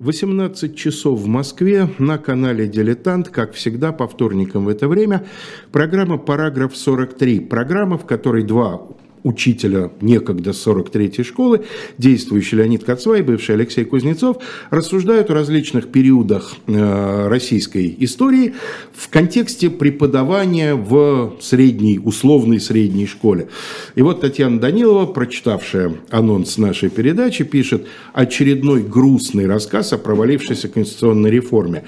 18 0.00 0.76
часов 0.76 1.20
в 1.20 1.26
Москве 1.26 1.88
на 1.98 2.18
канале 2.18 2.68
«Дилетант», 2.68 3.30
как 3.30 3.52
всегда, 3.54 3.92
по 3.92 4.06
вторникам 4.06 4.64
в 4.64 4.68
это 4.68 4.86
время, 4.86 5.26
программа 5.72 6.18
«Параграф 6.18 6.74
43». 6.74 7.48
Программа, 7.48 7.98
в 7.98 8.06
которой 8.06 8.44
два 8.44 8.80
учителя 9.22 9.90
некогда 10.00 10.50
43-й 10.50 11.24
школы, 11.24 11.64
действующий 11.98 12.56
Леонид 12.56 12.84
Кацва 12.84 13.18
и 13.18 13.22
бывший 13.22 13.54
Алексей 13.54 13.84
Кузнецов, 13.84 14.38
рассуждают 14.70 15.30
о 15.30 15.34
различных 15.34 15.88
периодах 15.88 16.54
э, 16.66 17.28
российской 17.28 17.94
истории 17.98 18.54
в 18.94 19.08
контексте 19.08 19.70
преподавания 19.70 20.74
в 20.74 21.36
средней, 21.40 22.00
условной 22.02 22.60
средней 22.60 23.06
школе. 23.06 23.48
И 23.94 24.02
вот 24.02 24.20
Татьяна 24.20 24.60
Данилова, 24.60 25.06
прочитавшая 25.06 25.94
анонс 26.10 26.58
нашей 26.58 26.90
передачи, 26.90 27.44
пишет 27.44 27.86
очередной 28.12 28.82
грустный 28.82 29.46
рассказ 29.46 29.92
о 29.92 29.98
провалившейся 29.98 30.68
конституционной 30.68 31.30
реформе. 31.30 31.84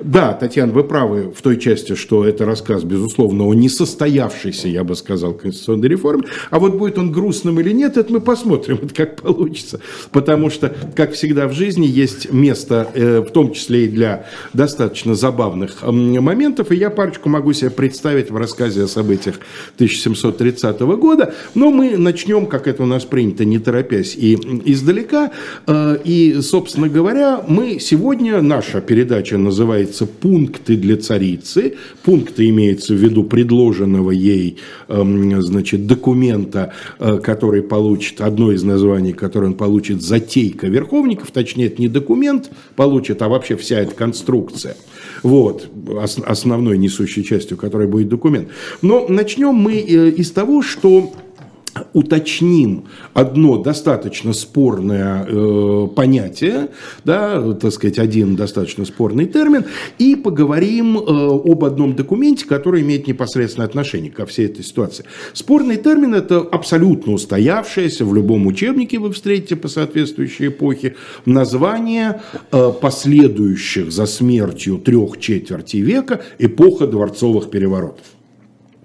Да, 0.00 0.32
Татьяна, 0.32 0.72
вы 0.72 0.84
правы 0.84 1.32
в 1.36 1.42
той 1.42 1.58
части, 1.58 1.94
что 1.94 2.24
это 2.24 2.44
рассказ, 2.44 2.84
безусловно, 2.84 3.44
о 3.44 3.54
несостоявшейся, 3.54 4.68
я 4.68 4.84
бы 4.84 4.94
сказал, 4.96 5.34
конституционной 5.34 5.88
реформе, 5.88 6.24
а 6.50 6.58
вот 6.58 6.74
будет 6.80 6.96
он 6.98 7.12
грустным 7.12 7.60
или 7.60 7.72
нет, 7.72 7.98
это 7.98 8.10
мы 8.10 8.20
посмотрим, 8.20 8.80
это 8.82 8.94
как 8.94 9.20
получится. 9.20 9.80
Потому 10.12 10.48
что, 10.50 10.74
как 10.96 11.12
всегда 11.12 11.46
в 11.46 11.52
жизни, 11.52 11.86
есть 11.86 12.32
место, 12.32 12.88
э, 12.94 13.20
в 13.20 13.30
том 13.30 13.52
числе 13.52 13.84
и 13.84 13.88
для 13.88 14.24
достаточно 14.54 15.14
забавных 15.14 15.82
моментов. 15.82 16.72
И 16.72 16.76
я 16.76 16.88
парочку 16.88 17.28
могу 17.28 17.52
себе 17.52 17.70
представить 17.70 18.30
в 18.30 18.36
рассказе 18.36 18.84
о 18.84 18.88
событиях 18.88 19.36
1730 19.76 20.80
года. 20.96 21.34
Но 21.54 21.70
мы 21.70 21.98
начнем, 21.98 22.46
как 22.46 22.66
это 22.66 22.82
у 22.82 22.86
нас 22.86 23.04
принято, 23.04 23.44
не 23.44 23.58
торопясь 23.58 24.16
и 24.16 24.34
издалека. 24.64 25.32
Э, 25.66 25.98
и, 26.02 26.40
собственно 26.40 26.88
говоря, 26.88 27.44
мы 27.46 27.78
сегодня, 27.78 28.40
наша 28.40 28.80
передача 28.80 29.36
называется 29.36 30.06
«Пункты 30.06 30.76
для 30.76 30.96
царицы». 30.96 31.74
Пункты 32.02 32.48
имеются 32.48 32.94
в 32.94 32.96
виду 32.96 33.24
предложенного 33.24 34.12
ей, 34.12 34.56
значит, 34.88 35.86
документа 35.86 36.59
Э, 36.98 37.18
который 37.22 37.62
получит, 37.62 38.20
одно 38.20 38.52
из 38.52 38.62
названий, 38.62 39.12
которое 39.12 39.46
он 39.46 39.54
получит, 39.54 40.02
затейка 40.02 40.66
верховников, 40.66 41.30
точнее, 41.30 41.66
это 41.66 41.80
не 41.80 41.88
документ 41.88 42.50
получит, 42.76 43.22
а 43.22 43.28
вообще 43.28 43.56
вся 43.56 43.80
эта 43.80 43.94
конструкция. 43.94 44.76
Вот, 45.22 45.68
основной 46.26 46.78
несущей 46.78 47.22
частью, 47.24 47.56
которая 47.56 47.88
будет 47.88 48.08
документ. 48.08 48.48
Но 48.82 49.06
начнем 49.08 49.54
мы 49.54 49.74
э, 49.74 50.10
из 50.10 50.30
того, 50.30 50.62
что 50.62 51.12
уточним 51.92 52.84
одно 53.14 53.58
достаточно 53.58 54.32
спорное 54.32 55.26
э, 55.28 55.88
понятие, 55.94 56.68
да, 57.04 57.52
так 57.54 57.72
сказать, 57.72 57.98
один 57.98 58.36
достаточно 58.36 58.84
спорный 58.84 59.26
термин, 59.26 59.64
и 59.98 60.16
поговорим 60.16 60.98
э, 60.98 61.00
об 61.00 61.64
одном 61.64 61.94
документе, 61.94 62.46
который 62.46 62.82
имеет 62.82 63.06
непосредственное 63.06 63.66
отношение 63.66 64.10
ко 64.10 64.26
всей 64.26 64.46
этой 64.46 64.64
ситуации. 64.64 65.04
Спорный 65.32 65.76
термин– 65.76 66.14
это 66.16 66.38
абсолютно 66.40 67.12
устоявшееся, 67.12 68.04
в 68.04 68.14
любом 68.14 68.46
учебнике 68.46 68.98
вы 68.98 69.12
встретите 69.12 69.56
по 69.56 69.68
соответствующей 69.68 70.48
эпохе, 70.48 70.96
название 71.24 72.20
э, 72.52 72.72
последующих 72.80 73.92
за 73.92 74.06
смертью 74.06 74.78
трех 74.78 75.18
четверти 75.18 75.78
века 75.78 76.20
эпоха 76.38 76.86
дворцовых 76.86 77.50
переворотов. 77.50 78.04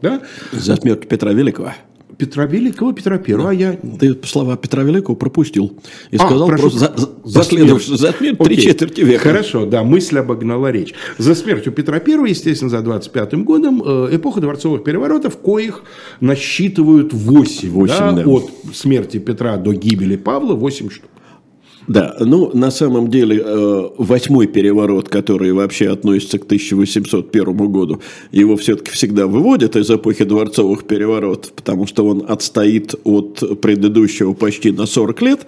Да? 0.02 0.22
За 0.52 0.76
смерть 0.76 1.08
Петра 1.08 1.34
Великого. 1.34 1.74
Петра 2.18 2.46
Великого, 2.46 2.94
Петра 2.94 3.18
Первого, 3.18 3.50
да. 3.50 3.52
а 3.52 3.54
я... 3.54 3.78
Ты 4.00 4.18
слова 4.26 4.56
Петра 4.58 4.84
Великого 4.84 5.16
пропустил 5.16 5.78
и 6.12 6.18
а, 6.18 6.20
сказал 6.20 6.48
прошу, 6.48 6.62
просто 6.62 6.80
за, 6.80 6.94
за, 7.24 7.40
последовавший 7.40 7.98
за 7.98 8.12
смерть 8.14 8.38
три 8.40 8.58
четверти 8.58 9.02
века. 9.02 9.24
Хорошо, 9.24 9.66
да, 9.66 9.84
мысль 9.84 10.18
обогнала 10.18 10.72
речь. 10.72 10.94
За 11.18 11.36
смертью 11.36 11.74
Петра 11.74 12.00
Первого, 12.00 12.28
естественно, 12.28 12.70
за 12.70 12.78
25-м 12.78 13.44
годом, 13.44 13.84
э, 13.86 14.16
эпоха 14.16 14.42
дворцовых 14.42 14.84
переворотов, 14.84 15.38
коих 15.38 15.84
насчитывают 16.20 17.14
8, 17.14 17.70
8 17.70 17.96
да, 17.98 18.12
да. 18.12 18.26
от 18.26 18.52
смерти 18.74 19.18
Петра 19.18 19.58
до 19.58 19.74
гибели 19.74 20.16
Павла, 20.16 20.54
8 20.54 20.90
штук. 20.90 21.10
Да, 21.88 22.16
ну, 22.20 22.50
на 22.54 22.72
самом 22.72 23.10
деле, 23.10 23.42
э, 23.46 23.90
восьмой 23.98 24.48
переворот, 24.48 25.10
который 25.10 25.52
вообще 25.52 25.90
относится 25.90 26.40
к 26.40 26.46
1801 26.46 27.68
году, 27.68 28.02
его 28.32 28.56
все-таки 28.58 28.92
всегда 28.92 29.28
выводят 29.28 29.76
из 29.76 29.90
эпохи 29.92 30.24
дворцовых 30.24 30.86
переворотов, 30.86 31.54
потому 31.54 31.86
что 31.86 32.06
он 32.08 32.26
отстоит 32.28 32.96
от 33.04 33.62
предыдущего 33.62 34.34
почти 34.34 34.72
на 34.72 34.86
40 34.86 35.22
лет. 35.22 35.46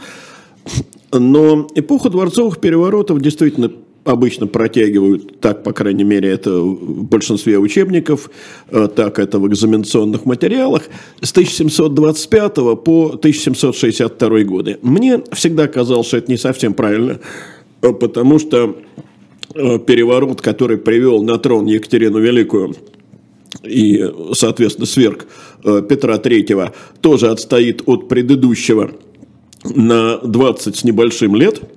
Но 1.11 1.67
эпоха 1.73 2.09
дворцовых 2.09 2.59
переворотов 2.59 3.21
действительно 3.21 3.71
обычно 4.07 4.47
протягивают, 4.47 5.41
так, 5.41 5.63
по 5.63 5.73
крайней 5.73 6.05
мере, 6.05 6.29
это 6.29 6.61
в 6.61 7.03
большинстве 7.03 7.59
учебников, 7.59 8.29
э, 8.69 8.87
так 8.95 9.19
это 9.19 9.37
в 9.37 9.47
экзаменационных 9.47 10.25
материалах, 10.25 10.83
с 11.21 11.31
1725 11.31 12.75
по 12.75 13.17
1762 13.17 14.43
годы. 14.43 14.77
Мне 14.81 15.21
всегда 15.33 15.67
казалось, 15.67 16.07
что 16.07 16.17
это 16.17 16.31
не 16.31 16.37
совсем 16.37 16.73
правильно, 16.73 17.19
э, 17.81 17.91
потому 17.91 18.39
что 18.39 18.77
э, 19.53 19.79
переворот, 19.79 20.41
который 20.41 20.77
привел 20.77 21.21
на 21.21 21.37
трон 21.37 21.65
Екатерину 21.65 22.19
Великую, 22.19 22.75
и, 23.63 24.09
соответственно, 24.33 24.85
сверг 24.85 25.27
Петра 25.63 26.17
Третьего 26.17 26.73
тоже 27.01 27.29
отстоит 27.29 27.81
от 27.85 28.07
предыдущего 28.07 28.91
на 29.63 30.19
20 30.19 30.75
с 30.75 30.83
небольшим 30.85 31.35
лет– 31.35 31.61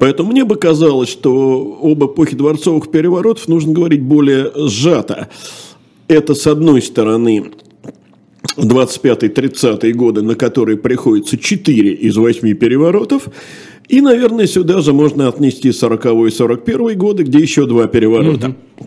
Поэтому 0.00 0.32
мне 0.32 0.44
бы 0.46 0.56
казалось, 0.56 1.10
что 1.10 1.78
об 1.82 2.02
эпохе 2.02 2.34
дворцовых 2.34 2.90
переворотов 2.90 3.46
нужно 3.48 3.74
говорить 3.74 4.00
более 4.00 4.50
сжато. 4.56 5.28
Это, 6.08 6.34
с 6.34 6.46
одной 6.46 6.80
стороны, 6.80 7.50
25-30 8.56 9.92
годы, 9.92 10.22
на 10.22 10.36
которые 10.36 10.78
приходится 10.78 11.36
4 11.36 11.92
из 11.92 12.16
8 12.16 12.54
переворотов, 12.54 13.28
и, 13.88 14.00
наверное, 14.00 14.46
сюда 14.46 14.80
же 14.80 14.94
можно 14.94 15.28
отнести 15.28 15.70
40 15.70 16.06
и 16.28 16.30
41 16.30 16.96
годы, 16.96 17.24
где 17.24 17.38
еще 17.38 17.66
два 17.66 17.86
переворота. 17.86 18.48
Угу. 18.48 18.86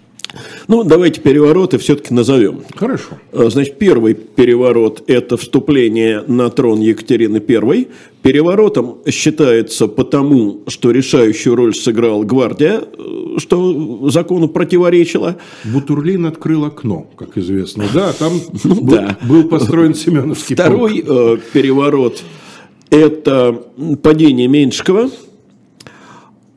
Ну, 0.68 0.84
давайте 0.84 1.22
перевороты 1.22 1.78
все-таки 1.78 2.14
назовем. 2.14 2.64
Хорошо. 2.76 3.20
А, 3.32 3.50
значит, 3.50 3.78
первый 3.78 4.16
переворот– 4.16 5.04
это 5.08 5.38
вступление 5.38 6.24
на 6.28 6.50
трон 6.50 6.80
Екатерины 6.80 7.42
I. 7.48 7.88
Переворотом 8.22 9.00
считается 9.10 9.88
потому, 9.88 10.62
что 10.68 10.92
решающую 10.92 11.56
роль 11.56 11.76
сыграл 11.76 12.24
гвардия, 12.24 12.82
э, 12.82 13.38
что 13.38 14.10
закону 14.10 14.48
противоречило. 14.48 15.38
Бутурлин 15.66 16.26
открыл 16.26 16.66
окно, 16.66 17.08
как 17.16 17.38
известно. 17.38 17.86
Да, 17.94 18.14
там 18.14 18.34
ну, 18.64 18.76
был, 18.76 18.96
да. 18.96 19.18
был 19.28 19.44
построен 19.44 19.94
Семеновский 19.94 20.56
Второй 20.56 21.04
полк. 21.04 21.10
Э, 21.10 21.38
переворот– 21.54 22.24
это 22.90 23.62
падение 24.02 24.48
Меньшикова. 24.48 25.12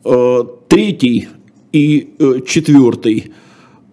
Э, 0.04 0.44
третий 0.68 1.28
и 1.72 2.14
четвертый– 2.46 3.32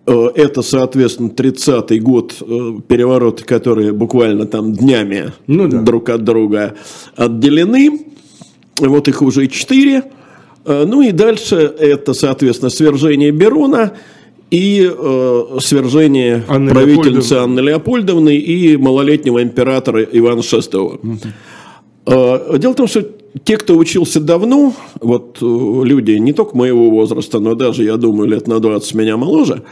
это, 0.05 0.61
соответственно, 0.61 1.29
30-й 1.29 1.99
год 1.99 2.35
э, 2.41 2.45
перевороты, 2.87 3.45
которые 3.45 3.93
буквально 3.93 4.45
там 4.45 4.73
днями 4.73 5.31
ну, 5.47 5.67
да. 5.67 5.81
друг 5.81 6.09
от 6.09 6.23
друга 6.23 6.75
отделены. 7.15 8.07
Вот 8.79 9.07
их 9.07 9.21
уже 9.21 9.47
четыре. 9.47 10.03
Э, 10.65 10.83
ну 10.85 11.01
и 11.01 11.11
дальше 11.11 11.55
это, 11.55 12.13
соответственно, 12.13 12.69
свержение 12.69 13.31
Берона 13.31 13.93
и 14.51 14.91
э, 14.93 15.57
свержение 15.61 16.43
Анны 16.49 16.71
правительницы 16.71 17.35
Леопольдовны. 17.35 17.43
Анны 17.43 17.59
Леопольдовны 17.61 18.35
и 18.35 18.77
малолетнего 18.77 19.41
императора 19.41 20.03
Ивана 20.03 20.39
VI. 20.39 20.99
Угу. 21.01 21.17
Э, 22.05 22.57
дело 22.57 22.73
в 22.73 22.75
том, 22.75 22.87
что 22.87 23.07
те, 23.43 23.57
кто 23.57 23.77
учился 23.77 24.19
давно, 24.19 24.73
вот 25.01 25.39
э, 25.41 25.45
люди 25.45 26.11
не 26.11 26.33
только 26.33 26.55
моего 26.55 26.89
возраста, 26.89 27.39
но 27.39 27.55
даже, 27.55 27.83
я 27.83 27.97
думаю, 27.97 28.29
лет 28.29 28.47
на 28.47 28.59
20 28.59 28.93
меня 28.93 29.17
моложе, 29.17 29.63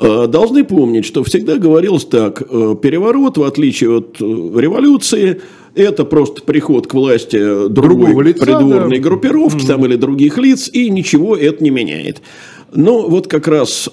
э, 0.00 0.26
должны 0.26 0.64
помнить, 0.64 1.04
что 1.04 1.22
всегда 1.22 1.56
говорилось 1.56 2.06
так, 2.06 2.42
э, 2.42 2.74
переворот, 2.80 3.36
в 3.36 3.42
отличие 3.42 3.98
от 3.98 4.18
революции, 4.20 5.42
это 5.74 6.04
просто 6.04 6.42
приход 6.42 6.86
к 6.86 6.94
власти 6.94 7.68
другой 7.68 8.24
лица, 8.24 8.46
придворной 8.46 8.98
да. 8.98 9.02
группировки 9.02 9.64
mm-hmm. 9.64 9.68
там, 9.68 9.84
или 9.84 9.96
других 9.96 10.38
лиц, 10.38 10.70
и 10.72 10.88
ничего 10.88 11.36
это 11.36 11.62
не 11.62 11.70
меняет. 11.70 12.22
Но 12.72 13.08
вот 13.08 13.26
как 13.28 13.46
раз 13.46 13.90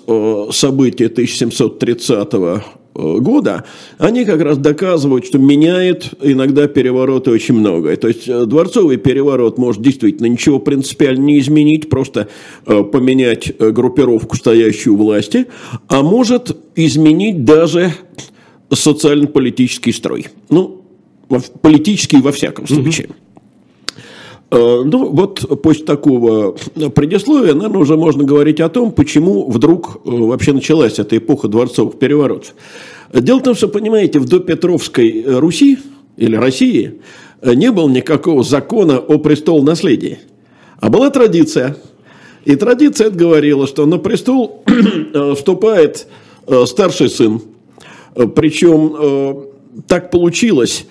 события 0.51 1.07
1730 1.07 2.29
Э, 2.33 2.61
года, 2.93 3.65
они 3.97 4.25
как 4.25 4.41
раз 4.41 4.57
доказывают, 4.57 5.25
что 5.25 5.37
меняет 5.37 6.11
иногда 6.21 6.67
перевороты 6.67 7.31
очень 7.31 7.55
многое. 7.55 7.95
То 7.95 8.07
есть 8.07 8.27
э, 8.27 8.45
дворцовый 8.45 8.97
переворот 8.97 9.57
может 9.57 9.81
действительно 9.81 10.27
ничего 10.27 10.59
принципиально 10.59 11.23
не 11.23 11.39
изменить, 11.39 11.89
просто 11.89 12.27
э, 12.65 12.83
поменять 12.83 13.57
группировку, 13.57 14.35
стоящую 14.35 14.93
у 14.95 14.97
власти, 14.97 15.47
а 15.87 16.01
может 16.03 16.55
изменить 16.75 17.45
даже 17.45 17.93
социально-политический 18.71 19.91
строй. 19.91 20.27
Ну, 20.49 20.83
политический 21.61 22.21
во 22.21 22.31
всяком 22.31 22.67
случае. 22.67 23.09
Ну, 24.55 25.09
вот 25.09 25.61
после 25.63 25.83
такого 25.83 26.51
предисловия, 26.93 27.55
наверное, 27.55 27.81
уже 27.81 27.97
можно 27.97 28.23
говорить 28.23 28.59
о 28.59 28.69
том, 28.69 28.91
почему 28.91 29.49
вдруг 29.49 30.01
вообще 30.05 30.53
началась 30.53 30.99
эта 30.99 31.17
эпоха 31.17 31.47
дворцовых 31.47 31.97
переворотов. 31.97 32.53
Дело 33.11 33.39
в 33.39 33.43
том, 33.43 33.55
что, 33.55 33.67
понимаете, 33.67 34.19
в 34.19 34.25
допетровской 34.25 35.23
Руси 35.25 35.79
или 36.17 36.35
России 36.35 37.01
не 37.41 37.71
было 37.71 37.89
никакого 37.89 38.43
закона 38.43 38.99
о 38.99 39.17
престол 39.17 39.63
наследии, 39.63 40.19
а 40.79 40.89
была 40.89 41.09
традиция. 41.09 41.75
И 42.45 42.55
традиция 42.55 43.07
это 43.07 43.17
говорила, 43.17 43.65
что 43.65 43.87
на 43.87 43.97
престол 43.97 44.63
вступает 45.35 46.05
старший 46.65 47.09
сын. 47.09 47.41
Причем 48.13 49.47
так 49.87 50.11
получилось, 50.11 50.85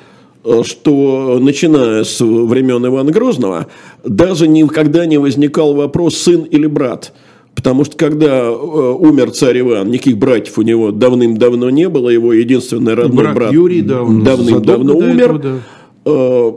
что 0.65 1.39
начиная 1.41 2.05
с 2.05 2.21
времен 2.21 2.87
Ивана 2.87 3.13
Грозного, 3.13 3.69
даже 4.05 4.49
никогда 4.49 5.07
не 5.07 5.19
возникал 5.19 5.75
вопрос 5.75 6.17
сын 6.17 6.43
или 6.43 6.67
брат. 6.67 7.13
Потому 7.55 7.85
что 7.85 7.97
когда 7.97 8.47
э, 8.47 8.51
умер 8.51 9.33
царь 9.33 9.61
Иван, 9.61 9.91
никаких 9.91 10.19
братьев 10.19 10.59
у 10.59 10.63
него 10.63 10.91
давным-давно 10.91 11.71
не 11.71 11.89
было, 11.89 12.09
его 12.09 12.33
единственный 12.33 12.95
родной 12.95 13.25
брат, 13.25 13.35
брат 13.35 13.53
Юрий 13.53 13.83
да, 13.83 14.01
давным-давно 14.05 14.97
умер. 14.97 15.35
Этого, 15.37 15.39
да. 15.39 15.59
Э, 16.07 16.53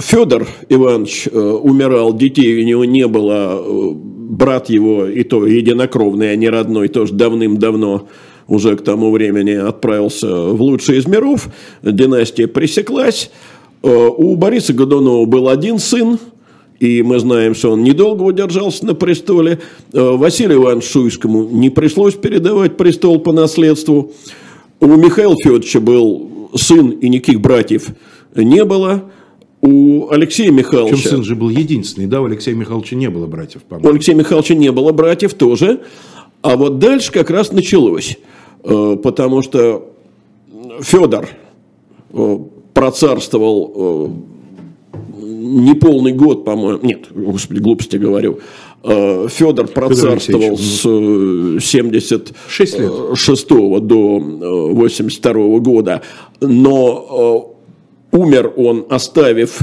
Федор 0.00 0.46
Иванович 0.68 1.28
э, 1.30 1.38
умирал, 1.38 2.14
детей 2.14 2.62
у 2.62 2.66
него 2.66 2.84
не 2.84 3.06
было, 3.06 3.62
брат 3.94 4.70
его, 4.70 5.06
и 5.06 5.22
то 5.22 5.46
единокровный, 5.46 6.32
а 6.32 6.36
не 6.36 6.48
родной, 6.48 6.88
тоже 6.88 7.12
давным-давно 7.14 8.08
уже 8.50 8.76
к 8.76 8.82
тому 8.82 9.10
времени 9.10 9.52
отправился 9.52 10.26
в 10.26 10.60
лучший 10.60 10.98
из 10.98 11.06
миров, 11.06 11.48
династия 11.82 12.46
пресеклась. 12.46 13.30
У 13.82 14.36
Бориса 14.36 14.74
Годунова 14.74 15.24
был 15.24 15.48
один 15.48 15.78
сын, 15.78 16.18
и 16.80 17.02
мы 17.02 17.18
знаем, 17.18 17.54
что 17.54 17.70
он 17.72 17.84
недолго 17.84 18.22
удержался 18.22 18.86
на 18.86 18.94
престоле. 18.94 19.60
Э, 19.92 20.16
Василию 20.16 20.62
Ивановичу 20.62 20.88
Шуйскому 20.88 21.44
не 21.50 21.68
пришлось 21.68 22.14
передавать 22.14 22.78
престол 22.78 23.20
по 23.20 23.32
наследству. 23.32 24.12
У 24.80 24.86
Михаила 24.86 25.36
Федоровича 25.36 25.80
был 25.80 26.50
сын 26.54 26.90
и 26.90 27.08
никаких 27.10 27.40
братьев 27.42 27.88
не 28.34 28.64
было. 28.64 29.10
У 29.60 30.08
Алексея 30.10 30.50
Михайловича... 30.50 30.96
Причем 30.96 31.10
сын 31.10 31.22
же 31.22 31.36
был 31.36 31.50
единственный, 31.50 32.06
да? 32.06 32.22
У 32.22 32.24
Алексея 32.24 32.54
Михайловича 32.54 32.96
не 32.96 33.10
было 33.10 33.26
братьев, 33.26 33.62
по-моему. 33.62 33.88
У 33.88 33.92
Алексея 33.92 34.16
Михайловича 34.16 34.54
не 34.54 34.72
было 34.72 34.92
братьев 34.92 35.34
тоже. 35.34 35.80
А 36.42 36.56
вот 36.56 36.78
дальше 36.78 37.12
как 37.12 37.30
раз 37.30 37.52
началось. 37.52 38.18
Э, 38.64 38.96
потому 39.02 39.42
что 39.42 39.92
Федор 40.80 41.28
э, 42.12 42.38
процарствовал 42.72 44.10
неполный 45.50 46.12
год, 46.12 46.44
по-моему, 46.44 46.80
нет, 46.82 47.06
господи, 47.10 47.60
глупости 47.60 47.96
говорю, 47.96 48.38
э, 48.82 49.26
Федор 49.28 49.68
процарствовал 49.68 50.56
с 50.56 50.82
76 51.60 52.74
э, 52.74 52.78
лет. 52.78 53.86
до 53.86 54.18
82 54.18 55.32
э, 55.32 55.58
года, 55.58 56.02
но 56.40 57.56
умер 58.12 58.52
он, 58.56 58.86
оставив 58.88 59.58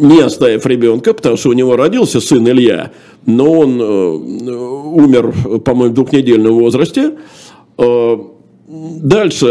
не 0.00 0.20
оставив 0.20 0.66
ребенка, 0.66 1.14
потому 1.14 1.36
что 1.36 1.50
у 1.50 1.52
него 1.52 1.76
родился 1.76 2.20
сын 2.20 2.48
Илья, 2.48 2.90
но 3.26 3.52
он 3.60 3.80
умер, 3.80 5.34
по-моему, 5.64 5.92
в 5.92 5.94
двухнедельном 5.94 6.54
возрасте. 6.54 7.12
Дальше 8.66 9.46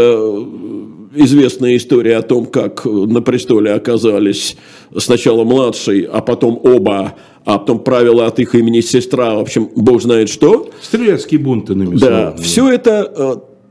известная 1.14 1.76
история 1.76 2.18
о 2.18 2.22
том, 2.22 2.46
как 2.46 2.84
на 2.84 3.20
престоле 3.22 3.72
оказались 3.72 4.56
сначала 4.96 5.44
младший, 5.44 6.02
а 6.02 6.20
потом 6.20 6.60
оба, 6.62 7.14
а 7.44 7.58
потом 7.58 7.80
правила 7.80 8.26
от 8.26 8.38
их 8.38 8.54
имени 8.54 8.80
сестра, 8.80 9.34
в 9.34 9.40
общем, 9.40 9.70
бог 9.74 10.02
знает 10.02 10.28
что. 10.28 10.70
Стрелецкие 10.80 11.40
бунты, 11.40 11.74
на 11.74 11.90
Да, 11.96 12.34
все 12.40 12.68
это 12.68 13.12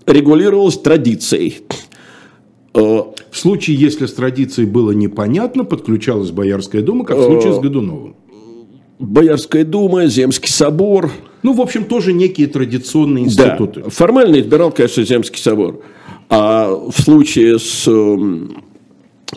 э, 0.08 0.12
регулировалось 0.12 0.78
традицией. 0.78 1.60
В 3.40 3.42
случае, 3.42 3.78
если 3.78 4.06
с 4.06 4.12
традицией 4.12 4.68
было 4.68 4.92
непонятно, 4.92 5.64
подключалась 5.64 6.30
Боярская 6.30 6.82
дума, 6.82 7.06
как 7.06 7.20
в 7.20 7.24
случае 7.24 7.54
с 7.54 7.58
э, 7.58 7.62
Годуновым. 7.62 8.16
Боярская 9.00 9.64
дума, 9.64 10.08
Земский 10.08 10.50
собор. 10.50 11.10
Ну, 11.42 11.54
в 11.54 11.62
общем, 11.62 11.86
тоже 11.86 12.12
некие 12.12 12.48
традиционные 12.48 13.24
институты. 13.24 13.84
Да, 13.84 13.90
формально 13.90 14.42
избирал, 14.42 14.74
конечно, 14.74 15.06
Земский 15.06 15.40
собор. 15.42 15.82
А 16.28 16.70
в 16.70 17.02
случае 17.02 17.60
с 17.60 17.88
эм, 17.88 18.62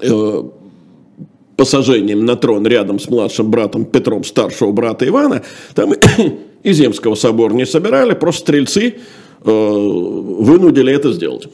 э, 0.01 0.43
посажением 1.57 2.25
на 2.25 2.35
трон 2.35 2.67
рядом 2.67 2.99
с 2.99 3.09
младшим 3.09 3.53
братом 3.53 3.85
Петром, 3.85 4.25
старшего 4.25 4.73
брата 4.73 5.07
Ивана, 5.07 5.43
там 5.77 5.93
и 6.65 6.73
Земского 6.73 7.15
собора 7.15 7.55
не 7.55 7.67
собирали, 7.67 8.15
просто 8.15 8.41
стрельцы 8.41 8.97
э, 9.45 9.49
вынудили 9.49 10.93
это 10.93 11.13
сделать. 11.13 11.47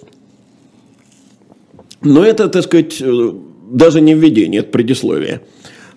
Но 2.02 2.24
это, 2.24 2.48
так 2.48 2.64
сказать, 2.64 3.00
э, 3.00 3.32
даже 3.70 4.00
не 4.00 4.14
введение, 4.14 4.60
это 4.60 4.70
предисловие. 4.70 5.42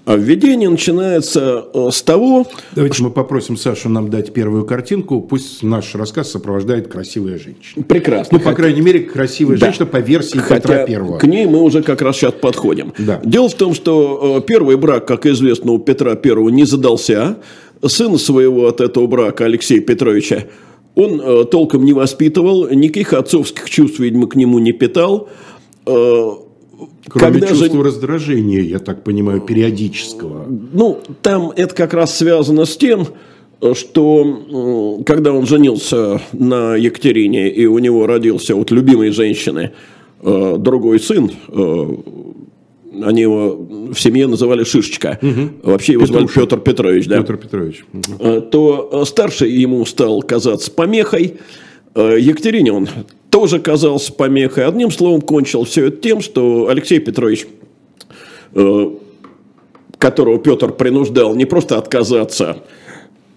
А 0.04 0.16
введение 0.16 0.68
начинается 0.68 1.66
э, 1.74 1.90
с 1.92 2.02
того... 2.02 2.48
Давайте 2.74 2.96
что... 2.96 3.04
мы 3.04 3.12
попросим 3.12 3.56
Сашу 3.56 3.88
нам 3.88 4.10
дать 4.10 4.34
первую 4.34 4.66
картинку. 4.66 5.22
Пусть 5.22 5.62
наш 5.62 5.94
рассказ 5.94 6.32
сопровождает 6.32 6.88
красивая 6.88 7.38
женщина. 7.38 7.84
Прекрасно. 7.84 8.40
Ну, 8.40 8.44
по 8.44 8.54
крайней 8.54 8.82
мере, 8.82 9.02
красивая 9.02 9.58
да. 9.58 9.68
женщина 9.68 9.86
по 9.86 9.98
версии 9.98 10.40
Хотя 10.40 10.56
Петра 10.60 10.86
Первого. 10.86 11.20
К 11.20 11.28
ней 11.28 11.46
мы 11.46 11.62
уже 11.62 11.84
как 11.84 12.02
раз 12.02 12.18
сейчас 12.18 12.34
подходим. 12.34 12.94
Да. 12.98 13.22
Дело 13.24 13.48
в 13.48 13.54
том, 13.54 13.76
что 13.76 14.40
э, 14.40 14.48
первый 14.48 14.76
брак, 14.76 15.08
как 15.08 15.28
известно, 15.28 15.74
у 15.74 15.80
Петра 15.80 16.16
Первого 16.16 16.50
не 16.50 16.66
задался. 16.66 17.38
Сын 17.86 18.18
своего 18.18 18.68
от 18.68 18.82
этого 18.82 19.06
брака, 19.06 19.46
Алексея 19.46 19.82
Петровича, 19.82 20.46
он 20.94 21.48
толком 21.48 21.86
не 21.86 21.94
воспитывал, 21.94 22.70
никаких 22.70 23.14
отцовских 23.14 23.70
чувств, 23.70 24.00
видимо, 24.00 24.28
к 24.28 24.36
нему 24.36 24.60
не 24.60 24.72
питал 24.72 25.30
Кроме 25.84 27.34
Когда 27.34 27.48
чувства 27.48 27.78
же... 27.78 27.84
раздражения, 27.84 28.62
я 28.62 28.80
так 28.80 29.04
понимаю, 29.04 29.42
периодического. 29.42 30.46
Ну, 30.48 31.00
там 31.22 31.52
это 31.56 31.76
как 31.76 31.94
раз 31.94 32.18
связано 32.18 32.66
с 32.66 32.78
тем, 32.78 33.08
что 33.74 35.02
когда 35.06 35.34
он 35.34 35.46
женился 35.46 36.22
на 36.34 36.76
Екатерине, 36.76 37.50
и 37.50 37.66
у 37.66 37.78
него 37.80 38.08
родился 38.08 38.56
от 38.56 38.72
любимой 38.72 39.12
женщины 39.12 39.72
э, 40.22 40.56
другой 40.58 41.00
сын, 41.00 41.32
э, 41.50 41.96
они 43.04 43.22
его 43.22 43.56
в 43.94 44.00
семье 44.00 44.28
называли 44.28 44.64
Шишечка, 44.64 45.20
угу. 45.22 45.72
вообще 45.72 45.94
его 45.94 46.06
звали 46.06 46.28
Петр 46.28 46.60
Петрович, 46.60 47.08
да? 47.08 47.18
Петр 47.18 47.38
Петрович. 47.38 47.86
Угу. 47.94 48.42
То 48.42 49.06
старший 49.06 49.52
ему 49.52 49.86
стал 49.86 50.22
казаться 50.24 50.72
помехой, 50.72 51.38
Екатерине 51.96 52.74
он 52.74 52.88
тоже 53.32 53.60
казался 53.60 54.14
помехой. 54.14 54.66
Одним 54.66 54.92
словом, 54.92 55.22
кончил 55.22 55.64
все 55.64 55.88
это 55.88 55.98
тем, 55.98 56.22
что 56.22 56.68
Алексей 56.68 57.00
Петрович, 57.00 57.48
э, 58.54 58.90
которого 59.98 60.38
Петр 60.38 60.74
принуждал 60.74 61.34
не 61.36 61.46
просто 61.46 61.78
отказаться 61.78 62.58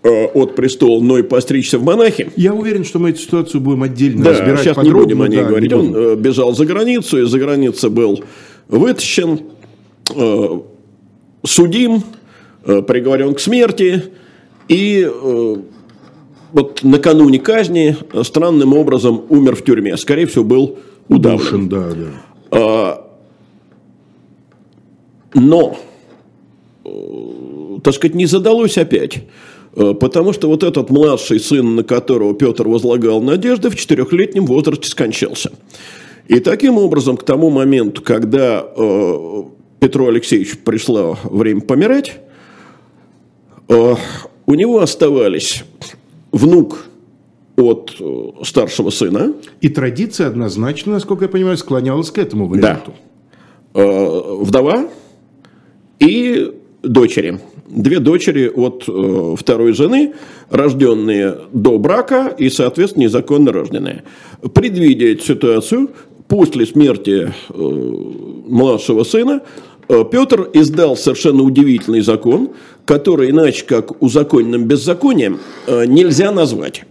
э, 0.03 0.27
от 0.27 0.57
престола, 0.57 1.01
но 1.01 1.19
и 1.19 1.23
постричься 1.23 1.79
в 1.79 1.85
монахи. 1.85 2.31
Я 2.37 2.53
уверен, 2.53 2.85
что 2.85 2.99
мы 2.99 3.11
эту 3.11 3.21
ситуацию 3.21 3.61
будем 3.61 3.85
отдельно 3.85 4.25
да, 4.25 4.31
разбирать 4.33 4.61
сейчас 4.61 4.77
подробно. 4.77 4.99
не 4.99 5.05
будем 5.05 5.23
о 5.23 5.29
ней 5.29 5.41
да, 5.41 5.49
говорить. 5.49 5.73
Он 5.73 5.95
э, 5.95 6.17
бежал 6.17 6.53
за 6.55 6.67
границу, 6.67 7.23
и 7.23 7.27
за 7.27 7.39
границей 7.39 7.89
был 7.89 8.23
вытащен, 8.67 9.41
судим, 11.45 12.03
приговорен 12.65 13.35
к 13.35 13.41
смерти, 13.41 14.05
и 14.69 15.07
вот 16.55 16.85
накануне 16.85 17.41
казни 17.41 17.97
странным 18.23 18.75
образом 18.75 19.25
умер 19.29 19.57
в 19.57 19.65
тюрьме. 19.65 19.97
Скорее 19.97 20.27
всего, 20.27 20.45
был 20.45 20.79
удавлен. 21.09 21.69
да, 21.69 21.91
да. 21.91 22.07
А, 22.53 23.11
но, 25.35 25.77
э, 26.85 26.91
так 27.83 27.93
сказать, 27.93 28.15
не 28.15 28.27
задалось 28.27 28.79
опять. 28.79 29.25
Э, 29.75 29.95
потому 29.99 30.33
что 30.33 30.47
вот 30.47 30.63
этот 30.63 30.91
младший 30.91 31.41
сын, 31.41 31.75
на 31.75 31.83
которого 31.83 32.35
Петр 32.35 32.69
возлагал 32.69 33.21
надежды, 33.21 33.69
в 33.69 33.75
четырехлетнем 33.75 34.47
возрасте 34.47 34.89
скончался. 34.89 35.51
И 36.29 36.39
таким 36.39 36.79
образом, 36.79 37.17
к 37.17 37.25
тому 37.25 37.51
моменту, 37.51 38.01
когда 38.01 38.65
э, 38.65 39.43
Петру 39.81 40.07
Алексеевичу 40.07 40.59
пришло 40.65 41.19
время 41.25 41.63
помирать, 41.63 42.21
э, 43.69 43.95
у 44.47 44.55
него 44.55 44.79
оставались 44.79 45.65
внук 46.35 46.87
от 47.57 47.95
э, 48.01 48.45
старшего 48.45 48.91
сына. 48.91 49.35
И 49.61 49.69
традиция 49.69 50.27
однозначно, 50.27 50.93
насколько 50.95 51.25
я 51.25 51.29
понимаю, 51.29 51.57
склонялась 51.57 52.11
к 52.11 52.19
этому 52.19 52.49
варианту. 52.49 52.93
Да. 53.73 53.81
Э, 53.81 54.37
вдова 54.41 54.89
и 56.01 56.53
дочери. 56.83 57.41
Две 57.69 58.01
дочери 58.01 58.49
от 58.49 58.85
э, 58.89 59.37
второй 59.39 59.73
жены, 59.73 60.15
рожденные 60.51 61.37
до 61.53 61.79
брака 61.79 62.35
и, 62.37 62.51
соответственно, 62.51 63.05
незаконно 63.05 63.53
рожденные. 63.53 64.03
Предвидя 64.53 65.13
эту 65.13 65.25
ситуацию, 65.25 65.91
после 66.27 66.67
смерти 66.67 67.33
младшего 67.55 69.05
сына, 69.05 69.43
Петр 69.89 70.49
издал 70.53 70.97
совершенно 70.97 71.43
удивительный 71.43 72.01
закон, 72.01 72.51
который 72.85 73.31
иначе 73.31 73.65
как 73.65 74.03
узаконенным 74.03 74.65
беззаконием 74.65 75.41
э, 75.67 75.87
нельзя 75.87 76.33
назвать. 76.33 76.85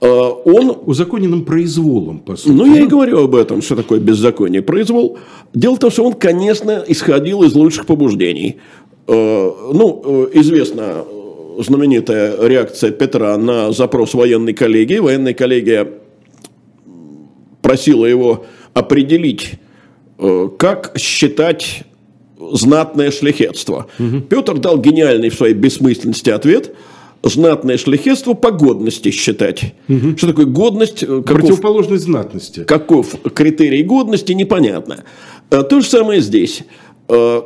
Он... 0.00 0.76
Узаконенным 0.86 1.44
произволом, 1.44 2.20
по 2.20 2.36
сути. 2.36 2.52
Ну, 2.52 2.66
я 2.72 2.82
и 2.82 2.86
говорю 2.86 3.24
об 3.24 3.34
этом, 3.34 3.62
что 3.62 3.74
такое 3.74 3.98
беззаконие, 3.98 4.62
произвол. 4.62 5.18
Дело 5.54 5.74
в 5.74 5.78
том, 5.80 5.90
что 5.90 6.04
он, 6.04 6.12
конечно, 6.12 6.84
исходил 6.86 7.42
из 7.42 7.54
лучших 7.54 7.86
побуждений. 7.86 8.58
Ну, 9.08 10.28
известно, 10.32 11.04
знаменитая 11.58 12.36
реакция 12.46 12.92
Петра 12.92 13.36
на 13.36 13.72
запрос 13.72 14.14
военной 14.14 14.52
коллегии. 14.52 14.98
Военная 14.98 15.34
коллегия 15.34 15.88
просила 17.60 18.06
его 18.06 18.46
определить, 18.74 19.54
э, 20.18 20.48
как 20.56 20.96
считать 20.96 21.82
знатное 22.52 23.10
шляхетство. 23.10 23.86
Угу. 23.98 24.20
Петр 24.22 24.58
дал 24.58 24.78
гениальный 24.78 25.30
в 25.30 25.34
своей 25.34 25.54
бессмысленности 25.54 26.30
ответ– 26.30 26.74
знатное 27.22 27.78
шляхетство 27.78 28.34
по 28.34 28.50
годности 28.50 29.10
считать. 29.10 29.74
Угу. 29.88 30.16
Что 30.16 30.28
такое 30.28 30.46
годность? 30.46 31.00
Каков, 31.00 31.24
Противоположность 31.24 32.04
знатности. 32.04 32.64
Каков 32.64 33.14
критерий 33.34 33.82
годности, 33.82 34.32
непонятно. 34.32 35.04
Э, 35.50 35.62
то 35.62 35.80
же 35.80 35.86
самое 35.86 36.20
здесь. 36.20 36.62
Э, 37.08 37.42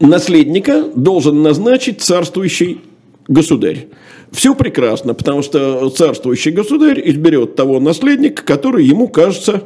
наследника 0.00 0.84
должен 0.94 1.42
назначить 1.42 2.00
царствующий 2.00 2.80
государь. 3.28 3.88
Все 4.30 4.54
прекрасно, 4.54 5.14
потому 5.14 5.42
что 5.42 5.90
царствующий 5.90 6.52
государь 6.52 7.02
изберет 7.10 7.54
того 7.54 7.80
наследника, 7.80 8.42
который 8.42 8.84
ему 8.84 9.08
кажется 9.08 9.64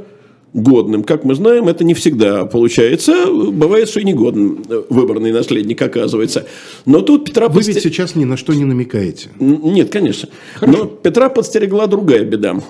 годным. 0.52 1.04
Как 1.04 1.24
мы 1.24 1.34
знаем, 1.34 1.68
это 1.68 1.84
не 1.84 1.94
всегда 1.94 2.46
получается. 2.46 3.26
Бывает, 3.26 3.88
что 3.88 4.00
и 4.00 4.04
негодным 4.04 4.64
выбранный 4.88 5.32
наследник 5.32 5.80
оказывается. 5.82 6.46
Но 6.86 7.02
тут 7.02 7.26
Петра... 7.26 7.48
Вы 7.48 7.62
ведь 7.62 7.82
сейчас 7.82 8.14
ни 8.14 8.24
на 8.24 8.36
что 8.36 8.54
не 8.54 8.64
намекаете. 8.64 9.28
Нет, 9.38 9.90
конечно. 9.90 10.28
Хорошо. 10.54 10.78
Но 10.78 10.86
Петра 10.86 11.28
подстерегла 11.28 11.86
другая 11.86 12.24
беда. 12.24 12.60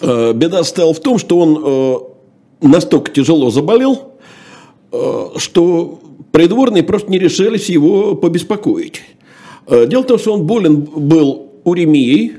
Э, 0.00 0.32
беда 0.32 0.62
стояла 0.64 0.94
в 0.94 1.00
том, 1.00 1.18
что 1.18 1.38
он 1.38 1.58
э, 1.64 2.66
настолько 2.68 3.10
тяжело 3.10 3.50
заболел, 3.50 4.12
э, 4.92 5.24
что 5.38 6.00
придворные 6.30 6.82
просто 6.82 7.10
не 7.10 7.18
решились 7.18 7.68
его 7.68 8.14
побеспокоить. 8.14 9.02
Э, 9.66 9.86
дело 9.86 10.02
в 10.02 10.06
том, 10.06 10.18
что 10.18 10.34
он 10.34 10.44
болен 10.44 10.82
был 10.82 11.50
уремией. 11.64 12.34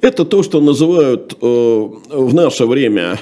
Это 0.00 0.24
то, 0.24 0.42
что 0.42 0.60
называют 0.60 1.36
э, 1.40 1.88
в 2.10 2.34
наше 2.34 2.66
время... 2.66 3.18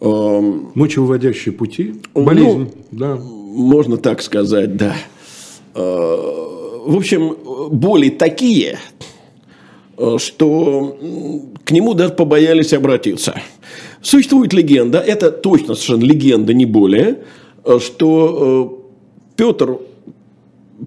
Э, 0.00 0.40
Мочевыводящие 0.74 1.52
пути? 1.52 1.94
Ну, 2.14 2.24
Болезнь, 2.24 2.72
ну, 2.90 2.98
да. 2.98 3.16
Можно 3.16 3.96
так 3.96 4.22
сказать, 4.22 4.76
да. 4.76 4.96
Э, 5.74 5.80
в 5.80 6.96
общем, 6.96 7.36
боли 7.70 8.08
такие, 8.08 8.78
э, 9.98 10.16
что 10.18 10.96
к 11.64 11.70
нему 11.70 11.94
даже 11.94 12.14
побоялись 12.14 12.72
обратиться. 12.72 13.40
Существует 14.02 14.52
легенда, 14.52 14.98
это 14.98 15.30
точно 15.30 15.74
совершенно 15.74 16.04
легенда, 16.04 16.54
не 16.54 16.64
более, 16.64 17.18
э, 17.64 17.78
что 17.78 18.86
Петр 19.36 19.78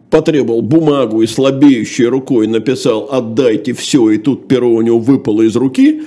потребовал 0.10 0.62
бумагу 0.62 1.22
и 1.22 1.28
слабеющей 1.28 2.06
рукой 2.06 2.48
написал 2.48 3.10
«отдайте 3.12 3.74
все», 3.74 4.10
и 4.10 4.18
тут 4.18 4.48
перо 4.48 4.74
у 4.74 4.82
него 4.82 4.98
выпало 4.98 5.44
из 5.44 5.56
руки, 5.56 6.04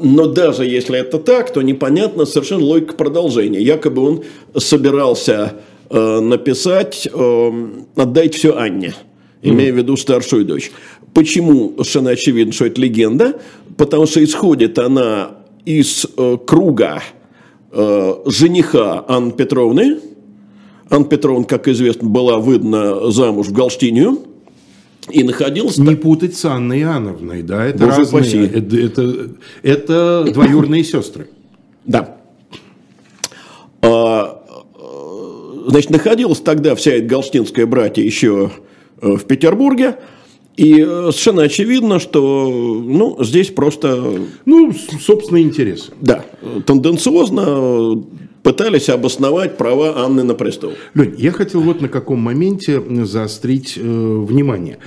но 0.00 0.26
даже 0.26 0.64
если 0.64 0.98
это 0.98 1.18
так, 1.18 1.52
то 1.52 1.62
непонятна 1.62 2.24
совершенно 2.24 2.64
логика 2.64 2.94
продолжения. 2.94 3.60
Якобы 3.60 4.02
он 4.02 4.24
собирался 4.56 5.54
э, 5.90 6.20
написать 6.20 7.08
э, 7.12 7.50
«отдайте 7.96 8.38
все 8.38 8.56
Анне», 8.56 8.94
имея 9.42 9.72
в 9.72 9.76
виду 9.76 9.96
старшую 9.96 10.44
дочь. 10.44 10.72
Почему 11.14 11.72
совершенно 11.72 12.10
очевидно, 12.10 12.52
что 12.52 12.66
это 12.66 12.80
легенда? 12.80 13.40
Потому 13.76 14.06
что 14.06 14.22
исходит 14.24 14.78
она 14.78 15.32
из 15.64 16.06
круга 16.46 17.02
жениха 17.70 19.04
Анны 19.08 19.32
Петровны, 19.32 19.98
Анна 20.90 21.06
Петровна, 21.06 21.44
как 21.44 21.68
известно, 21.68 22.08
была 22.08 22.38
выдана 22.38 23.10
замуж 23.10 23.46
в 23.48 23.52
Галштинию 23.52 24.18
и 25.12 25.22
находилась... 25.22 25.78
Не 25.78 25.94
путать 25.96 26.36
с 26.36 26.44
Анной 26.44 26.80
Иоанновной, 26.80 27.42
да, 27.42 27.64
это 27.64 27.86
Боже 27.86 27.98
разные, 27.98 28.46
это, 28.46 28.76
это, 28.76 29.28
это 29.62 30.24
двоюродные 30.32 30.84
сестры. 30.84 31.28
Да. 31.84 32.16
А, 33.82 34.42
значит, 35.66 35.90
находилась 35.90 36.40
тогда 36.40 36.74
вся 36.74 36.92
эта 36.92 37.06
галштинская 37.06 37.66
братья 37.66 38.02
еще 38.02 38.50
э, 39.00 39.16
в 39.16 39.24
Петербурге, 39.24 39.96
и 40.56 40.80
э, 40.80 41.10
совершенно 41.10 41.42
очевидно, 41.42 41.98
что 41.98 42.48
ну, 42.50 43.22
здесь 43.24 43.48
просто... 43.48 44.20
Ну, 44.44 44.72
собственно, 45.00 45.40
интерес. 45.40 45.90
Да, 46.00 46.24
тенденциозно 46.66 48.02
пытались 48.42 48.88
обосновать 48.88 49.56
права 49.56 50.04
Анны 50.04 50.22
на 50.22 50.34
престол. 50.34 50.72
Лень, 50.94 51.14
я 51.18 51.32
хотел 51.32 51.60
вот 51.60 51.80
на 51.80 51.88
каком 51.88 52.20
моменте 52.20 52.82
заострить 53.04 53.74
э, 53.76 53.80
внимание. 53.80 54.78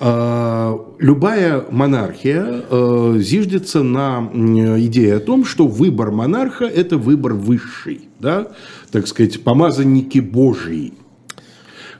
Э, 0.00 0.76
любая 0.98 1.64
монархия 1.70 2.64
э, 2.68 3.16
зиждется 3.18 3.82
на 3.82 4.30
идее 4.34 5.16
о 5.16 5.20
том, 5.20 5.44
что 5.44 5.66
выбор 5.66 6.10
монарха– 6.10 6.64
это 6.64 6.96
выбор 6.96 7.34
высший, 7.34 8.08
да? 8.18 8.48
так 8.90 9.06
сказать, 9.06 9.42
помазанники 9.42 10.20
Божьи. 10.20 10.92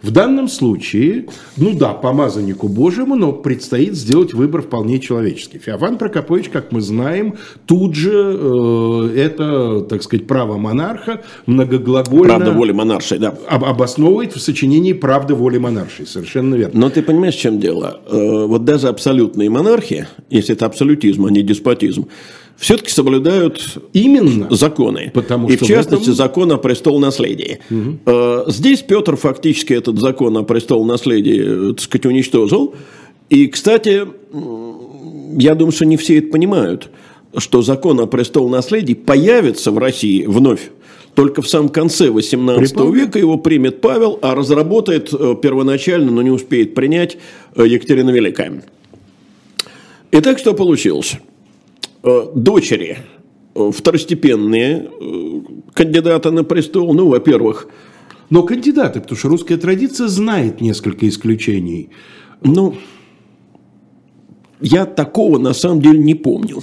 В 0.05 0.11
данном 0.11 0.49
случае, 0.49 1.29
ну 1.57 1.75
да, 1.75 1.95
помазаннику 1.95 2.69
Божьему, 2.69 3.17
но 3.17 3.33
предстоит 3.33 3.95
сделать 3.95 4.35
выбор 4.35 4.61
вполне 4.61 4.99
человеческий. 5.01 5.59
Феофан 5.59 5.97
Прокопович, 5.97 6.51
как 6.51 6.73
мы 6.73 6.83
знаем, 6.83 7.37
тут 7.65 7.95
же 7.95 8.13
э, 8.13 9.15
это, 9.17 9.81
так 9.81 10.03
сказать, 10.03 10.27
право 10.27 10.59
монарха 10.59 11.23
многоглагольно... 11.47 12.35
Правда 12.35 12.53
воли 12.53 12.73
монаршей, 12.73 13.19
да. 13.19 13.35
Об, 13.49 13.65
обосновывает 13.65 14.37
в 14.37 14.41
сочинении 14.41 14.93
«Правда 14.93 15.35
воли 15.35 15.57
монаршей». 15.57 16.07
Совершенно 16.07 16.55
верно. 16.55 16.79
Но 16.79 16.91
ты 16.91 17.01
понимаешь, 17.01 17.37
в 17.37 17.41
чем 17.41 17.59
дело? 17.59 17.99
Э, 18.07 18.45
вот 18.45 18.67
даже 18.67 18.89
абсолютные 18.89 19.49
монархии, 19.49 20.07
если 20.29 20.55
это 20.55 20.67
абсолютизм, 20.67 21.25
а 21.25 21.31
не 21.31 21.41
деспотизм, 21.41 22.09
все-таки 22.57 22.91
соблюдают 22.91 23.79
именно 23.93 24.55
законы. 24.55 25.11
Потому 25.13 25.49
и 25.49 25.57
в 25.57 25.63
частности 25.63 26.05
этом... 26.05 26.15
закон 26.15 26.53
о 26.53 26.57
престолонаследии. 26.57 27.61
Угу. 27.71 28.51
Здесь 28.51 28.81
Петр 28.83 29.17
фактически 29.17 29.73
этот 29.73 30.01
закон 30.01 30.37
о 30.37 30.43
престолонаследии, 30.43 31.73
так 31.73 31.81
сказать, 31.81 32.07
уничтожил. 32.07 32.75
И, 33.31 33.49
кстати, 33.49 34.07
я 35.37 35.55
думаю, 35.55 35.73
что 35.73 35.85
не 35.85 35.97
все 35.97 36.19
это 36.19 36.29
понимают, 36.29 36.91
что 37.37 37.63
закон 37.63 38.01
о 38.01 38.07
престолонаследии 38.07 38.95
появится 38.95 39.71
в 39.71 39.79
России 39.79 40.25
вновь. 40.25 40.71
Только 41.15 41.43
в 41.43 41.49
самом 41.49 41.69
конце 41.69 42.11
18 42.11 42.77
века 42.93 43.19
его 43.19 43.39
примет 43.39 43.81
Павел, 43.81 44.19
а 44.21 44.35
разработает 44.35 45.13
э, 45.13 45.37
первоначально, 45.41 46.11
но 46.11 46.23
не 46.23 46.31
успеет 46.31 46.75
принять 46.75 47.19
э, 47.55 47.67
Екатерина 47.67 48.11
Великая. 48.11 48.65
Итак, 50.11 50.39
что 50.39 50.55
получилось? 50.55 51.17
Э, 52.07 52.27
дочери 52.35 52.99
э, 53.55 53.71
второстепенные 53.75 54.91
э, 55.01 55.41
кандидаты 55.73 56.31
на 56.31 56.45
престол, 56.45 56.93
ну, 56.93 57.09
во-первых... 57.09 57.69
Но 58.31 58.43
кандидаты, 58.43 59.01
потому 59.01 59.19
что 59.19 59.29
русская 59.29 59.59
традиция 59.59 60.09
знает 60.09 60.61
несколько 60.61 61.07
исключений. 61.09 61.91
Ну, 62.43 62.75
я 64.61 64.87
такого 64.87 65.39
на 65.39 65.53
самом 65.53 65.81
деле 65.81 65.99
не 65.99 66.15
помню. 66.15 66.63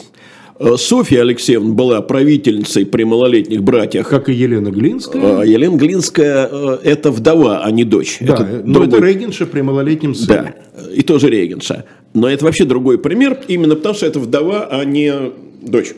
Софья 0.78 1.22
Алексеевна 1.22 1.74
была 1.74 2.02
правительницей 2.02 2.86
при 2.86 3.04
малолетних 3.04 3.64
братьях. 3.64 4.10
Как 4.10 4.30
и 4.30 4.34
Елена 4.34 4.70
Глинская. 4.70 5.42
А 5.42 5.44
Елена 5.44 5.76
Глинская– 5.76 6.46
это 6.84 7.12
вдова, 7.12 7.64
а 7.64 7.72
не 7.72 7.84
дочь. 7.84 8.18
Да, 8.22 8.36
это 8.36 8.62
но 8.66 8.80
другой... 8.80 9.00
это 9.00 9.08
регенша 9.08 9.46
при 9.46 9.62
малолетнем 9.62 10.14
сыне. 10.14 10.56
Да, 10.76 10.92
и 10.94 11.02
тоже 11.02 11.30
регенша. 11.30 11.86
Но 12.14 12.30
это 12.30 12.46
вообще 12.46 12.66
другой 12.66 12.98
пример, 12.98 13.40
именно 13.48 13.76
потому 13.76 13.96
что 13.96 14.06
это 14.06 14.20
вдова, 14.20 14.68
а 14.70 14.86
не 14.86 15.32
дочь. 15.62 15.94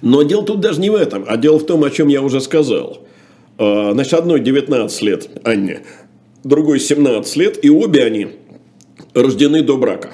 Но 0.00 0.22
дело 0.22 0.44
тут 0.44 0.60
даже 0.60 0.80
не 0.80 0.90
в 0.90 0.94
этом, 0.94 1.24
а 1.28 1.36
дело 1.36 1.58
в 1.58 1.66
том, 1.66 1.84
о 1.84 1.90
чем 1.90 2.08
я 2.08 2.22
уже 2.22 2.40
сказал. 2.40 3.06
Значит, 3.58 4.14
одной 4.14 4.40
19 4.40 5.02
лет 5.02 5.28
Анне, 5.44 5.82
другой 6.42 6.80
17 6.80 7.36
лет, 7.36 7.64
и 7.64 7.70
обе 7.70 8.02
они 8.02 8.28
рождены 9.14 9.62
до 9.62 9.76
брака. 9.76 10.10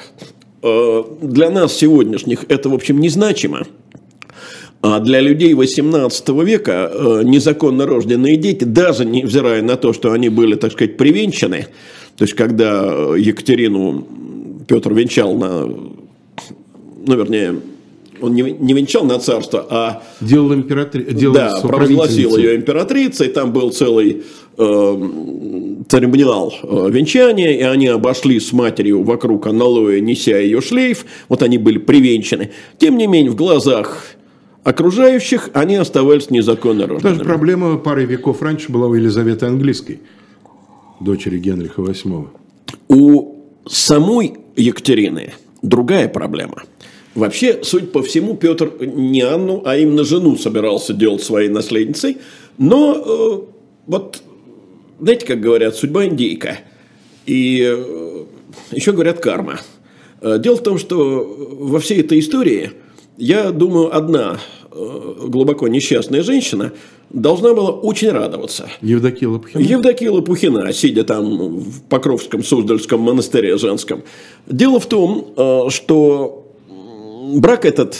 А, 0.62 1.18
для 1.22 1.50
нас 1.50 1.76
сегодняшних 1.76 2.44
это, 2.48 2.68
в 2.68 2.74
общем, 2.74 3.00
незначимо. 3.00 3.66
А 4.80 5.00
для 5.00 5.20
людей 5.20 5.54
18 5.54 6.28
века 6.44 6.90
а, 6.92 7.22
незаконно 7.22 7.86
рожденные 7.86 8.36
дети, 8.36 8.64
даже 8.64 9.04
невзирая 9.04 9.62
на 9.62 9.76
то, 9.76 9.92
что 9.92 10.12
они 10.12 10.28
были, 10.28 10.54
так 10.54 10.72
сказать, 10.72 10.96
привенчаны, 10.96 11.66
то 12.16 12.24
есть 12.24 12.34
когда 12.34 13.14
Екатерину 13.16 14.06
Петр 14.66 14.92
венчал 14.92 15.34
на, 15.34 15.66
ну, 15.66 17.16
вернее, 17.16 17.60
он 18.20 18.34
не, 18.34 18.42
не 18.42 18.72
венчал 18.72 19.04
на 19.04 19.18
царство, 19.18 19.66
а 19.68 20.02
делал 20.20 20.54
императри... 20.54 21.04
делал 21.12 21.34
да, 21.34 21.60
провозгласил 21.60 22.36
ее 22.36 22.56
императрицей, 22.56 23.28
там 23.28 23.52
был 23.52 23.70
целый 23.70 24.22
э, 24.56 25.08
церемониал 25.88 26.54
э, 26.62 26.90
венчания, 26.90 27.58
и 27.58 27.62
они 27.62 27.86
обошли 27.88 28.40
с 28.40 28.52
матерью 28.52 29.02
вокруг 29.02 29.46
аналоя, 29.46 30.00
неся 30.00 30.38
ее 30.38 30.60
шлейф, 30.60 31.04
вот 31.28 31.42
они 31.42 31.58
были 31.58 31.78
привенчаны. 31.78 32.50
Тем 32.78 32.96
не 32.96 33.06
менее, 33.06 33.30
в 33.30 33.36
глазах 33.36 34.04
окружающих 34.64 35.50
они 35.54 35.76
оставались 35.76 36.30
незаконно 36.30 36.86
рожденными. 36.86 37.18
Даже 37.18 37.28
проблема 37.28 37.78
пары 37.78 38.04
веков 38.04 38.42
раньше 38.42 38.70
была 38.70 38.86
у 38.86 38.94
Елизаветы 38.94 39.46
Английской, 39.46 40.00
дочери 41.00 41.38
Генриха 41.38 41.82
VIII. 41.82 42.28
У 42.88 43.34
самой 43.66 44.34
Екатерины 44.56 45.32
другая 45.62 46.08
проблема. 46.08 46.62
Вообще, 47.14 47.60
судя 47.62 47.86
по 47.86 48.02
всему, 48.02 48.36
Петр 48.36 48.72
не 48.80 49.22
Анну, 49.22 49.62
а 49.64 49.76
именно 49.76 50.04
жену 50.04 50.36
собирался 50.36 50.92
делать 50.92 51.22
своей 51.22 51.48
наследницей. 51.48 52.18
Но 52.58 52.94
э, 52.94 53.52
вот, 53.86 54.22
знаете, 55.00 55.26
как 55.26 55.40
говорят, 55.40 55.74
судьба 55.74 56.06
индейка. 56.06 56.58
И 57.26 57.62
э, 57.66 58.24
еще 58.72 58.92
говорят 58.92 59.20
карма. 59.20 59.60
Э, 60.20 60.38
дело 60.38 60.56
в 60.56 60.62
том, 60.62 60.78
что 60.78 61.56
во 61.58 61.80
всей 61.80 62.00
этой 62.00 62.20
истории, 62.20 62.72
я 63.16 63.50
думаю, 63.50 63.94
одна 63.96 64.38
э, 64.70 65.14
глубоко 65.26 65.68
несчастная 65.68 66.22
женщина 66.22 66.72
должна 67.10 67.54
была 67.54 67.70
очень 67.70 68.10
радоваться. 68.10 68.68
Евдокия 68.82 69.28
Лопухина? 69.28 69.60
Евдокия 69.60 70.10
Лопухина, 70.10 70.72
сидя 70.72 71.04
там 71.04 71.58
в 71.58 71.82
Покровском 71.84 72.44
Суздальском 72.44 73.00
монастыре 73.00 73.56
женском. 73.56 74.02
Дело 74.46 74.78
в 74.78 74.86
том, 74.86 75.32
э, 75.36 75.70
что 75.70 76.47
брак 77.36 77.64
этот 77.64 77.96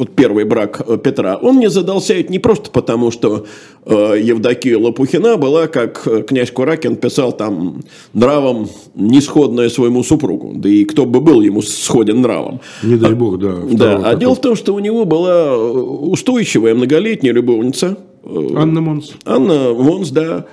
вот 0.00 0.10
первый 0.12 0.44
брак 0.44 0.82
э, 0.86 0.96
Петра, 0.96 1.36
он 1.36 1.58
не 1.58 1.68
задался 1.68 2.22
не 2.22 2.38
просто 2.38 2.70
потому, 2.70 3.10
что 3.10 3.44
э, 3.84 4.16
Евдокия 4.22 4.78
Лопухина 4.78 5.36
была, 5.36 5.66
как 5.66 6.06
э, 6.06 6.22
князь 6.22 6.50
Куракин 6.50 6.96
писал 6.96 7.32
там, 7.32 7.82
нравом 8.14 8.70
нисходная 8.94 9.68
своему 9.68 10.02
супругу. 10.02 10.52
Да 10.54 10.70
и 10.70 10.84
кто 10.84 11.04
бы 11.04 11.20
был 11.20 11.42
ему 11.42 11.60
сходен 11.60 12.22
нравом. 12.22 12.60
Не 12.82 12.96
дай 12.96 13.12
бог, 13.12 13.38
да. 13.38 13.56
Да, 13.70 14.00
а 14.02 14.14
дело 14.14 14.34
в 14.34 14.40
том, 14.40 14.56
что 14.56 14.74
у 14.74 14.78
него 14.78 15.04
была 15.04 15.54
устойчивая 15.56 16.74
многолетняя 16.74 17.34
любовница. 17.34 17.98
Анна 18.24 18.80
Монс. 18.80 19.12
Анна 19.26 19.74
Монс, 19.74 20.08
да. 20.10 20.46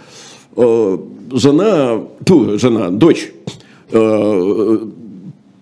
Жена, 0.56 2.02
ту, 2.26 2.58
жена, 2.58 2.90
дочь 2.90 3.32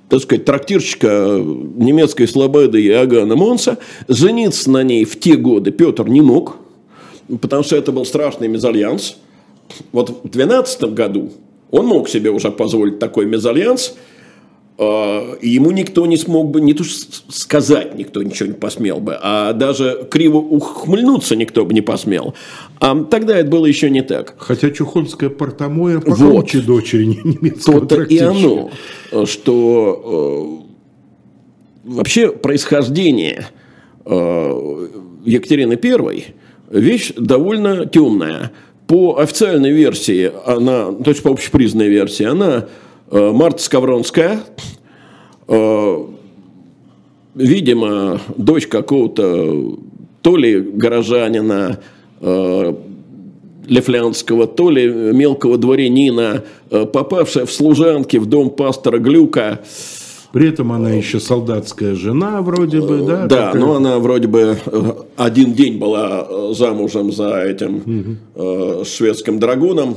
так 0.10 0.22
сказать, 0.22 0.46
трактирщика 0.46 1.40
немецкой 1.40 2.28
слободы 2.28 2.86
Иоганна 2.86 3.36
Монса, 3.36 3.78
жениться 4.08 4.70
на 4.70 4.84
ней 4.84 5.06
в 5.06 5.20
те 5.20 5.36
годы 5.36 5.72
Петр 5.72 6.08
не 6.08 6.22
мог, 6.22 6.58
потому 7.42 7.64
что 7.64 7.76
это 7.76 7.92
был 7.92 8.06
страшный 8.06 8.48
мезальянс. 8.48 9.18
Вот 9.92 10.22
в 10.24 10.30
12 10.30 10.94
году 10.94 11.32
он 11.72 11.88
мог 11.88 12.08
себе 12.08 12.30
уже 12.30 12.52
позволить 12.52 13.00
такой 13.00 13.26
мезальянс– 13.26 13.96
ему 14.78 15.72
никто 15.72 16.06
не 16.06 16.18
смог 16.18 16.52
бы, 16.52 16.60
не 16.60 16.74
то 16.74 16.84
сказать 16.84 17.96
никто 17.96 18.22
ничего 18.22 18.48
не 18.48 18.56
посмел 18.56 19.00
бы, 19.00 19.18
а 19.22 19.54
даже 19.54 20.06
криво 20.12 20.38
ухмыльнуться 20.38 21.38
никто 21.38 21.66
бы 21.66 21.74
не 21.74 21.82
посмел. 21.82 22.34
А 22.80 23.04
тогда 23.06 23.38
это 23.38 23.50
было 23.50 23.66
еще 23.66 23.90
не 23.90 24.02
так. 24.02 24.36
Хотя 24.38 24.72
Чухонская 24.72 25.30
портомоя 25.30 26.00
покруче 26.00 26.58
вот. 26.58 26.68
дочери 26.68 27.06
немецкого 27.06 27.82
То-то 27.82 28.02
и 28.04 28.18
оно, 28.18 28.70
что 29.26 30.66
э, 31.86 31.92
вообще 31.94 32.32
происхождение 32.32 33.48
э, 34.06 34.88
Екатерины 35.24 35.80
I 35.82 36.26
вещь 36.70 37.14
довольно 37.16 37.86
темная. 37.86 38.52
По 38.88 39.18
официальной 39.18 39.72
версии, 39.72 40.32
она, 40.46 40.92
то 40.92 41.10
есть 41.10 41.24
по 41.24 41.32
общепризнанной 41.32 41.90
версии, 41.90 42.26
она 42.26 42.68
Марта 43.12 43.62
Скавронская, 43.62 44.40
э, 45.48 46.06
видимо, 47.36 48.20
дочь 48.38 48.68
какого-то 48.68 49.78
то 50.22 50.38
ли 50.38 50.60
горожанина 50.60 51.80
э, 52.22 52.74
Лефлянского, 53.68 54.48
то 54.48 54.70
ли 54.70 54.88
мелкого 54.88 55.58
дворянина, 55.58 56.44
попавшая 56.70 57.46
в 57.46 57.52
служанки 57.52 58.18
в 58.18 58.26
дом 58.28 58.52
пастора 58.52 59.00
Глюка. 59.00 59.62
При 60.32 60.50
этом 60.50 60.72
она 60.72 60.92
еще 60.92 61.20
солдатская 61.20 61.96
жена 61.96 62.42
вроде 62.42 62.82
бы, 62.82 63.00
да? 63.00 63.26
Да, 63.26 63.46
такая... 63.48 63.62
но 63.62 63.76
она 63.76 64.00
вроде 64.00 64.28
бы 64.28 64.58
один 65.16 65.54
день 65.54 65.80
была 65.80 66.54
замужем 66.54 67.12
за 67.12 67.42
этим 67.42 68.20
угу. 68.36 68.84
шведским 68.84 69.40
драгуном 69.40 69.96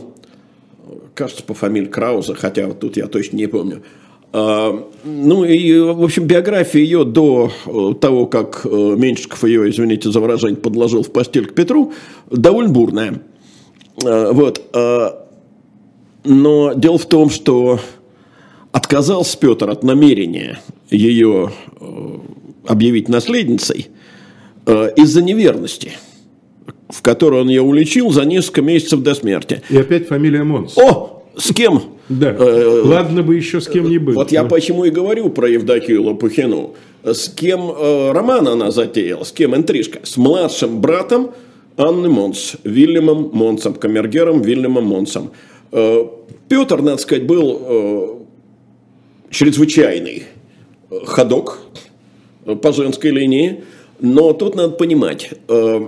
кажется, 1.19 1.43
по 1.43 1.53
фамилии 1.53 1.89
Крауза, 1.89 2.35
хотя 2.35 2.67
вот 2.67 2.79
тут 2.79 2.97
я 2.97 3.09
точно 3.09 3.37
не 3.37 3.49
помню. 3.49 3.83
А, 4.33 4.89
ну 5.05 5.45
и, 5.45 5.79
в 5.81 6.05
общем, 6.05 6.27
биография 6.27 6.81
ее 6.81 7.05
до 7.05 7.51
э, 7.67 7.95
того, 8.01 8.27
как 8.27 8.65
э, 8.65 8.69
Меньшиков 8.69 9.43
ее, 9.43 9.69
извините 9.69 10.13
за 10.13 10.21
выражение, 10.21 10.57
подложил 10.57 11.03
в 11.03 11.11
постель 11.11 11.47
к 11.47 11.55
Петру, 11.55 11.93
довольно 12.31 12.73
бурная. 12.73 13.23
А, 14.05 14.33
вот. 14.33 14.63
А, 14.73 15.27
но 16.25 16.73
дело 16.75 16.99
в 16.99 17.07
том, 17.07 17.31
что 17.31 17.81
отказался 18.71 19.37
Петр 19.39 19.69
от 19.71 19.83
намерения 19.83 20.61
ее 20.89 21.51
э, 21.81 22.17
объявить 22.67 23.09
наследницей 23.09 23.89
из-за 24.97 25.23
неверности– 25.23 25.93
в 26.89 27.03
которую 27.03 27.43
он 27.43 27.49
ее 27.49 27.63
уличил 27.63 28.11
за 28.11 28.25
несколько 28.25 28.63
месяцев 28.63 29.01
до 29.01 29.15
смерти. 29.15 29.63
И 29.69 29.77
опять 29.77 30.09
фамилия 30.09 30.43
Монс. 30.45 30.77
О, 30.79 31.23
с 31.37 31.53
кем? 31.53 31.83
Да. 32.09 32.35
Э, 32.39 32.83
Ладно 32.85 33.23
бы 33.23 33.37
еще 33.37 33.61
с 33.61 33.69
кем-нибудь. 33.69 34.15
Вот 34.15 34.33
я 34.33 34.45
почему 34.45 34.85
и 34.85 34.91
говорю 34.91 35.29
про 35.31 35.49
Евдокию 35.49 36.03
Лопухину. 36.03 36.75
С 37.05 37.29
кем 37.29 37.71
э, 37.71 38.13
роман 38.13 38.49
она 38.49 38.71
затеяла, 38.71 39.25
с 39.25 39.33
кем 39.33 39.55
интрижка? 39.55 40.01
С 40.03 40.17
младшим 40.17 40.81
братом 40.81 41.31
Анны 41.77 42.09
Монс, 42.09 42.57
Вильямом 42.65 43.31
Монсом, 43.33 43.75
камергером 43.75 44.43
Вильямом 44.43 44.85
Монсом. 44.85 45.31
Э, 45.71 46.05
Петр, 46.49 46.81
надо 46.83 46.99
сказать, 46.99 47.27
был 47.27 47.63
э, 47.63 48.09
чрезвычайный 49.31 50.25
ходок 51.05 51.61
по 52.63 52.73
женской 52.73 53.11
линии. 53.11 53.65
Но 54.01 54.33
тут 54.33 54.55
надо 54.55 54.71
понимать, 54.71 55.31
э, 55.49 55.87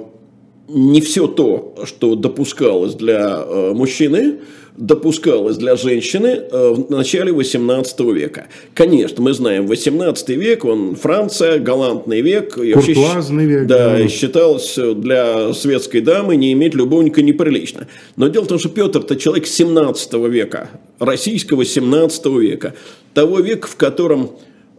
не 0.73 1.01
все 1.01 1.27
то, 1.27 1.75
что 1.85 2.15
допускалось 2.15 2.95
для 2.95 3.43
э, 3.45 3.73
мужчины, 3.75 4.37
допускалось 4.77 5.57
для 5.57 5.77
женщины 5.77 6.41
э, 6.51 6.75
в 6.75 6.91
начале 6.91 7.33
18 7.33 8.01
века. 8.01 8.47
Конечно, 8.75 9.23
мы 9.23 9.33
знаем, 9.33 9.67
18 9.67 10.29
век, 10.31 10.65
он 10.65 10.95
Франция, 10.95 11.59
галантный 11.59 12.21
век. 12.21 12.55
Куртуазный 12.55 13.47
век. 13.47 13.67
Да, 13.67 13.97
да. 13.97 14.09
считалось 14.09 14.77
для 14.77 15.53
светской 15.55 16.01
дамы 16.01 16.37
не 16.37 16.53
иметь 16.53 16.75
любовника 16.75 17.21
неприлично. 17.23 17.89
Но 18.17 18.29
дело 18.29 18.45
в 18.45 18.49
том, 18.49 18.59
что 18.59 18.69
Петр 18.69 19.01
это 19.01 19.17
человек 19.17 19.47
17 19.47 20.15
века, 20.29 20.71
российского 20.99 21.65
17 21.65 22.27
века. 22.27 22.75
Того 23.13 23.41
века, 23.41 23.67
в 23.67 23.77
котором 23.77 24.31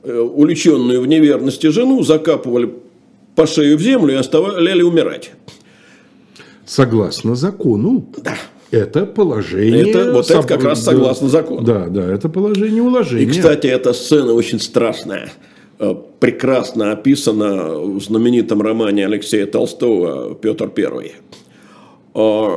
э, 0.04 0.20
уличенную 0.20 1.02
в 1.02 1.08
неверности 1.08 1.68
жену 1.68 2.02
закапывали 2.04 2.70
по 3.36 3.46
шею 3.46 3.78
в 3.78 3.82
землю 3.82 4.14
и 4.14 4.18
оставляли 4.18 4.82
умирать 4.82 5.32
согласно 6.72 7.36
закону. 7.36 8.06
Да. 8.24 8.36
Это 8.72 9.06
положение... 9.06 9.90
Это, 9.90 10.14
вот 10.14 10.32
это 10.32 10.48
как 10.48 10.64
раз 10.64 10.82
согласно 10.82 11.28
закону. 11.28 11.62
Да, 11.64 11.88
да, 11.88 12.14
это 12.14 12.30
положение 12.30 12.82
уложения. 12.82 13.26
И, 13.26 13.28
кстати, 13.28 13.68
эта 13.68 13.92
сцена 13.92 14.32
очень 14.32 14.62
страшная. 14.62 15.34
Э, 15.80 15.94
прекрасно 16.22 16.94
описана 16.94 17.74
в 17.78 18.02
знаменитом 18.02 18.62
романе 18.62 19.06
Алексея 19.06 19.48
Толстого 19.48 20.34
«Петр 20.36 20.72
I». 20.78 21.12
Э, 22.16 22.48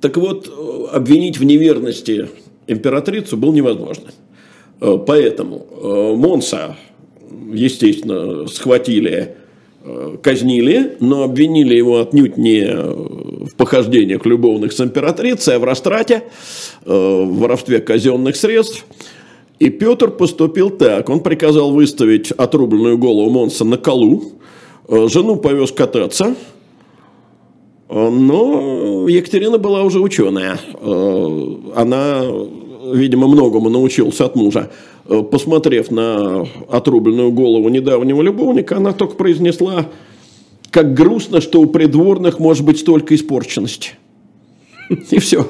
так 0.00 0.16
вот, 0.18 0.48
обвинить 0.92 1.38
в 1.38 1.44
неверности 1.44 2.28
императрицу 2.68 3.36
было 3.36 3.52
невозможно. 3.52 4.12
Э, 4.80 4.98
поэтому 5.04 6.14
Монса, 6.16 6.76
естественно, 7.52 8.46
схватили 8.46 9.34
казнили, 10.22 10.96
но 11.00 11.24
обвинили 11.24 11.76
его 11.76 12.00
отнюдь 12.00 12.38
не 12.38 12.64
в 13.46 13.54
похождениях 13.54 14.24
любовных 14.26 14.72
с 14.72 14.80
императрицей, 14.80 15.56
а 15.56 15.58
в 15.58 15.64
растрате, 15.64 16.24
э, 16.84 17.24
в 17.24 17.38
воровстве 17.38 17.80
казенных 17.80 18.36
средств. 18.36 18.84
И 19.58 19.70
Петр 19.70 20.10
поступил 20.10 20.70
так. 20.70 21.08
Он 21.08 21.20
приказал 21.20 21.72
выставить 21.72 22.32
отрубленную 22.32 22.98
голову 22.98 23.30
Монса 23.30 23.64
на 23.64 23.76
колу. 23.76 24.32
Э, 24.88 25.08
жену 25.08 25.36
повез 25.36 25.72
кататься. 25.72 26.34
Э, 27.88 28.08
но 28.08 29.08
Екатерина 29.08 29.58
была 29.58 29.82
уже 29.82 30.00
ученая. 30.00 30.58
Она 31.74 32.22
видимо, 32.92 33.28
многому 33.28 33.70
научился 33.70 34.26
от 34.26 34.36
мужа. 34.36 34.70
Посмотрев 35.30 35.90
на 35.90 36.46
отрубленную 36.70 37.32
голову 37.32 37.68
недавнего 37.70 38.22
любовника, 38.22 38.76
она 38.76 38.92
только 38.92 39.14
произнесла, 39.14 39.86
как 40.74 40.92
грустно, 40.92 41.40
что 41.40 41.60
у 41.60 41.66
придворных 41.66 42.40
может 42.40 42.64
быть 42.64 42.80
столько 42.80 43.14
испорченности. 43.14 43.92
И 45.12 45.20
все. 45.20 45.48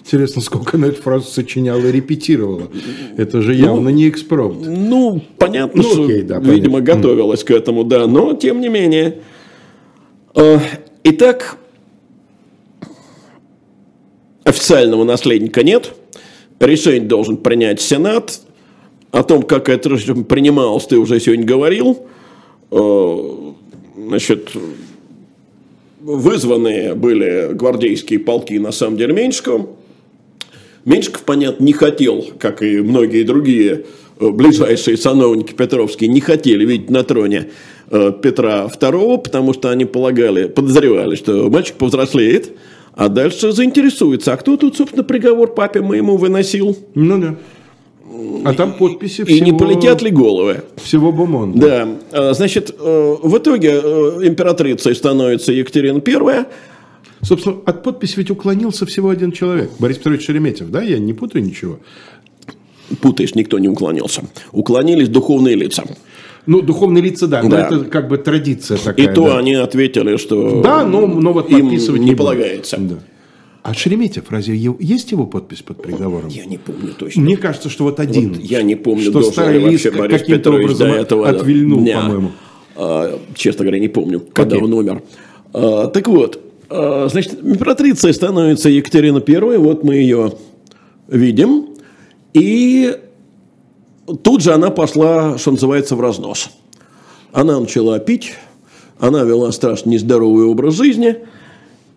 Интересно, 0.00 0.42
сколько 0.42 0.76
она 0.76 0.88
эту 0.88 1.00
фразу 1.00 1.30
сочиняла 1.30 1.78
и 1.78 1.92
репетировала. 1.92 2.68
Это 3.16 3.40
же 3.40 3.54
явно 3.54 3.82
ну, 3.82 3.90
не 3.90 4.08
экспромт. 4.08 4.66
Ну, 4.66 5.22
понятно, 5.38 5.80
ну, 5.80 5.88
что, 5.88 6.04
окей, 6.06 6.22
да, 6.22 6.40
видимо, 6.40 6.80
понятно. 6.80 6.94
готовилась 6.96 7.44
к 7.44 7.52
этому, 7.52 7.84
да. 7.84 8.08
Но, 8.08 8.34
тем 8.34 8.60
не 8.60 8.68
менее. 8.68 9.20
Э, 10.34 10.58
итак, 11.04 11.56
официального 14.42 15.04
наследника 15.04 15.62
нет. 15.62 15.94
Решение 16.58 17.08
должен 17.08 17.36
принять 17.36 17.80
Сенат. 17.80 18.40
О 19.12 19.22
том, 19.22 19.44
как 19.44 19.68
это 19.68 19.90
принималось, 19.90 20.86
ты 20.86 20.98
уже 20.98 21.20
сегодня 21.20 21.46
говорил. 21.46 22.08
Значит, 24.08 24.50
вызванные 26.00 26.94
были 26.94 27.52
гвардейские 27.52 28.20
полки, 28.20 28.54
на 28.58 28.72
самом 28.72 28.96
деле, 28.96 29.14
Меньшиком. 29.14 29.70
Меньшиков, 30.84 31.22
понятно, 31.22 31.64
не 31.64 31.72
хотел, 31.72 32.24
как 32.38 32.62
и 32.62 32.80
многие 32.80 33.22
другие 33.22 33.86
э, 34.20 34.28
ближайшие 34.28 34.98
сановники 34.98 35.54
Петровские, 35.54 36.10
не 36.10 36.20
хотели 36.20 36.64
видеть 36.64 36.90
на 36.90 37.04
троне 37.04 37.48
э, 37.90 38.12
Петра 38.22 38.66
II, 38.66 39.22
потому 39.22 39.54
что 39.54 39.70
они 39.70 39.86
полагали, 39.86 40.46
подозревали, 40.46 41.16
что 41.16 41.48
мальчик 41.48 41.76
повзрослеет, 41.76 42.52
а 42.92 43.08
дальше 43.08 43.52
заинтересуется, 43.52 44.34
а 44.34 44.36
кто 44.36 44.58
тут, 44.58 44.76
собственно, 44.76 45.04
приговор 45.04 45.54
папе 45.54 45.80
моему 45.80 46.18
выносил? 46.18 46.76
Ну 46.94 47.18
да. 47.18 47.36
А 48.44 48.52
там 48.52 48.74
подписи 48.74 49.24
всего... 49.24 49.36
И 49.36 49.40
не 49.40 49.52
полетят 49.52 50.02
ли 50.02 50.10
головы? 50.10 50.64
Всего 50.76 51.12
Бумонда. 51.12 51.58
Да. 51.58 51.88
А, 52.12 52.34
значит, 52.34 52.74
э, 52.78 53.16
в 53.22 53.38
итоге 53.38 53.80
э, 53.82 54.20
императрицей 54.24 54.94
становится 54.94 55.52
Екатерина 55.52 56.02
I. 56.06 56.46
Собственно, 57.22 57.56
от 57.64 57.82
подписи 57.82 58.18
ведь 58.18 58.30
уклонился 58.30 58.84
всего 58.84 59.08
один 59.08 59.32
человек. 59.32 59.70
Борис 59.78 59.96
Петрович 59.96 60.26
Шереметьев, 60.26 60.70
да? 60.70 60.82
Я 60.82 60.98
не 60.98 61.14
путаю 61.14 61.44
ничего. 61.44 61.78
Путаешь, 63.00 63.34
никто 63.34 63.58
не 63.58 63.68
уклонился. 63.68 64.22
Уклонились 64.52 65.08
духовные 65.08 65.56
лица. 65.56 65.84
Ну, 66.46 66.60
духовные 66.60 67.02
лица, 67.02 67.26
да, 67.26 67.42
да. 67.42 67.48
но 67.48 67.56
это 67.56 67.84
как 67.86 68.08
бы 68.08 68.18
традиция 68.18 68.76
такая. 68.76 69.06
И 69.06 69.14
то 69.14 69.28
да. 69.28 69.38
они 69.38 69.54
ответили, 69.54 70.18
что 70.18 70.60
да, 70.60 70.84
но, 70.84 71.06
но 71.06 71.32
вот 71.32 71.48
подписывать 71.48 72.00
им 72.00 72.04
не, 72.04 72.10
не 72.10 72.16
полагается. 72.16 72.76
Да. 72.78 72.96
А 73.64 73.72
Шереметьев, 73.72 74.30
разве 74.30 74.58
есть 74.78 75.10
его 75.10 75.24
подпись 75.24 75.62
под 75.62 75.80
приговором? 75.80 76.28
Я 76.28 76.44
не 76.44 76.58
помню 76.58 76.92
точно. 76.92 77.22
Мне 77.22 77.38
кажется, 77.38 77.70
что 77.70 77.84
вот 77.84 77.98
один. 77.98 78.34
Вот 78.34 78.42
я 78.42 78.60
не 78.62 78.74
помню, 78.74 79.10
что 79.10 79.22
старый 79.22 79.58
лист 79.58 79.88
каким-то 79.88 80.50
образом 80.50 80.90
до 80.90 80.96
этого, 80.96 81.28
отвильнул, 81.30 81.82
да. 81.82 82.02
по-моему. 82.02 82.32
А, 82.76 83.18
честно 83.34 83.64
говоря, 83.64 83.80
не 83.80 83.88
помню, 83.88 84.22
когда 84.34 84.56
okay. 84.56 84.64
он 84.64 84.74
умер. 84.74 85.02
А, 85.54 85.86
так 85.86 86.08
вот, 86.08 86.42
а, 86.68 87.08
значит, 87.10 87.42
императрицей 87.42 88.12
становится 88.12 88.68
Екатерина 88.68 89.24
I, 89.26 89.56
вот 89.56 89.82
мы 89.82 89.94
ее 89.94 90.34
видим. 91.08 91.68
И 92.34 92.94
тут 94.22 94.42
же 94.42 94.52
она 94.52 94.68
пошла, 94.68 95.38
что 95.38 95.52
называется, 95.52 95.96
в 95.96 96.02
разнос. 96.02 96.50
Она 97.32 97.58
начала 97.58 97.98
пить, 97.98 98.34
она 98.98 99.22
вела 99.22 99.52
страшно 99.52 99.88
нездоровый 99.88 100.44
образ 100.44 100.74
жизни– 100.74 101.16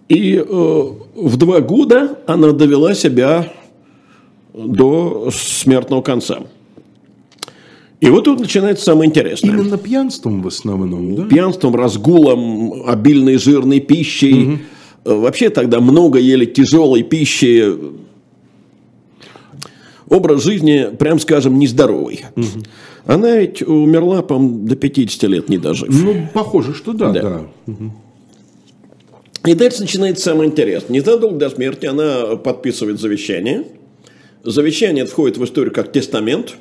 и 0.09 0.35
э, 0.37 0.43
в 1.15 1.37
два 1.37 1.59
года 1.61 2.19
она 2.27 2.51
довела 2.51 2.93
себя 2.93 3.51
до 4.53 5.29
смертного 5.31 6.01
конца. 6.01 6.39
И 7.99 8.09
вот 8.09 8.25
тут 8.25 8.39
начинается 8.39 8.85
самое 8.85 9.09
интересное. 9.09 9.51
Именно 9.51 9.77
пьянством 9.77 10.41
в 10.43 10.47
основном, 10.47 11.15
да? 11.15 11.23
Пьянством, 11.23 11.75
разгулом, 11.75 12.83
обильной 12.87 13.37
жирной 13.37 13.79
пищей. 13.79 14.59
Угу. 15.03 15.19
Вообще 15.21 15.49
тогда 15.49 15.79
много 15.79 16.19
ели 16.19 16.45
тяжелой 16.45 17.03
пищи. 17.03 17.73
Образ 20.09 20.43
жизни, 20.43 20.89
прям 20.97 21.19
скажем, 21.19 21.57
нездоровый. 21.57 22.21
Угу. 22.35 22.45
Она 23.07 23.37
ведь 23.37 23.61
умерла, 23.61 24.21
по-моему, 24.21 24.67
до 24.67 24.75
50 24.75 25.23
лет 25.23 25.49
не 25.49 25.57
дожив. 25.57 25.89
Ну, 25.89 26.27
похоже, 26.33 26.73
что 26.75 26.93
да, 26.93 27.11
да. 27.11 27.21
да. 27.21 27.41
Угу. 27.65 27.91
И 29.47 29.53
дальше 29.53 29.79
начинается 29.79 30.25
самое 30.25 30.49
интересное. 30.49 30.99
Незадолго 30.99 31.37
до 31.37 31.49
смерти 31.49 31.85
она 31.85 32.35
подписывает 32.35 32.99
завещание. 32.99 33.63
Завещание 34.43 35.05
входит 35.05 35.37
в 35.37 35.45
историю 35.45 35.73
как 35.73 35.89
тестамент. 35.93 36.55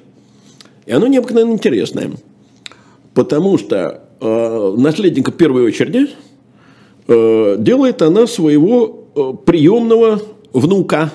И 0.87 0.93
оно 0.93 1.09
необыкновенно 1.09 1.53
интересное. 1.53 2.13
Потому 3.13 3.59
что 3.59 4.03
э, 4.21 4.75
наследника 4.79 5.33
в 5.33 5.37
первой 5.37 5.65
очереди 5.65 6.11
э, 7.09 7.57
делает 7.59 8.03
она 8.03 8.29
своего 8.29 9.09
э, 9.17 9.33
приемного 9.45 10.21
внука, 10.53 11.11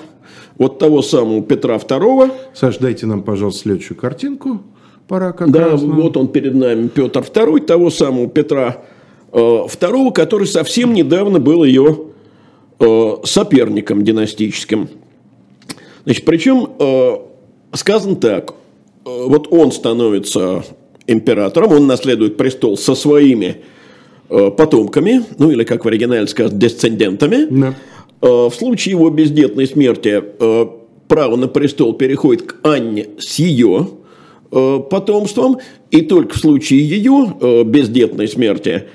вот 0.58 0.78
того 0.78 1.00
самого 1.00 1.42
Петра 1.42 1.76
II. 1.76 2.32
Саш, 2.52 2.76
дайте 2.78 3.06
нам, 3.06 3.22
пожалуйста, 3.22 3.62
следующую 3.62 3.96
картинку. 3.96 4.60
Пора 5.08 5.32
как 5.32 5.50
да, 5.50 5.70
раз. 5.70 5.80
вот 5.82 6.18
он 6.18 6.28
перед 6.28 6.54
нами, 6.54 6.88
Петр 6.88 7.20
II, 7.20 7.60
того 7.64 7.88
самого 7.88 8.28
Петра 8.28 8.82
второго, 9.32 10.10
который 10.10 10.46
совсем 10.46 10.92
недавно 10.92 11.40
был 11.40 11.64
ее 11.64 12.00
э, 12.78 13.16
соперником 13.24 14.04
династическим. 14.04 14.88
Значит, 16.04 16.24
причем 16.24 16.68
э, 16.78 17.16
сказано 17.72 18.16
так, 18.16 18.54
вот 19.04 19.48
он 19.50 19.72
становится 19.72 20.64
императором, 21.06 21.72
он 21.72 21.86
наследует 21.86 22.36
престол 22.36 22.76
со 22.76 22.94
своими 22.94 23.62
потомками, 24.28 25.24
ну 25.38 25.50
или, 25.50 25.64
как 25.64 25.84
в 25.84 25.88
оригинале 25.88 26.26
сказано, 26.26 26.58
десцендентами. 26.58 27.46
Да. 27.50 27.74
В 28.20 28.52
случае 28.52 28.92
его 28.92 29.10
бездетной 29.10 29.66
смерти 29.66 30.22
право 31.08 31.36
на 31.36 31.48
престол 31.48 31.92
переходит 31.94 32.44
к 32.44 32.56
Анне 32.62 33.08
с 33.18 33.40
ее 33.40 33.88
потомством, 34.50 35.58
и 35.90 36.02
только 36.02 36.34
в 36.34 36.38
случае 36.38 36.88
ее 36.88 37.64
бездетной 37.64 38.28
смерти– 38.28 38.84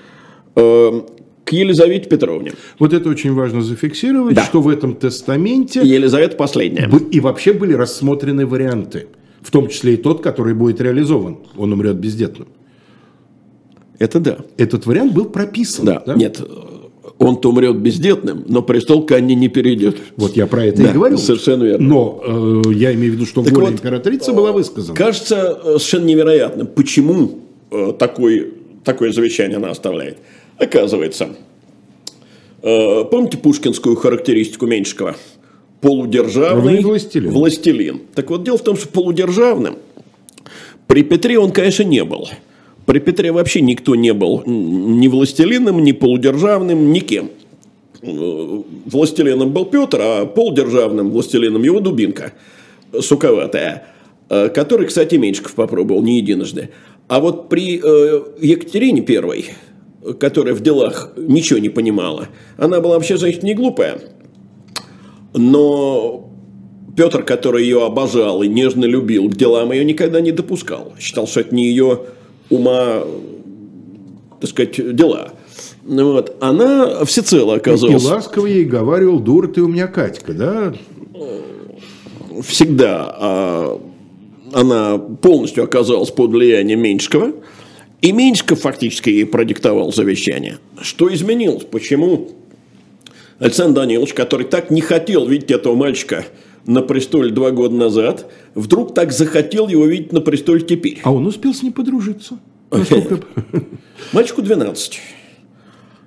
к 0.57 1.53
Елизавете 1.53 2.09
Петровне. 2.09 2.53
Вот 2.79 2.93
это 2.93 3.09
очень 3.09 3.33
важно 3.33 3.61
зафиксировать, 3.61 4.35
да. 4.35 4.43
что 4.43 4.61
в 4.61 4.67
этом 4.67 4.95
тестаменте... 4.95 5.81
Елизавета 5.81 6.35
последняя. 6.35 6.89
И 7.11 7.19
вообще 7.19 7.53
были 7.53 7.73
рассмотрены 7.73 8.45
варианты. 8.45 9.07
В 9.41 9.51
том 9.51 9.69
числе 9.69 9.93
и 9.93 9.97
тот, 9.97 10.21
который 10.21 10.53
будет 10.53 10.81
реализован. 10.81 11.37
Он 11.55 11.71
умрет 11.71 11.95
бездетным. 11.95 12.47
Это 13.99 14.19
да. 14.19 14.37
Этот 14.57 14.85
вариант 14.85 15.13
был 15.13 15.25
прописан. 15.25 15.85
Да. 15.85 16.03
да? 16.05 16.15
Нет, 16.15 16.41
он-то 17.17 17.49
умрет 17.49 17.77
бездетным, 17.77 18.43
но 18.47 18.61
престол 18.61 19.05
к 19.05 19.11
Анне 19.13 19.35
не 19.35 19.47
перейдет. 19.47 19.97
Вот 20.17 20.35
я 20.35 20.47
про 20.47 20.65
это 20.65 20.83
да, 20.83 20.89
и 20.89 20.93
говорил. 20.93 21.17
Совершенно 21.17 21.63
верно. 21.63 21.87
Но 21.87 22.63
э, 22.67 22.73
я 22.73 22.93
имею 22.93 23.13
в 23.13 23.15
виду, 23.15 23.25
что 23.25 23.43
так 23.43 23.53
воля 23.53 23.65
вот, 23.67 23.73
императрицы 23.73 24.33
была 24.33 24.51
высказана. 24.51 24.95
Кажется 24.95 25.59
э, 25.63 25.63
совершенно 25.77 26.05
невероятно, 26.05 26.65
почему 26.65 27.39
э, 27.71 27.93
такой, 27.97 28.53
такое 28.83 29.11
завещание 29.11 29.57
она 29.57 29.69
оставляет. 29.69 30.17
Оказывается, 30.57 31.35
э, 32.63 33.03
помните 33.05 33.37
пушкинскую 33.37 33.95
характеристику 33.95 34.65
Меньшикова? 34.65 35.15
Полудержавный 35.81 36.81
властелин. 36.81 37.31
властелин. 37.31 38.01
Так 38.15 38.31
вот, 38.31 38.43
дело 38.43 38.57
в 38.57 38.63
том, 38.63 38.75
что 38.75 38.87
полудержавным 38.87 39.77
при 40.87 41.03
Петре 41.03 41.37
он, 41.37 41.51
конечно, 41.51 41.83
не 41.83 42.03
был. 42.03 42.27
При 42.85 42.99
Петре 42.99 43.31
вообще 43.31 43.61
никто 43.61 43.95
не 43.95 44.13
был 44.13 44.41
ни 44.45 45.07
властелином, 45.07 45.83
ни 45.83 45.91
полудержавным, 45.91 46.91
никем. 46.91 47.29
Э, 48.01 48.61
властелином 48.85 49.51
был 49.51 49.65
Петр, 49.65 49.99
а 50.01 50.25
полудержавным 50.25 51.11
властелином 51.11 51.61
его 51.63 51.81
дубинка 51.81 52.33
суковатая, 52.99 53.87
э, 54.29 54.49
который, 54.49 54.87
кстати, 54.87 55.15
Меньшиков 55.15 55.53
попробовал 55.53 56.01
не 56.01 56.17
единожды. 56.17 56.69
А 57.09 57.19
вот 57.19 57.47
при 57.47 57.75
Екатерине 58.41 59.01
Первой 59.01 59.51
которая 60.19 60.53
в 60.53 60.61
делах 60.61 61.11
ничего 61.17 61.59
не 61.59 61.69
понимала, 61.69 62.27
она 62.57 62.79
была 62.79 62.95
вообще 62.95 63.17
женщина 63.17 63.45
не 63.45 63.53
глупая. 63.53 63.99
Но 65.33 66.29
Петр, 66.95 67.23
который 67.23 67.63
ее 67.63 67.85
обожал 67.85 68.41
и 68.43 68.47
нежно 68.47 68.85
любил, 68.85 69.29
к 69.29 69.35
делам 69.35 69.71
ее 69.71 69.85
никогда 69.85 70.19
не 70.19 70.31
допускал. 70.31 70.93
Считал, 70.99 71.27
что 71.27 71.41
это 71.41 71.53
не 71.53 71.65
ее 71.65 72.01
ума, 72.49 73.03
так 74.41 74.49
сказать, 74.49 74.95
дела. 74.95 75.33
Вот. 75.83 76.35
Она 76.41 77.05
всецело 77.05 77.55
оказалась... 77.55 78.03
И 78.03 78.07
ласково 78.07 78.47
ей 78.47 78.65
говорил, 78.65 79.19
дура 79.19 79.47
ты 79.47 79.61
у 79.61 79.67
меня 79.67 79.87
Катька, 79.87 80.33
да? 80.33 80.73
Всегда 82.41 83.15
а, 83.19 83.81
она 84.53 84.97
полностью 84.97 85.63
оказалась 85.63 86.11
под 86.11 86.31
влиянием 86.31 86.81
Меньшикова. 86.81 87.31
И 88.01 88.12
Меньшиков 88.12 88.62
фактически 88.62 89.10
ей 89.10 89.25
продиктовал 89.25 89.91
завещание. 89.91 90.60
Что 90.81 91.13
изменилось? 91.13 91.63
Почему 91.63 92.31
Александр 93.39 93.81
Данилович, 93.81 94.13
который 94.13 94.45
так 94.45 94.69
не 94.69 94.81
хотел 94.81 95.27
видеть 95.27 95.51
этого 95.51 95.75
мальчика 95.75 96.25
на 96.65 96.81
престоле 96.81 97.31
два 97.31 97.51
года 97.51 97.75
назад, 97.75 98.31
вдруг 98.53 98.93
так 98.93 99.12
захотел 99.12 99.67
его 99.67 99.86
видеть 99.86 100.12
на 100.12 100.21
престоле 100.21 100.62
теперь. 100.62 100.99
А 101.03 101.12
он 101.12 101.25
успел 101.25 101.53
с 101.53 101.63
ним 101.63 101.73
подружиться. 101.73 102.39
Мальчику 104.13 104.41
12. 104.41 104.99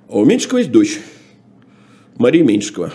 А 0.08 0.18
у 0.18 0.24
Меньшикова 0.24 0.58
есть 0.58 0.70
дочь. 0.70 0.98
Мария 2.18 2.44
Меньшикова. 2.44 2.92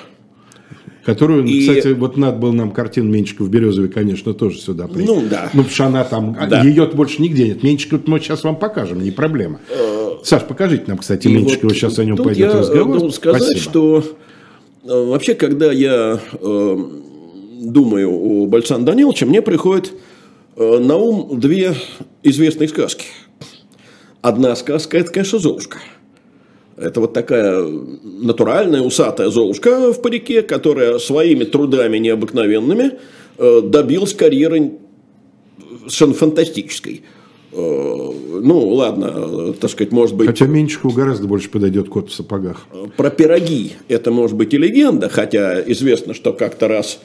Которую, 1.05 1.45
и... 1.45 1.59
кстати, 1.67 1.93
вот 1.93 2.17
надо 2.17 2.37
было 2.37 2.51
нам 2.51 2.71
картину 2.71 3.15
в 3.15 3.49
Березове, 3.49 3.89
конечно, 3.89 4.33
тоже 4.33 4.57
сюда 4.57 4.87
прийти. 4.87 5.05
Ну, 5.05 5.23
да. 5.29 5.51
Ну, 5.53 5.61
потому 5.61 5.69
что 5.69 5.85
она 5.85 6.03
там, 6.03 6.35
да. 6.49 6.63
ее 6.63 6.87
больше 6.87 7.21
нигде 7.21 7.49
нет. 7.49 7.61
Меньшикова 7.61 8.01
мы 8.07 8.19
сейчас 8.19 8.43
вам 8.43 8.55
покажем, 8.55 9.03
не 9.03 9.11
проблема. 9.11 9.59
Э, 9.69 10.15
Саш, 10.23 10.43
покажите 10.45 10.85
нам, 10.87 10.97
кстати, 10.97 11.27
Меньшикова, 11.27 11.69
вот 11.69 11.77
сейчас 11.77 11.99
о 11.99 12.05
нем 12.05 12.17
пойдет 12.17 12.51
я 12.51 12.59
разговор. 12.59 13.03
я 13.03 13.11
сказать, 13.11 13.43
Спасибо. 13.43 13.61
что 13.61 14.03
э, 14.83 15.05
вообще, 15.05 15.35
когда 15.35 15.71
я 15.71 16.19
э, 16.41 16.77
думаю 17.61 18.09
о 18.11 18.47
Бальсан 18.47 18.83
Даниловиче, 18.83 19.27
мне 19.27 19.43
приходит 19.43 19.91
э, 20.55 20.79
на 20.79 20.95
ум 20.95 21.39
две 21.39 21.75
известные 22.23 22.67
сказки. 22.67 23.05
Одна 24.23 24.55
сказка– 24.55 24.97
это, 24.99 25.11
конечно, 25.11 25.37
«Золушка». 25.37 25.77
Это 26.77 26.99
вот 26.99 27.13
такая 27.13 27.65
натуральная 28.03 28.81
усатая 28.81 29.29
золушка 29.29 29.93
в 29.93 30.01
парике, 30.01 30.41
которая 30.41 30.99
своими 30.99 31.45
трудами 31.45 31.97
необыкновенными 31.97 32.91
э, 33.37 33.61
добилась 33.63 34.13
карьеры 34.13 34.73
совершенно 35.81 36.13
фантастической. 36.13 37.03
Э, 37.53 37.55
ну, 37.57 38.67
ладно, 38.67 39.53
так 39.53 39.71
сказать, 39.71 39.93
может 39.93 40.15
быть... 40.17 40.27
Хотя 40.27 40.47
Меньшикову 40.47 40.93
гораздо 40.93 41.27
больше 41.27 41.49
подойдет 41.49 41.87
кот 41.87 42.09
в 42.09 42.13
сапогах. 42.13 42.67
Про 42.97 43.09
пироги 43.09 43.73
это 43.87 44.11
может 44.11 44.35
быть 44.35 44.53
и 44.53 44.57
легенда, 44.57 45.07
хотя 45.07 45.61
известно, 45.61 46.13
что 46.13 46.33
как-то 46.33 46.67
раз 46.67 46.99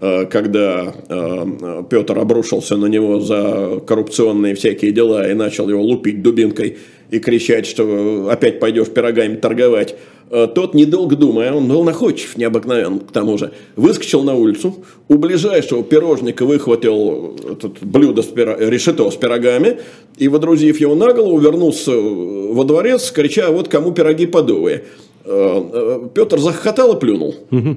Э, 0.00 0.26
когда 0.26 0.92
э, 1.08 1.82
Петр 1.88 2.18
обрушился 2.18 2.76
на 2.76 2.86
него 2.86 3.20
за 3.20 3.80
коррупционные 3.86 4.54
всякие 4.54 4.92
дела 4.92 5.30
и 5.30 5.34
начал 5.34 5.68
его 5.68 5.82
лупить 5.82 6.20
дубинкой 6.20 6.78
и 7.14 7.20
кричать, 7.20 7.66
что 7.66 8.28
опять 8.30 8.58
пойдешь 8.58 8.88
пирогами 8.88 9.36
торговать, 9.36 9.94
э, 10.30 10.48
тот, 10.52 10.74
недолго 10.74 11.14
думая, 11.14 11.52
он 11.52 11.68
был 11.68 11.84
находчив 11.84 12.36
необыкновен 12.36 12.98
к 12.98 13.12
тому 13.12 13.38
же, 13.38 13.52
выскочил 13.76 14.24
на 14.24 14.34
улицу, 14.34 14.84
у 15.08 15.14
ближайшего 15.14 15.84
пирожника 15.84 16.44
выхватил 16.44 17.36
этот 17.52 17.82
блюдо 17.82 18.22
с 18.22 18.26
пиро... 18.26 18.56
решето 18.58 19.08
с 19.10 19.16
пирогами 19.16 19.78
и, 20.16 20.26
водрузив 20.26 20.80
его 20.80 20.96
на 20.96 21.12
голову, 21.12 21.38
вернулся 21.38 21.92
во 21.92 22.64
дворец, 22.64 23.12
крича, 23.12 23.50
вот 23.50 23.68
кому 23.68 23.92
пироги 23.92 24.26
подовые. 24.26 24.84
Петр 25.24 26.38
захохотал 26.38 26.96
и 26.96 27.00
плюнул. 27.00 27.34
Угу. 27.50 27.76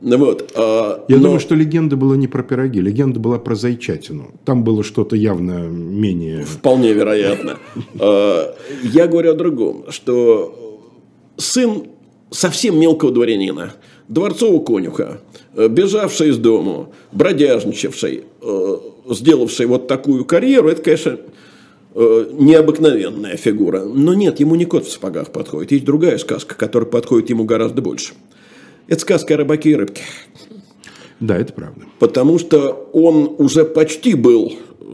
Вот, 0.00 0.52
а, 0.54 1.04
Я 1.08 1.16
но... 1.16 1.24
думаю, 1.24 1.40
что 1.40 1.54
легенда 1.54 1.96
была 1.96 2.16
не 2.16 2.28
про 2.28 2.42
пироги, 2.42 2.80
легенда 2.80 3.18
была 3.18 3.38
про 3.38 3.54
зайчатину. 3.54 4.32
Там 4.44 4.62
было 4.62 4.84
что-то 4.84 5.16
явно 5.16 5.66
менее... 5.68 6.44
Вполне 6.44 6.92
вероятно. 6.92 7.58
А, 8.00 8.54
я 8.82 9.06
говорю 9.06 9.32
о 9.32 9.34
другом, 9.34 9.86
что 9.90 10.80
сын 11.36 11.84
совсем 12.30 12.78
мелкого 12.78 13.10
дворянина, 13.10 13.74
дворцового 14.08 14.62
конюха, 14.62 15.20
бежавший 15.56 16.30
из 16.30 16.38
дому, 16.38 16.92
бродяжничавший, 17.12 18.24
а, 18.40 18.80
сделавший 19.10 19.66
вот 19.66 19.88
такую 19.88 20.24
карьеру, 20.24 20.68
это, 20.68 20.82
конечно, 20.82 21.18
необыкновенная 21.94 23.36
фигура. 23.36 23.84
Но 23.84 24.14
нет, 24.14 24.38
ему 24.38 24.54
не 24.54 24.64
кот 24.64 24.86
в 24.86 24.92
сапогах 24.92 25.32
подходит. 25.32 25.72
Есть 25.72 25.84
другая 25.84 26.18
сказка, 26.18 26.54
которая 26.54 26.88
подходит 26.88 27.30
ему 27.30 27.44
гораздо 27.44 27.82
больше– 27.82 28.12
это 28.88 29.00
сказка 29.00 29.34
о 29.34 29.36
рыбаке 29.36 29.70
и 29.70 29.74
рыбке. 29.76 30.02
Да, 31.20 31.36
это 31.36 31.52
правда. 31.52 31.84
Потому 31.98 32.38
что 32.38 32.88
он 32.92 33.34
уже 33.38 33.64
почти 33.64 34.14
был 34.14 34.52
э, 34.80 34.84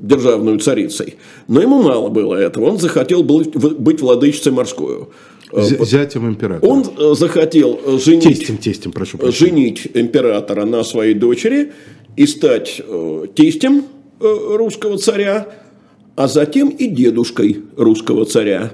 державной 0.00 0.58
царицей. 0.58 1.16
Но 1.48 1.60
ему 1.60 1.82
мало 1.82 2.08
было 2.08 2.34
этого. 2.34 2.66
Он 2.66 2.78
захотел 2.78 3.22
быть 3.22 4.00
владычицей 4.00 4.52
морской. 4.52 5.08
Э, 5.52 5.62
зятем 5.84 6.28
императора. 6.28 6.70
Он 6.70 6.84
э, 6.96 7.14
захотел 7.14 7.98
женить, 7.98 8.38
тестем, 8.38 8.56
тестем, 8.56 8.92
прошу 8.92 9.18
женить 9.30 9.88
императора 9.94 10.64
на 10.64 10.84
своей 10.84 11.14
дочери 11.14 11.72
и 12.16 12.26
стать 12.26 12.80
тестем 13.34 13.84
русского 14.20 14.98
царя, 14.98 15.48
а 16.14 16.28
затем 16.28 16.68
и 16.68 16.86
дедушкой 16.86 17.62
русского 17.76 18.24
царя. 18.26 18.72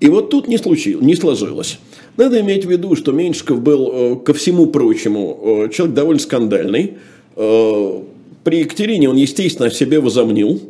И 0.00 0.08
вот 0.08 0.30
тут 0.30 0.48
не, 0.48 0.58
случилось, 0.58 1.04
не 1.04 1.14
сложилось. 1.14 1.78
Надо 2.16 2.40
иметь 2.40 2.64
в 2.64 2.70
виду, 2.70 2.94
что 2.94 3.12
Меньшиков 3.12 3.62
был, 3.62 3.90
э, 3.92 4.16
ко 4.16 4.34
всему 4.34 4.66
прочему, 4.66 5.66
э, 5.66 5.68
человек 5.72 5.94
довольно 5.94 6.20
скандальный. 6.20 6.98
Э, 7.36 8.00
при 8.44 8.58
Екатерине 8.60 9.08
он, 9.08 9.16
естественно, 9.16 9.68
о 9.68 9.70
себе 9.70 10.00
возомнил. 10.00 10.60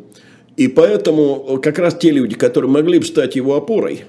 И 0.55 0.67
поэтому 0.67 1.59
как 1.61 1.79
раз 1.79 1.95
те 1.95 2.11
люди, 2.11 2.35
которые 2.35 2.69
могли 2.69 2.99
бы 2.99 3.05
стать 3.05 3.35
его 3.35 3.55
опорой, 3.55 4.03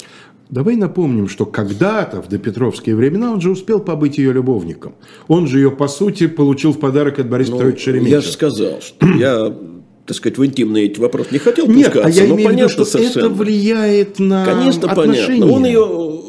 Давай 0.51 0.77
напомним, 0.77 1.29
что 1.29 1.47
когда-то, 1.47 2.21
в 2.23 2.29
допетровские 2.29 2.95
времена, 2.95 3.33
он 3.33 3.41
же 3.41 3.51
успел 3.51 3.81
побыть 3.81 4.19
ее 4.19 4.33
любовником. 4.33 4.95
Он 5.27 5.49
же 5.49 5.59
ее, 5.59 5.71
по 5.71 5.89
сути, 5.89 6.27
получил 6.27 6.73
в 6.73 6.79
подарок 6.79 7.19
от 7.19 7.29
Бориса 7.29 7.53
ну, 7.53 7.57
Петровича 7.57 7.85
Шереметьева. 7.85 8.17
Я 8.17 8.21
же 8.21 8.31
сказал, 8.31 8.81
что 8.81 9.07
я 9.19 9.53
так 10.07 10.17
сказать, 10.17 10.37
в 10.37 10.45
интимные 10.45 10.85
эти 10.85 11.01
вопросы 11.01 11.31
не 11.33 11.39
хотел 11.39 11.67
Нет, 11.67 11.87
пускаться, 11.87 12.07
а 12.07 12.11
я 12.11 12.29
но 12.29 12.35
имею 12.35 12.51
понятно 12.51 12.69
в 12.69 12.73
виду, 12.73 12.85
что 12.85 12.99
совершенно. 12.99 13.25
это 13.25 13.35
влияет 13.35 14.19
на 14.19 14.45
Конечно, 14.45 14.91
отношения. 14.91 15.41
понятно. 15.41 15.53
Он 15.53 15.65
ее 15.65 16.24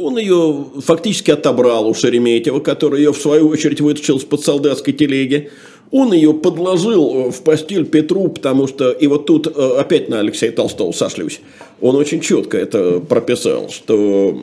он 0.00 0.18
ее 0.18 0.66
фактически 0.80 1.30
отобрал 1.30 1.88
у 1.88 1.94
Шереметьева, 1.94 2.60
который 2.60 3.00
ее 3.00 3.12
в 3.12 3.18
свою 3.18 3.48
очередь 3.48 3.80
вытащил 3.80 4.16
из-под 4.18 4.42
солдатской 4.42 4.92
телеги. 4.92 5.50
Он 5.90 6.12
ее 6.12 6.32
подложил 6.34 7.26
э, 7.26 7.30
в 7.30 7.42
постель 7.42 7.84
Петру, 7.84 8.28
потому 8.28 8.66
что, 8.66 8.90
и 8.90 9.06
вот 9.06 9.26
тут 9.26 9.46
э, 9.46 9.74
опять 9.78 10.08
на 10.08 10.20
Алексея 10.20 10.52
Толстого 10.52 10.92
сошлюсь, 10.92 11.40
он 11.80 11.96
очень 11.96 12.20
четко 12.20 12.58
это 12.58 13.00
прописал, 13.00 13.70
что 13.70 14.40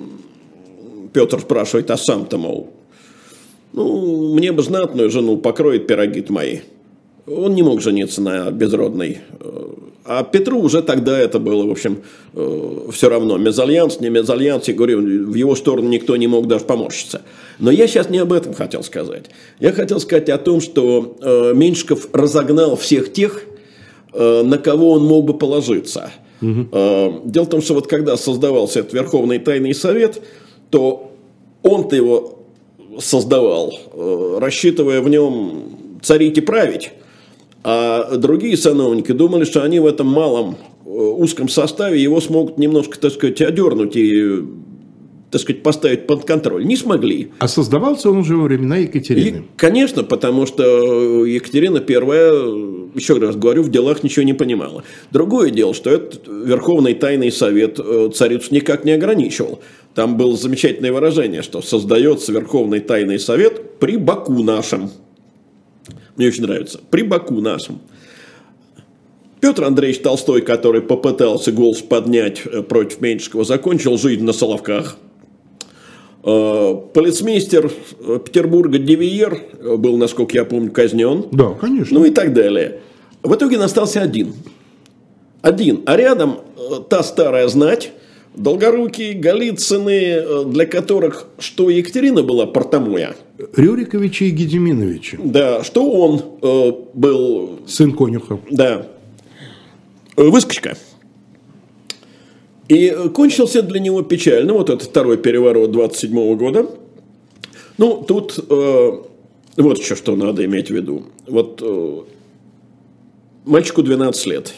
Петр 1.13 1.39
спрашивает, 1.39 1.89
а 1.89 1.98
сам-то, 1.98 2.38
мол, 2.38 2.70
ну, 3.74 4.34
мне 4.34 4.52
бы 4.52 4.62
знатную 4.63 5.10
жену 5.10 5.38
покроет 5.38 5.88
пироги 5.88 6.26
мои. 6.30 6.60
Он 7.28 7.54
не 7.56 7.62
мог 7.62 7.82
жениться 7.82 8.22
на 8.22 8.50
безродной 8.52 9.20
э, 9.40 9.68
а 10.08 10.24
Петру 10.24 10.62
уже 10.62 10.82
тогда 10.82 11.20
это 11.20 11.38
было, 11.38 11.68
в 11.68 11.72
общем, 11.72 12.02
э, 12.34 12.80
все 12.94 13.10
равно. 13.10 13.38
Мезальянс, 13.38 14.00
не 14.00 14.10
мезальянс, 14.10 14.70
я 14.70 14.74
говорю, 14.74 15.02
в 15.02 15.34
его 15.34 15.54
сторону 15.54 15.90
никто 15.90 16.16
не 16.16 16.28
мог 16.28 16.48
даже 16.48 16.63
поморщиться. 16.63 17.24
Но 17.60 17.72
я 17.72 17.88
сейчас 17.88 18.10
не 18.10 18.20
об 18.20 18.32
этом 18.32 18.54
хотел 18.54 18.84
сказать. 18.84 19.26
Я 19.60 19.74
хотел 19.74 20.00
сказать 20.00 20.30
о 20.30 20.38
том, 20.38 20.62
что 20.62 21.18
э, 21.22 21.52
Меньшиков 21.54 22.08
разогнал 22.13 22.78
всех 22.78 23.12
тех, 23.12 23.44
на 24.13 24.58
кого 24.58 24.94
он 24.94 25.06
мог 25.06 25.26
бы 25.26 25.38
положиться. 25.38 26.12
Угу. 26.42 26.70
Дело 27.26 27.44
в 27.44 27.50
том, 27.50 27.62
что 27.62 27.76
вот 27.76 27.88
когда 27.88 28.18
создавался 28.18 28.80
этот 28.80 28.94
Верховный 28.94 29.38
Тайный 29.38 29.76
Совет, 29.76 30.24
то 30.72 31.12
он-то 31.62 31.96
его 31.96 32.40
создавал, 32.98 33.78
рассчитывая 34.40 35.02
в 35.02 35.10
нем 35.10 36.00
царить 36.02 36.38
и 36.40 36.42
править. 36.42 36.94
А 37.63 38.15
другие 38.17 38.56
сановники 38.58 39.12
думали, 39.12 39.43
что 39.43 39.63
они 39.63 39.80
в 39.80 39.86
этом 39.86 40.08
малом 40.08 40.58
э, 40.86 40.89
узком 40.89 41.50
составе 41.50 42.02
его 42.02 42.22
смогут 42.22 42.58
немножко, 42.58 43.00
так 43.00 43.12
сказать, 43.12 43.41
одернуть 43.41 43.96
и 43.96 44.43
так 45.30 45.41
сказать, 45.41 45.62
поставить 45.62 46.08
под 46.08 46.24
контроль. 46.24 46.65
Не 46.65 46.78
смогли. 46.78 47.32
А 47.39 47.48
создавался 47.48 48.10
он 48.10 48.17
уже 48.20 48.38
во 48.38 48.43
времена 48.43 48.78
Екатерины? 48.78 49.38
И, 49.38 49.41
конечно, 49.58 50.04
потому 50.04 50.46
что 50.46 51.26
Екатерина 51.26 51.82
первая, 51.82 52.32
еще 52.96 53.17
раз 53.17 53.36
говорю, 53.36 53.63
в 53.63 53.70
делах 53.70 54.04
ничего 54.04 54.24
не 54.24 54.34
понимала. 54.34 54.84
Другое 55.12 55.50
дело, 55.50 55.74
что 55.74 55.89
этот 55.89 56.28
Верховный 56.28 56.93
Тайный 56.93 57.32
Совет 57.32 57.80
э, 57.80 58.10
царицу 58.13 58.54
никак 58.54 58.86
не 58.86 58.91
ограничивал. 58.91 59.60
Там 59.96 60.15
было 60.15 60.38
замечательное 60.38 60.93
выражение, 60.93 61.41
что 61.41 61.62
создается 61.62 62.32
Верховный 62.32 62.80
Тайный 62.80 63.20
Совет 63.20 63.80
при 63.80 63.98
Баку 63.98 64.43
нашем. 64.43 64.91
Мне 66.17 66.27
очень 66.27 66.43
нравится. 66.43 66.80
При 66.89 67.03
Баку 67.03 67.39
нашем. 67.41 67.80
Петр 69.39 69.63
Андреевич 69.63 70.01
Толстой, 70.01 70.41
который 70.41 70.82
попытался 70.82 71.51
голос 71.51 71.82
поднять 71.82 72.41
э, 72.45 72.63
против 72.63 73.01
Меньшикова, 73.01 73.43
закончил 73.43 73.97
жизнь 73.97 74.23
на 74.23 74.34
Соловках. 74.34 74.97
Э, 76.23 76.75
полицмейстер 76.93 77.71
э, 77.99 78.19
Петербурга 78.25 78.80
Девиер 78.80 79.39
был, 79.77 79.97
насколько 79.97 80.36
я 80.36 80.43
помню, 80.43 80.71
казнен. 80.71 81.25
Да, 81.32 81.51
конечно. 81.51 81.99
Ну 81.99 82.06
и 82.06 82.10
так 82.10 82.34
далее. 82.34 82.80
В 83.21 83.36
итоге 83.36 83.58
он 83.58 83.63
остался 83.63 84.01
один. 84.01 84.34
Один. 85.43 85.84
А 85.86 85.95
рядом 85.95 86.39
та 86.89 87.03
старая 87.03 87.47
знать, 87.47 87.91
Долгорукие, 88.38 89.13
Голицыны, 89.13 90.45
для 90.45 90.65
которых 90.65 91.28
что 91.39 91.69
Екатерина 91.69 92.23
была 92.23 92.45
портомоя– 92.45 93.15
Рюриковича 93.56 94.26
и 94.26 94.32
Гедеминовича. 94.32 95.17
Да, 95.23 95.63
что 95.63 95.89
он 95.91 96.21
э, 96.41 96.71
был... 96.93 97.60
Сын 97.67 97.91
конюха. 97.91 98.39
Да. 98.50 98.88
Э, 100.15 100.23
выскочка. 100.23 100.78
И 102.67 102.95
кончился 103.13 103.62
для 103.62 103.80
него 103.80 104.02
печально, 104.02 104.54
вот 104.54 104.69
этот 104.69 104.89
второй 104.89 105.17
переворот 105.17 105.71
27 105.71 106.36
года. 106.36 106.67
Ну, 107.78 108.04
тут 108.06 108.39
э, 108.50 108.91
вот 109.58 109.78
еще 109.78 109.95
что 109.95 110.15
надо 110.15 110.43
иметь 110.45 110.69
в 110.69 110.76
виду. 110.76 111.04
Вот 111.28 111.62
э, 111.63 112.02
мальчику 113.45 113.84
12 113.84 114.26
лет, 114.26 114.54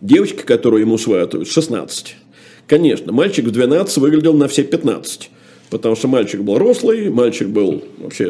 девочке, 0.00 0.42
которую 0.42 0.82
ему 0.82 0.98
сватают, 0.98 1.48
16. 1.48 2.16
Конечно, 2.66 3.12
мальчик 3.12 3.46
в 3.46 3.50
12 3.50 3.98
выглядел 3.98 4.34
на 4.34 4.48
все 4.48 4.62
15. 4.64 5.30
Потому 5.72 5.96
что 5.96 6.06
мальчик 6.06 6.42
был 6.42 6.58
рослый, 6.58 7.08
мальчик 7.08 7.48
был 7.48 7.82
вообще, 7.98 8.26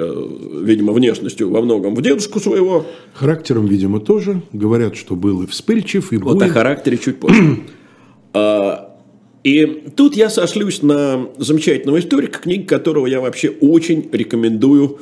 видимо, 0.63 0.93
внешностью 0.93 1.51
во 1.51 1.61
многом 1.61 1.97
в 1.97 2.01
дедушку 2.01 2.39
своего. 2.39 2.87
Характером, 3.15 3.67
видимо, 3.67 3.99
тоже. 3.99 4.43
Говорят, 4.53 4.95
что 4.95 5.17
был 5.17 5.43
и 5.43 5.47
вспыльчив, 5.49 6.13
и 6.13 6.19
Вот 6.19 6.41
о 6.41 6.49
характере 6.49 6.99
чуть 6.99 7.19
позже. 7.19 7.59
А, 8.35 8.97
и 9.45 9.67
тут 9.95 10.17
я 10.17 10.31
сошлюсь 10.31 10.83
на 10.83 11.29
замечательного 11.37 11.99
историка, 11.99 12.39
книги 12.41 12.63
которого 12.63 13.07
я 13.07 13.21
вообще 13.21 13.51
очень 13.51 14.09
рекомендую 14.13 15.01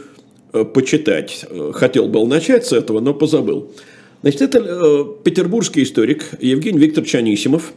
э, 0.53 0.65
почитать. 0.65 1.45
Э, 1.49 1.73
хотел 1.75 2.09
был 2.09 2.27
начать 2.27 2.67
с 2.67 2.73
этого, 2.73 2.99
но 3.01 3.13
позабыл. 3.13 3.71
Значит, 4.23 4.43
это 4.43 4.59
э, 4.59 5.05
петербургский 5.23 5.83
историк 5.83 6.25
Евгений 6.41 6.79
Викторович 6.79 7.15
Анисимов, 7.17 7.73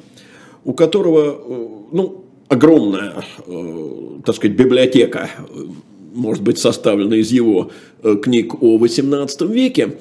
у 0.66 0.74
которого, 0.74 1.88
ну, 1.92 2.24
огромная, 2.48 3.24
э, 3.48 4.20
так 4.26 4.36
сказать, 4.36 4.56
библиотека, 4.56 5.30
э, 5.38 5.64
может 6.14 6.44
быть, 6.44 6.60
составлена 6.60 7.16
из 7.16 7.32
его 7.32 7.72
э, 8.04 8.16
книг 8.16 8.62
о 8.62 8.78
XVIII 8.78 9.52
веке, 9.52 9.98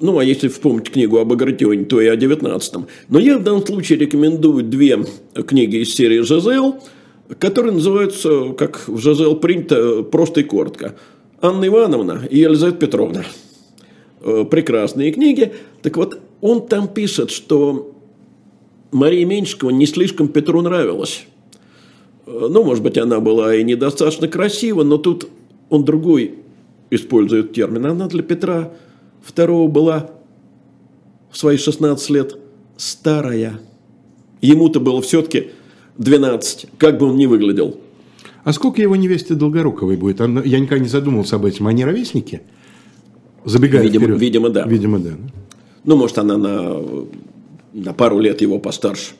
ну, 0.00 0.18
а 0.18 0.24
если 0.24 0.48
вспомнить 0.48 0.90
книгу 0.90 1.18
об 1.18 1.32
Агратионе, 1.32 1.84
то 1.84 2.00
и 2.00 2.06
о 2.06 2.16
XIX. 2.16 2.86
Но 3.08 3.18
я 3.20 3.38
в 3.38 3.44
данном 3.44 3.64
случае 3.64 3.98
рекомендую 4.00 4.64
две 4.64 5.04
книги 5.46 5.76
из 5.76 5.94
серии 5.94 6.22
«ЖЗЛ», 6.22 6.74
которые 7.38 7.72
называются, 7.72 8.52
как 8.58 8.88
в 8.88 8.98
ЖЗЛ 8.98 9.36
принято, 9.36 10.02
просто 10.02 10.40
и 10.40 10.42
коротко. 10.42 10.96
Анна 11.40 11.66
Ивановна 11.66 12.26
и 12.28 12.38
Елизавета 12.38 12.78
Петровна. 12.78 13.24
Прекрасные 14.20 15.12
книги. 15.12 15.52
Так 15.82 15.96
вот, 15.96 16.18
он 16.40 16.66
там 16.66 16.88
пишет, 16.88 17.30
что 17.30 17.92
Мария 18.92 19.24
Меньшикова 19.24 19.70
не 19.70 19.86
слишком 19.86 20.28
Петру 20.28 20.60
нравилась. 20.60 21.26
Ну, 22.26 22.62
может 22.62 22.84
быть, 22.84 22.98
она 22.98 23.20
была 23.20 23.54
и 23.54 23.64
недостаточно 23.64 24.28
красива, 24.28 24.84
но 24.84 24.98
тут 24.98 25.28
он 25.70 25.84
другой 25.84 26.34
использует 26.90 27.52
термин. 27.52 27.86
Она 27.86 28.06
для 28.06 28.22
Петра 28.22 28.72
II 29.34 29.68
была 29.68 30.10
в 31.30 31.38
свои 31.38 31.56
16 31.56 32.10
лет 32.10 32.38
старая. 32.76 33.60
Ему-то 34.40 34.78
было 34.78 35.00
все-таки 35.00 35.50
12, 35.98 36.66
как 36.78 36.98
бы 36.98 37.06
он 37.06 37.16
ни 37.16 37.26
выглядел. 37.26 37.78
А 38.44 38.52
сколько 38.52 38.82
его 38.82 38.96
невесте 38.96 39.34
Долгоруковой 39.34 39.96
будет? 39.96 40.20
Я 40.20 40.60
никогда 40.60 40.78
не 40.78 40.88
задумывался 40.88 41.36
об 41.36 41.46
этом. 41.46 41.68
Они 41.68 41.84
ровесники? 41.84 42.42
Забегая 43.44 43.82
видимо, 43.82 44.04
вперед. 44.04 44.20
Видимо, 44.20 44.50
да. 44.50 44.64
Видимо, 44.64 44.98
да. 44.98 45.12
Ну, 45.84 45.96
может, 45.96 46.18
она 46.18 46.36
на, 46.36 46.82
на 47.72 47.92
пару 47.92 48.18
лет 48.18 48.40
его 48.40 48.58
постарше. 48.58 49.12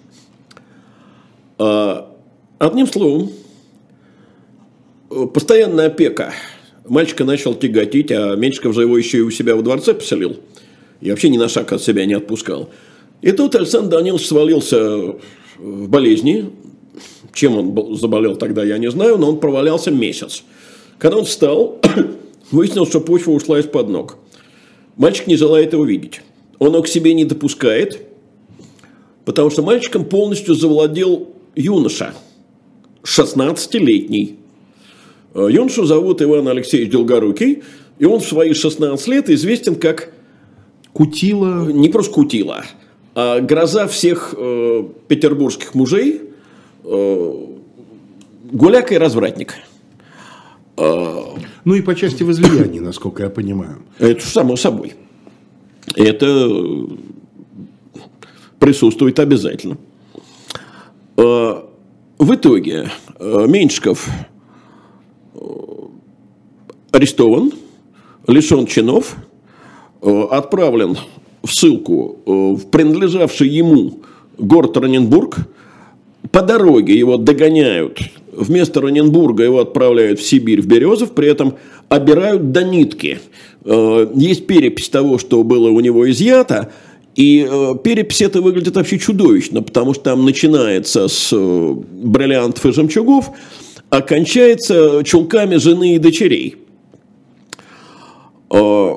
А, 1.59 2.13
Одним 2.63 2.87
словом, 2.87 3.33
постоянная 5.35 5.87
опека. 5.87 6.33
Мальчика 6.87 7.25
начал 7.25 7.57
тяготить, 7.57 8.13
а 8.13 8.37
Меньшиков 8.37 8.73
же 8.73 8.83
его 8.83 8.97
еще 8.97 9.19
и 9.19 9.23
у 9.23 9.33
себя 9.33 9.57
во 9.57 9.63
дворце 9.63 9.95
поселил. 9.95 10.37
И 11.01 11.11
вообще 11.11 11.29
ни 11.29 11.39
на 11.39 11.49
шаг 11.49 11.73
от 11.73 11.83
себя 11.83 12.05
не 12.05 12.15
отпускал. 12.15 12.71
И 13.21 13.33
тут 13.33 13.57
Александр 13.57 13.97
Данилович 13.97 14.29
свалился 14.29 15.17
в 15.59 15.89
болезни. 15.89 16.51
Чем 17.35 17.57
он 17.57 17.97
заболел 17.97 18.37
тогда, 18.37 18.63
я 18.63 18.79
не 18.79 18.93
знаю, 18.93 19.19
но 19.19 19.31
он 19.31 19.41
провалялся 19.41 19.91
месяц. 19.91 20.45
Когда 20.99 21.19
он 21.19 21.25
встал, 21.25 21.81
выяснилось, 22.53 22.91
что 22.91 23.01
почва 23.01 23.33
ушла 23.33 23.59
из-под 23.59 23.89
ног. 23.89 24.19
Мальчик 24.97 25.27
не 25.27 25.35
желает 25.35 25.73
его 25.73 25.85
видеть. 25.85 26.21
Он 26.61 26.69
его 26.75 26.83
к 26.83 26.87
себе 26.87 27.13
не 27.13 27.25
допускает, 27.25 28.03
потому 29.25 29.51
что 29.51 29.63
мальчиком 29.63 30.05
полностью 30.05 30.55
завладел 30.55 31.29
юноша– 31.55 32.15
16-летний. 33.03 34.39
Э, 35.35 35.49
юношу 35.51 35.85
зовут 35.85 36.23
Иван 36.23 36.49
Алексеевич 36.49 36.91
Долгорукий, 36.91 37.63
и 37.99 38.05
он 38.05 38.21
в 38.21 38.25
свои 38.25 38.53
16 38.55 39.09
лет 39.09 39.31
известен 39.31 39.75
как... 39.77 40.13
Кутила. 40.93 41.73
Не 41.73 41.89
просто 41.89 42.13
Кутила, 42.13 42.65
а 43.15 43.41
гроза 43.41 43.87
всех 43.87 44.35
э, 44.37 44.85
петербургских 45.09 45.75
мужей, 45.75 46.21
э, 46.85 47.35
гуляка 48.53 48.95
и 48.95 48.99
развратник. 48.99 49.55
Э, 50.77 51.17
ну 51.65 51.75
и 51.75 51.81
по 51.81 51.95
части 51.95 52.23
возлияний, 52.25 52.81
насколько 52.81 53.23
я 53.23 53.31
понимаю. 53.31 53.79
Это 53.99 54.27
само 54.27 54.57
собой. 54.57 54.93
Это 55.97 56.27
э, 56.27 56.87
присутствует 58.63 59.19
обязательно. 59.19 59.77
Э, 61.17 61.63
в 62.17 62.35
итоге 62.35 62.91
э, 63.19 63.47
Меньшиков 63.49 64.09
э, 65.35 65.39
арестован, 66.93 67.51
лишен 68.29 68.67
чинов, 68.67 69.17
отправлен 70.01 70.97
в 71.43 71.53
ссылку 71.53 72.19
в 72.25 72.67
принадлежавший 72.71 73.49
ему 73.49 74.01
город 74.39 74.77
Раненбург. 74.77 75.39
По 76.31 76.43
дороге 76.43 76.97
его 76.97 77.17
догоняют. 77.17 77.99
Вместо 78.33 78.81
Раненбурга 78.81 79.43
его 79.43 79.61
отправляют 79.61 80.21
в 80.21 80.23
Сибирь, 80.27 80.63
в 80.63 80.67
Березов, 80.67 81.13
при 81.13 81.29
этом 81.29 81.57
обирают 81.89 82.53
до 82.53 82.63
нитки. 82.63 83.21
Есть 83.65 84.47
перепись 84.47 84.89
того, 84.89 85.19
что 85.19 85.43
было 85.43 85.69
у 85.71 85.81
него 85.81 86.09
изъято, 86.11 86.73
и 87.15 87.47
э, 87.49 87.75
перепись 87.83 88.23
это 88.23 88.41
выглядит 88.41 88.77
вообще 88.77 88.99
чудовищно, 88.99 89.63
потому 89.63 89.93
что 89.93 90.05
там 90.05 90.25
начинается 90.25 91.09
с 91.09 91.31
э, 91.33 91.75
бриллиантов 91.75 92.65
и 92.65 92.73
жемчугов, 92.73 93.31
а 93.91 94.01
кончается 94.01 95.03
чулками 95.05 95.57
жены 95.57 95.97
и 95.97 95.99
дочерей. 95.99 96.57
Э, 98.51 98.95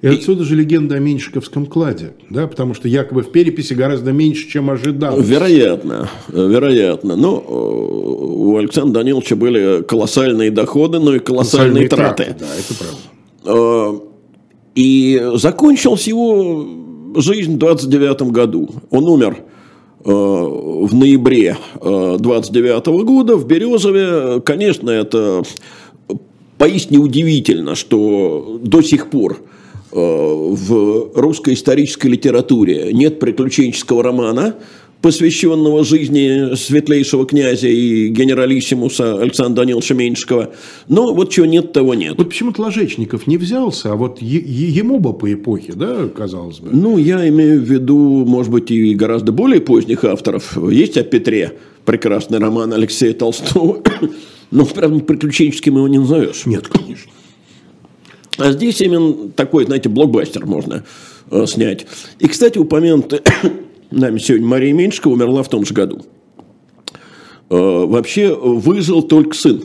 и 0.00 0.08
отсюда 0.08 0.42
же 0.42 0.56
легенда 0.56 0.96
о 0.96 0.98
Меньшиковском 0.98 1.66
кладе, 1.66 2.14
да, 2.28 2.48
потому 2.48 2.74
что 2.74 2.88
якобы 2.88 3.22
в 3.22 3.30
переписи 3.30 3.74
гораздо 3.74 4.10
меньше, 4.10 4.50
чем 4.50 4.68
ожидалось. 4.68 5.24
Вероятно, 5.24 6.08
вероятно. 6.26 7.14
Но 7.14 7.38
э, 7.38 7.52
у 7.52 8.56
Александра 8.56 8.94
Даниловича 8.94 9.36
были 9.36 9.82
колоссальные 9.82 10.50
доходы, 10.50 10.98
но 10.98 11.14
и 11.14 11.20
колоссальные, 11.20 11.86
колоссальные 11.86 11.88
траты. 11.88 12.24
траты. 12.24 12.36
Да, 12.40 12.46
это 12.58 12.74
правда. 13.44 14.02
Э, 14.04 14.12
и 14.74 15.30
закончился 15.34 16.10
его 16.10 16.81
жизнь 17.16 17.54
в 17.54 17.58
29 17.58 18.22
году. 18.32 18.70
Он 18.90 19.08
умер 19.08 19.38
э, 20.04 20.10
в 20.10 20.94
ноябре 20.94 21.56
29 21.80 22.86
э, 22.86 23.04
года 23.04 23.36
в 23.36 23.46
Березове. 23.46 24.40
Конечно, 24.40 24.90
это 24.90 25.42
поистине 26.58 26.98
удивительно, 26.98 27.74
что 27.74 28.60
до 28.62 28.82
сих 28.82 29.10
пор 29.10 29.38
э, 29.92 29.96
в 29.96 31.10
русской 31.14 31.54
исторической 31.54 32.08
литературе 32.08 32.92
нет 32.92 33.18
приключенческого 33.18 34.02
романа, 34.02 34.56
посвященного 35.02 35.84
жизни 35.84 36.54
светлейшего 36.54 37.26
князя 37.26 37.66
и 37.66 38.08
генералиссимуса 38.08 39.20
Александра 39.20 39.64
Даниловича 39.64 39.94
Меньшикова. 39.94 40.54
Но 40.88 41.12
вот 41.12 41.30
чего 41.30 41.44
нет, 41.44 41.72
того 41.72 41.94
нет. 41.94 42.14
Вот 42.16 42.28
почему-то 42.28 42.62
Ложечников 42.62 43.26
не 43.26 43.36
взялся, 43.36 43.92
а 43.92 43.96
вот 43.96 44.22
ему 44.22 45.00
бы 45.00 45.12
по 45.12 45.30
эпохе, 45.32 45.72
да, 45.74 46.08
казалось 46.08 46.60
бы. 46.60 46.70
Ну, 46.72 46.96
я 46.98 47.28
имею 47.28 47.60
в 47.60 47.64
виду, 47.64 48.24
может 48.24 48.52
быть, 48.52 48.70
и 48.70 48.94
гораздо 48.94 49.32
более 49.32 49.60
поздних 49.60 50.04
авторов. 50.04 50.56
Есть 50.70 50.96
о 50.96 51.02
Петре 51.02 51.58
прекрасный 51.84 52.38
роман 52.38 52.72
Алексея 52.72 53.12
Толстого. 53.12 53.82
Но, 54.52 54.64
правда, 54.66 55.00
приключенческим 55.00 55.76
его 55.76 55.88
не 55.88 55.98
назовешь. 55.98 56.46
Нет, 56.46 56.68
конечно. 56.68 57.10
А 58.38 58.52
здесь 58.52 58.80
именно 58.80 59.30
такой, 59.30 59.64
знаете, 59.64 59.88
блокбастер 59.88 60.46
можно 60.46 60.84
э, 61.30 61.46
снять. 61.46 61.86
И, 62.18 62.28
кстати, 62.28 62.58
упомянутый 62.58 63.20
нами 63.92 64.18
сегодня 64.18 64.46
Мария 64.46 64.72
Меньшикова 64.72 65.12
умерла 65.12 65.42
в 65.42 65.48
том 65.48 65.64
же 65.64 65.74
году. 65.74 66.02
Э, 67.50 67.84
вообще 67.86 68.34
выжил 68.34 69.02
только 69.02 69.36
сын. 69.36 69.62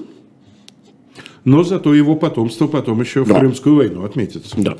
Но 1.45 1.64
зато 1.64 1.93
его 1.93 2.16
потомство 2.16 2.68
потом 2.68 2.99
еще 3.01 3.24
в 3.24 3.30
да. 3.30 3.39
Крымскую 3.39 3.76
войну 3.76 4.04
отметится. 4.04 4.56
Да. 4.58 4.78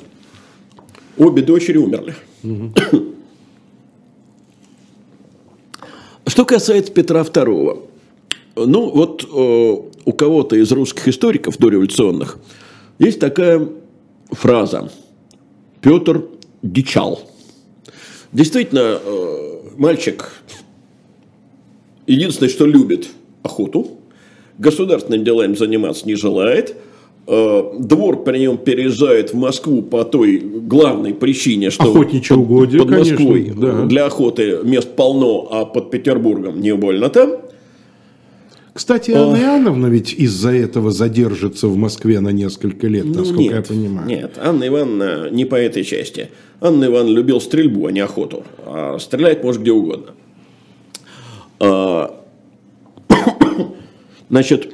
Обе 1.18 1.42
дочери 1.42 1.78
умерли. 1.78 2.16
Угу. 2.44 2.74
Что 6.26 6.46
касается 6.46 6.92
Петра 6.92 7.22
II. 7.22 7.86
Ну, 8.58 8.90
вот 8.90 9.24
э, 9.24 9.28
у 10.06 10.14
кого-то 10.14 10.56
из 10.58 10.72
русских 10.72 11.08
историков 11.08 11.58
дореволюционных 11.58 12.38
есть 13.00 13.20
такая 13.20 13.68
фраза. 14.32 14.92
Петр 15.80 16.26
дичал. 16.62 17.22
Действительно, 18.32 19.00
э, 19.04 19.60
мальчик 19.78 20.34
единственное, 22.06 22.50
что 22.50 22.66
любит 22.66 23.10
охоту, 23.44 24.00
государственными 24.58 25.24
делами 25.24 25.56
заниматься 25.56 26.08
не 26.08 26.16
желает, 26.16 26.76
Э, 27.30 27.74
двор 27.78 28.24
при 28.24 28.40
нем 28.40 28.58
переезжает 28.58 29.34
в 29.34 29.36
Москву 29.36 29.82
по 29.82 30.06
той 30.06 30.40
главной 30.40 31.14
причине, 31.14 31.72
что 31.72 31.84
Охотничье 31.84 32.38
угодье, 32.38 32.80
под 32.80 32.90
Москвой 32.90 33.44
конечно, 33.44 33.62
да. 33.62 33.86
для 33.86 34.06
охоты 34.06 34.60
мест 34.64 34.96
полно, 34.96 35.50
а 35.52 35.66
под 35.66 35.92
Петербургом 35.92 36.62
не 36.62 36.74
больно 36.74 37.10
там. 37.10 37.32
Кстати, 38.74 39.12
Анна 39.12 39.36
Иоанновна 39.36 39.88
ведь 39.88 40.14
из-за 40.14 40.52
этого 40.52 40.92
задержится 40.92 41.68
в 41.68 41.76
Москве 41.76 42.22
на 42.22 42.30
несколько 42.30 42.88
лет, 42.88 43.06
насколько 43.06 43.34
Ну, 43.34 43.42
нет, 43.42 43.54
я 43.56 43.62
понимаю. 43.62 44.08
Нет, 44.08 44.32
Анна 44.38 44.68
Ивановна 44.68 45.30
не 45.30 45.44
по 45.44 45.56
этой 45.56 45.84
части. 45.84 46.30
Анна 46.60 46.86
Ивановна 46.86 47.16
любил 47.16 47.40
стрельбу, 47.40 47.86
а 47.86 47.92
не 47.92 48.00
охоту. 48.00 48.44
А 48.66 48.98
стрелять 49.00 49.44
может 49.44 49.62
где 49.62 49.72
угодно. 49.72 50.14
А, 51.60 52.20
Значит, 54.30 54.74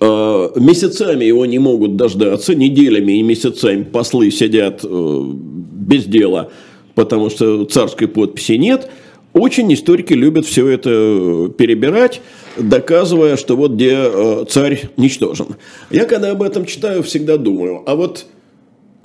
а, 0.00 0.52
месяцами 0.58 1.24
его 1.24 1.46
не 1.46 1.58
могут 1.58 1.96
дождаться, 1.96 2.54
неделями 2.54 3.18
и 3.18 3.22
месяцами 3.22 3.82
послы 3.82 4.30
сидят 4.30 4.84
э, 4.84 5.22
без 5.32 6.04
дела, 6.04 6.50
потому 6.94 7.30
что 7.30 7.64
царской 7.64 8.08
подписи 8.08 8.52
нет. 8.52 8.88
Очень 9.34 9.72
историки 9.74 10.14
любят 10.14 10.46
все 10.46 10.66
это 10.68 11.52
перебирать, 11.56 12.20
доказывая, 12.56 13.36
что 13.36 13.56
вот 13.56 13.72
где 13.72 13.94
э, 13.94 14.44
царь 14.48 14.90
ничтожен. 14.96 15.56
Я 15.90 16.06
когда 16.06 16.30
об 16.30 16.42
этом 16.42 16.64
читаю, 16.64 17.02
всегда 17.02 17.36
думаю, 17.36 17.82
а 17.86 17.94
вот 17.94 18.26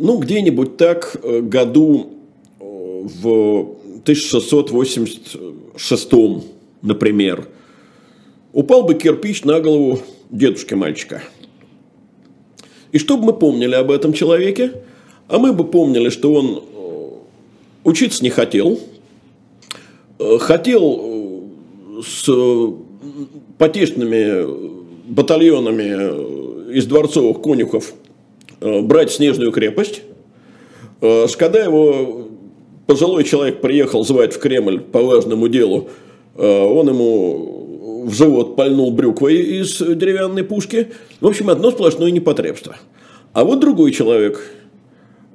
ну, 0.04 0.18
где-нибудь 0.18 0.76
так 0.76 1.16
э, 1.24 1.40
году 1.40 2.10
э, 2.60 2.64
в 2.64 3.78
1686, 4.02 6.12
например, 6.82 7.48
упал 8.52 8.84
бы 8.84 8.96
кирпич 8.96 9.46
на 9.46 9.62
голову 9.62 10.02
дедушки 10.30 10.74
мальчика. 10.74 11.24
И 12.92 12.98
что 12.98 13.18
бы 13.18 13.28
мы 13.28 13.32
помнили 13.32 13.76
об 13.76 13.92
этом 13.92 14.12
человеке? 14.12 14.74
А 15.30 15.40
мы 15.40 15.54
бы 15.54 15.64
помнили, 15.64 16.10
что 16.10 16.34
он 16.34 16.58
э, 16.58 16.62
учиться 17.86 18.26
не 18.26 18.30
хотел, 18.30 18.82
хотел 20.20 21.50
с 22.06 22.30
потешными 23.58 25.10
батальонами 25.10 26.74
из 26.78 26.88
дворцовых 26.88 27.42
конюхов 27.42 27.94
брать 28.82 29.12
снежную 29.12 29.52
крепость. 29.52 30.02
Э, 31.02 31.28
Когда 31.38 31.60
его 31.64 32.30
пожилой 32.88 33.24
человек 33.24 33.62
приехал 33.62 34.04
звать 34.06 34.34
в 34.34 34.40
Кремль 34.40 34.80
по 34.80 35.02
важному 35.02 35.48
делу, 35.48 35.90
э, 36.36 36.46
он 36.46 36.90
ему 36.90 38.06
в 38.06 38.14
живот 38.14 38.56
пальнул 38.56 38.92
брюквой 38.92 39.36
из 39.36 39.78
деревянной 39.78 40.44
пушки. 40.44 40.90
В 41.22 41.28
общем, 41.28 41.50
одно 41.50 41.72
сплошное 41.72 42.12
непотребство. 42.12 42.76
А 43.34 43.46
вот 43.46 43.60
другой 43.60 43.92
человек, 43.92 44.42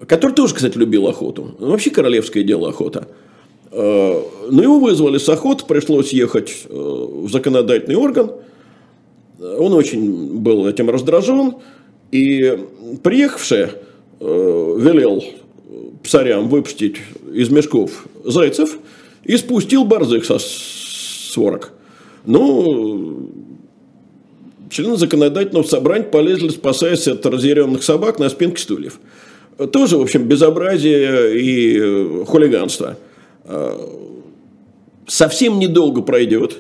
который 0.07 0.33
тоже, 0.33 0.55
кстати, 0.55 0.77
любил 0.77 1.09
охоту. 1.09 1.57
Вообще 1.59 1.91
королевское 1.91 2.45
дело 2.45 2.69
охота. 2.69 3.09
Э, 3.71 4.23
Но 4.51 4.63
его 4.63 4.79
вызвали 4.79 5.19
с 5.19 5.29
охоты, 5.29 5.65
пришлось 5.67 6.13
ехать 6.13 6.67
э, 6.69 6.75
в 6.75 7.29
законодательный 7.31 7.97
орган. 7.97 8.33
Он 9.41 9.73
очень 9.73 10.39
был 10.39 10.67
этим 10.67 10.91
раздражен. 10.91 11.55
И 12.11 12.59
приехавший 13.03 13.67
э, 14.21 14.77
велел 14.79 15.23
псарям 16.03 16.49
выпустить 16.49 16.97
из 17.33 17.51
мешков 17.51 18.07
зайцев 18.25 18.79
и 19.25 19.37
спустил 19.37 19.85
борзых 19.85 20.25
со 20.25 20.39
сворок. 20.39 21.73
Ну, 22.25 23.31
члены 24.71 24.97
законодательного 24.97 25.65
собрания 25.65 26.05
полезли, 26.05 26.49
спасаясь 26.49 27.07
от 27.09 27.25
разъяренных 27.27 27.83
собак 27.83 28.19
на 28.19 28.29
спинке 28.29 28.63
стульев. 28.63 28.99
Тоже, 29.73 29.99
в 29.99 30.03
общем, 30.03 30.25
безобразие 30.25 31.41
и 31.41 31.79
э, 31.79 32.25
хулиганство. 32.27 32.97
Э, 33.45 33.77
Совсем 35.09 35.59
недолго 35.59 36.03
пройдет, 36.03 36.59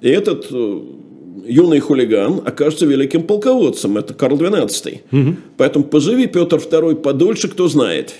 и 0.00 0.08
этот 0.08 0.46
э, 0.52 0.80
юный 1.48 1.80
хулиган 1.80 2.42
окажется 2.44 2.86
великим 2.86 3.22
полководцем. 3.24 3.96
Это 3.98 4.14
Карл 4.14 4.36
XII. 4.36 5.00
Поэтому 5.56 5.84
поживи 5.84 6.26
Петр 6.26 6.56
II 6.58 6.96
подольше, 6.96 7.48
кто 7.48 7.68
знает. 7.68 8.14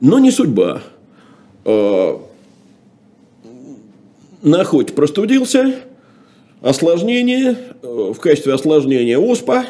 Но 0.00 0.18
не 0.18 0.30
судьба. 0.30 0.82
Э, 1.64 2.16
На 4.42 4.60
охоте 4.60 4.92
простудился, 4.92 5.74
осложнение, 6.60 7.56
э, 7.82 8.12
в 8.14 8.18
качестве 8.20 8.52
осложнения 8.52 9.18
оспа. 9.18 9.64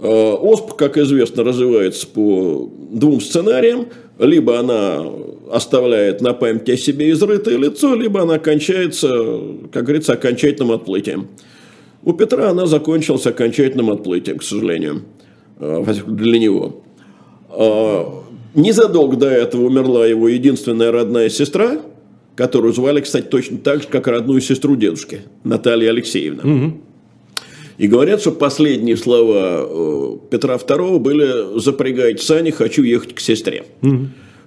Э, 0.00 0.32
Оспа, 0.34 0.74
как 0.74 0.98
известно, 0.98 1.44
развивается 1.44 2.06
по 2.06 2.68
двум 2.90 3.20
сценариям. 3.20 3.86
Либо 4.18 4.58
она 4.58 5.04
оставляет 5.50 6.20
на 6.20 6.34
память 6.34 6.68
о 6.68 6.76
себе 6.76 7.10
изрытое 7.10 7.56
лицо, 7.56 7.94
либо 7.94 8.22
она 8.22 8.38
кончается, 8.38 9.40
как 9.72 9.84
говорится, 9.84 10.12
окончательным 10.12 10.72
отплытием. 10.72 11.28
У 12.04 12.12
Петра 12.12 12.50
она 12.50 12.66
закончилась 12.66 13.26
окончательным 13.26 13.90
отплытием, 13.90 14.38
к 14.38 14.42
сожалению, 14.42 15.02
э, 15.58 15.84
для 16.06 16.38
него. 16.38 16.82
Э, 17.50 18.04
Незадолго 18.54 19.16
до 19.16 19.28
этого 19.28 19.64
умерла 19.64 20.06
его 20.06 20.28
единственная 20.28 20.92
родная 20.92 21.28
сестра, 21.28 21.80
которую 22.36 22.72
звали, 22.72 23.00
кстати, 23.00 23.26
точно 23.26 23.58
так 23.58 23.82
же, 23.82 23.88
как 23.88 24.06
родную 24.06 24.40
сестру 24.40 24.76
дедушки, 24.76 25.22
Наталья 25.42 25.90
Алексеевна. 25.90 26.72
И 27.76 27.88
говорят, 27.88 28.20
что 28.20 28.30
последние 28.30 28.96
слова 28.96 29.66
э, 29.68 30.16
Петра 30.30 30.54
II 30.54 31.00
были 31.00 31.58
«запрягайте 31.58 32.22
сани, 32.22 32.50
хочу 32.50 32.84
ехать 32.84 33.14
к 33.14 33.20
сестре». 33.20 33.64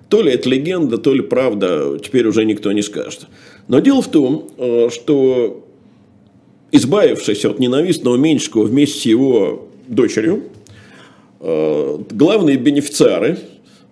То 0.07 0.21
ли 0.21 0.31
это 0.31 0.47
легенда, 0.47 0.97
то 0.97 1.13
ли 1.13 1.21
правда, 1.21 1.99
теперь 2.01 2.25
уже 2.27 2.45
никто 2.45 2.71
не 2.71 2.81
скажет. 2.81 3.27
Но 3.67 3.79
дело 3.79 4.01
в 4.01 4.07
том, 4.07 4.49
что 4.89 5.66
избавившись 6.72 7.45
от 7.45 7.59
ненавистного 7.59 8.18
Меньшикова 8.18 8.65
вместе 8.65 8.99
с 8.99 9.05
его 9.05 9.68
дочерью, 9.88 10.43
э, 11.39 11.97
главные 12.11 12.57
бенефициары, 12.57 13.38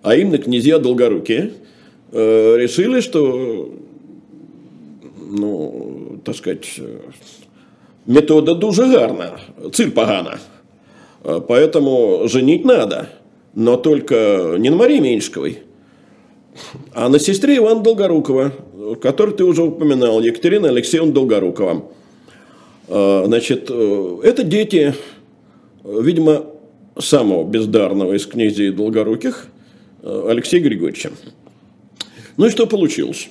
а 0.02 0.14
именно 0.14 0.38
князья 0.38 0.78
Долгорукие, 0.78 1.52
э, 2.12 2.56
решили, 2.56 3.00
что, 3.00 3.70
ну, 5.30 6.20
так 6.24 6.36
сказать, 6.36 6.66
э, 6.78 6.98
метода 8.06 8.54
дуже 8.54 8.86
гарна, 8.86 9.38
ціль 9.72 9.90
погана. 9.90 10.38
Поэтому 11.22 12.28
женить 12.28 12.64
надо, 12.64 13.08
но 13.52 13.76
только 13.76 14.54
не 14.58 14.70
на 14.70 14.76
Марии 14.76 15.00
Меньшиковой, 15.00 15.58
а 16.94 17.08
на 17.08 17.18
сестре 17.18 17.56
Ивана 17.56 17.80
Долгорукова, 17.80 18.52
которую 19.02 19.36
ты 19.36 19.42
уже 19.44 19.64
упоминал, 19.64 20.20
Екатерина 20.20 20.68
Алексеевна 20.68 21.12
Долгорукова. 21.12 21.82
Э, 22.88 23.24
Значит, 23.26 23.66
э, 23.70 24.18
это 24.22 24.44
дети, 24.44 24.94
э, 25.84 26.00
видимо, 26.02 26.46
самого 26.98 27.44
бездарного 27.44 28.14
из 28.14 28.26
князей 28.26 28.70
Долгоруких, 28.70 29.48
э, 30.02 30.26
Алексея 30.28 30.60
Григорьевича. 30.62 31.10
Ну 32.36 32.46
и 32.46 32.50
что 32.50 32.66
получилось? 32.66 33.28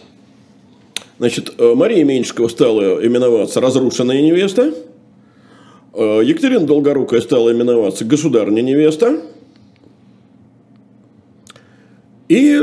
Значит, 1.18 1.54
Мария 1.60 2.04
Меньшикова 2.04 2.50
стала 2.50 3.06
именоваться 3.06 3.62
«разрушенная 3.62 4.22
невеста», 4.22 4.74
Екатерина 5.94 6.66
Долгорукая 6.66 7.22
стала 7.22 7.54
именоваться 7.54 8.04
«государня 8.04 8.62
невеста», 8.62 9.22
и 12.28 12.60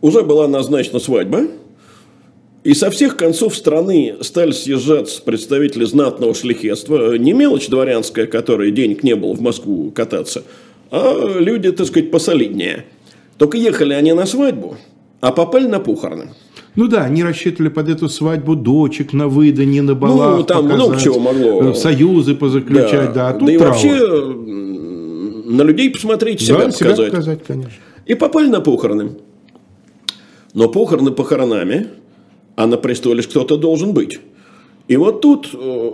уже 0.00 0.22
была 0.22 0.48
назначена 0.48 0.98
свадьба, 0.98 1.46
и 2.64 2.74
со 2.74 2.90
всех 2.90 3.16
концов 3.16 3.56
страны 3.56 4.16
стали 4.20 4.52
съезжаться 4.52 5.20
представители 5.22 5.84
знатного 5.84 6.32
шляхетства. 6.34 7.16
Не 7.18 7.32
мелочь 7.32 7.68
дворянская, 7.68 8.26
которой 8.26 8.70
денег 8.70 9.02
не 9.02 9.16
было 9.16 9.34
в 9.34 9.40
Москву 9.40 9.90
кататься, 9.90 10.44
а 10.90 11.38
люди, 11.38 11.72
так 11.72 11.86
сказать, 11.86 12.10
посолиднее. 12.10 12.86
Только 13.38 13.56
ехали 13.58 13.94
они 13.94 14.12
на 14.12 14.26
свадьбу, 14.26 14.76
а 15.20 15.32
попали 15.32 15.66
на 15.66 15.80
похороны. 15.80 16.30
Ну 16.76 16.86
да, 16.88 17.02
они 17.04 17.22
рассчитывали 17.22 17.68
под 17.68 17.88
эту 17.88 18.08
свадьбу 18.08 18.56
дочек 18.56 19.12
на 19.12 19.28
выданье, 19.28 19.82
на 19.82 19.94
балах 19.94 20.38
Ну, 20.38 20.44
там 20.44 20.62
показать, 20.68 20.86
много 20.86 21.00
чего 21.00 21.18
могло. 21.18 21.70
э, 21.70 21.74
Союзы 21.74 22.34
позаключать, 22.34 23.12
да. 23.12 23.28
а 23.28 23.34
тут 23.34 23.48
и 23.50 23.58
траур. 23.58 23.72
вообще 23.72 23.98
на 25.52 25.62
людей 25.62 25.90
посмотреть, 25.90 26.40
себя 26.40 26.64
да, 26.64 26.70
себя 26.70 26.90
показать. 26.90 27.10
показать, 27.10 27.44
конечно. 27.44 27.72
И 28.06 28.14
попали 28.14 28.48
на 28.48 28.60
похороны. 28.60 29.16
Но 30.54 30.68
похороны 30.68 31.10
похоронами, 31.10 31.88
а 32.56 32.66
на 32.66 32.76
престоле 32.76 33.22
кто-то 33.22 33.56
должен 33.56 33.92
быть. 33.92 34.18
И 34.88 34.96
вот 34.96 35.20
тут 35.20 35.50
э, 35.54 35.90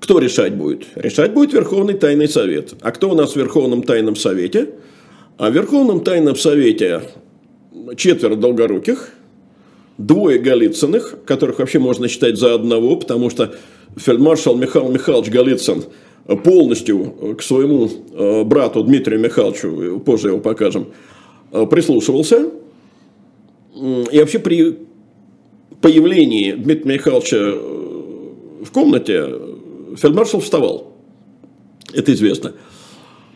кто 0.00 0.18
решать 0.18 0.54
будет? 0.54 0.86
Решать 0.94 1.34
будет 1.34 1.52
Верховный 1.52 1.94
Тайный 1.94 2.28
Совет. 2.28 2.74
А 2.80 2.90
кто 2.90 3.10
у 3.10 3.14
нас 3.14 3.32
в 3.32 3.36
Верховном 3.36 3.82
Тайном 3.82 4.16
Совете? 4.16 4.70
А 5.36 5.50
в 5.50 5.54
Верховном 5.54 6.00
Тайном 6.00 6.36
Совете 6.36 7.02
четверо 7.96 8.36
долгоруких, 8.36 9.10
двое 9.98 10.38
Голицыных, 10.38 11.16
которых 11.26 11.58
вообще 11.58 11.78
можно 11.78 12.08
считать 12.08 12.38
за 12.38 12.54
одного, 12.54 12.96
потому 12.96 13.30
что 13.30 13.54
фельдмаршал 13.96 14.56
Михаил 14.56 14.88
Михайлович 14.88 15.30
Голицын 15.30 15.84
полностью 16.44 17.36
к 17.36 17.42
своему 17.42 18.44
брату 18.44 18.84
Дмитрию 18.84 19.20
Михайловичу, 19.20 20.00
позже 20.00 20.28
его 20.28 20.38
покажем, 20.38 20.88
прислушивался. 21.50 22.50
И 23.74 24.18
вообще 24.18 24.38
при 24.38 24.78
появлении 25.80 26.52
Дмитрия 26.52 26.94
Михайловича 26.94 27.36
в 28.64 28.70
комнате 28.72 29.26
фельдмаршал 29.96 30.40
вставал. 30.40 30.92
Это 31.92 32.12
известно. 32.12 32.52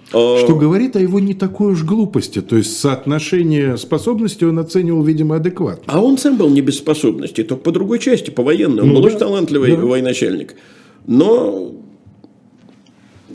Что 0.08 0.56
говорит 0.56 0.94
о 0.94 1.00
его 1.00 1.18
не 1.18 1.34
такой 1.34 1.72
уж 1.72 1.82
глупости. 1.82 2.40
То 2.40 2.56
есть 2.56 2.78
соотношение 2.78 3.76
способностей 3.76 4.46
он 4.46 4.58
оценивал, 4.60 5.02
видимо, 5.02 5.36
адекватно. 5.36 5.84
А 5.86 6.00
он 6.00 6.18
сам 6.18 6.36
был 6.36 6.50
не 6.50 6.60
без 6.60 6.76
способностей, 6.76 7.42
только 7.42 7.64
по 7.64 7.72
другой 7.72 7.98
части, 7.98 8.30
по 8.30 8.42
военной. 8.42 8.82
Он 8.82 8.88
ну, 8.88 8.94
был 8.94 9.02
да, 9.02 9.06
очень 9.08 9.18
талантливый 9.18 9.76
да. 9.76 9.82
военачальник. 9.82 10.54
Но 11.06 11.72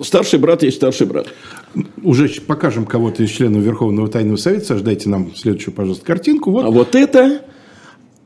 старший 0.01 0.39
брат 0.39 0.63
есть 0.63 0.77
старший 0.77 1.07
брат. 1.07 1.27
Уже 2.01 2.29
покажем 2.47 2.85
кого-то 2.85 3.23
из 3.23 3.29
членов 3.29 3.61
Верховного 3.61 4.07
Тайного 4.07 4.37
Совета. 4.37 4.65
Сождайте 4.65 5.09
нам 5.09 5.35
следующую, 5.35 5.73
пожалуйста, 5.73 6.05
картинку. 6.05 6.51
Вот. 6.51 6.65
А 6.65 6.69
вот 6.69 6.95
это, 6.95 7.19
э, 7.19 7.39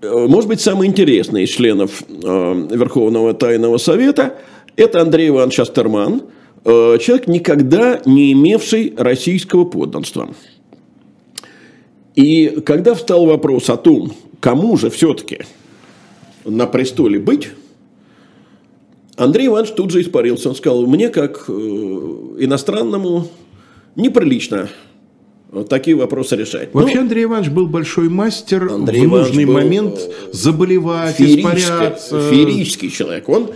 может 0.04 0.50
быть, 0.50 0.62
самый 0.62 0.88
интересный 0.88 1.44
из 1.44 1.50
членов 1.50 2.04
э, 2.08 2.68
Верховного 2.72 3.34
Тайного 3.34 3.78
Совета. 3.78 4.36
Это 4.76 5.02
Андрей 5.02 5.30
Иванович 5.30 5.60
Астерман– 5.60 6.24
Э, 6.66 6.98
человек, 7.00 7.28
никогда 7.28 8.02
не 8.06 8.32
имевший 8.32 8.94
российского 8.98 9.66
подданства. 9.66 10.34
И 12.16 12.62
когда 12.66 12.94
встал 12.94 13.26
вопрос 13.26 13.70
о 13.70 13.78
том, 13.78 14.14
кому 14.40 14.78
же 14.78 14.90
все-таки 14.90 15.40
на 16.46 16.66
престоле 16.68 17.20
быть, 17.20 17.50
Андрей 19.16 19.48
Иванович 19.48 19.74
тут 19.74 19.92
же 19.92 20.02
испарился. 20.02 20.50
Он 20.50 20.56
сказал, 20.56 20.86
мне 20.88 21.10
как 21.10 21.46
э, 21.48 21.52
иностранному 21.52 23.28
неприлично 23.96 24.70
такие 25.70 25.96
вопросы 25.96 26.36
решать. 26.36 26.70
Вообще 26.74 26.96
ну, 26.96 27.02
Андрей 27.02 27.26
Иванович 27.26 27.50
был 27.50 27.68
большой 27.68 28.10
мастер 28.10 28.70
Андрей 28.72 29.06
в 29.06 29.10
нужный 29.10 29.46
момент 29.46 30.00
заболевать, 30.32 31.22
испаряться. 31.22 32.30
Феерический 32.32 32.90
человек. 32.90 33.30
Он 33.30 33.52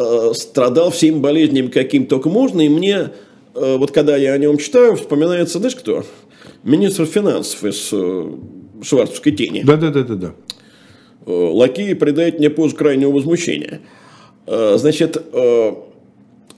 Э, 0.00 0.32
страдал 0.32 0.92
всеми 0.92 1.18
болезнями, 1.18 1.66
каким 1.66 2.06
только 2.06 2.28
можно, 2.28 2.60
и 2.60 2.68
мне, 2.68 3.10
э, 3.56 3.76
вот 3.76 3.90
когда 3.90 4.16
я 4.16 4.32
о 4.32 4.38
нем 4.38 4.56
читаю, 4.56 4.94
вспоминается, 4.94 5.58
знаешь 5.58 5.74
кто? 5.74 6.04
Министр 6.62 7.04
финансов 7.04 7.64
из 7.64 7.88
э, 7.90 8.32
Шварцевской 8.80 9.32
тени. 9.32 9.62
Да-да-да-да. 9.64 10.34
Лакеи 11.26 11.94
придает 11.94 12.38
мне 12.38 12.48
позу 12.48 12.76
крайнего 12.76 13.10
возмущения. 13.10 13.80
Значит, 14.46 15.22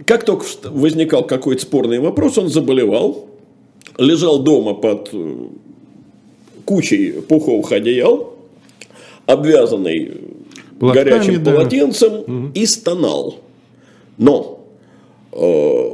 как 0.05 0.24
только 0.24 0.45
возникал 0.64 1.26
какой-то 1.26 1.62
спорный 1.62 1.99
вопрос, 1.99 2.38
он 2.38 2.49
заболевал, 2.49 3.30
лежал 3.99 4.43
дома 4.43 4.74
под 4.74 5.12
кучей 6.64 7.12
пуховых 7.12 7.72
одеял, 7.72 8.34
обвязанный 9.26 10.12
Платками, 10.78 11.11
горячим 11.11 11.45
да. 11.45 11.53
полотенцем 11.53 12.14
угу. 12.14 12.51
и 12.55 12.66
стонал. 12.66 13.36
Но 14.16 14.64
э, 15.32 15.91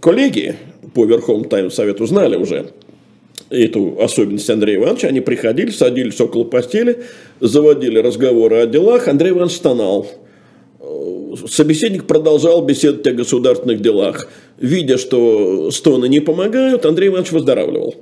коллеги 0.00 0.56
по 0.94 1.04
Верховному 1.04 1.48
Тайному 1.48 1.70
Совету 1.70 2.06
знали 2.06 2.36
уже 2.36 2.72
эту 3.48 4.00
особенность 4.00 4.48
Андрея 4.50 4.78
Ивановича. 4.78 5.08
Они 5.08 5.20
приходили, 5.20 5.70
садились 5.70 6.20
около 6.20 6.44
постели, 6.44 7.04
заводили 7.40 7.98
разговоры 7.98 8.56
о 8.56 8.66
делах. 8.66 9.08
Андрей 9.08 9.30
Иванович 9.30 9.56
стонал. 9.56 10.06
Э, 11.32 11.48
собеседник 11.48 12.06
продолжал 12.06 12.64
беседовать 12.64 13.06
о 13.06 13.12
государственных 13.12 13.80
делах. 13.80 14.28
Видя, 14.58 14.98
что 14.98 15.70
стоны 15.70 16.08
не 16.08 16.20
помогают, 16.20 16.86
Андрей 16.86 17.08
Иванович 17.08 17.32
выздоравливал. 17.32 17.94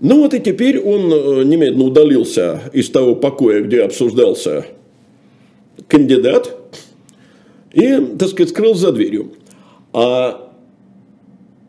Ну 0.00 0.22
вот 0.22 0.34
и 0.34 0.40
теперь 0.40 0.80
он 0.80 1.12
э, 1.12 1.44
немедленно 1.44 1.84
удалился 1.84 2.62
из 2.72 2.90
того 2.90 3.14
покоя, 3.14 3.62
где 3.62 3.82
обсуждался 3.82 4.66
кандидат 5.88 6.56
и, 7.72 7.98
так 8.18 8.28
сказать, 8.28 8.50
скрыл 8.50 8.74
за 8.74 8.92
дверью. 8.92 9.32
А 9.92 10.52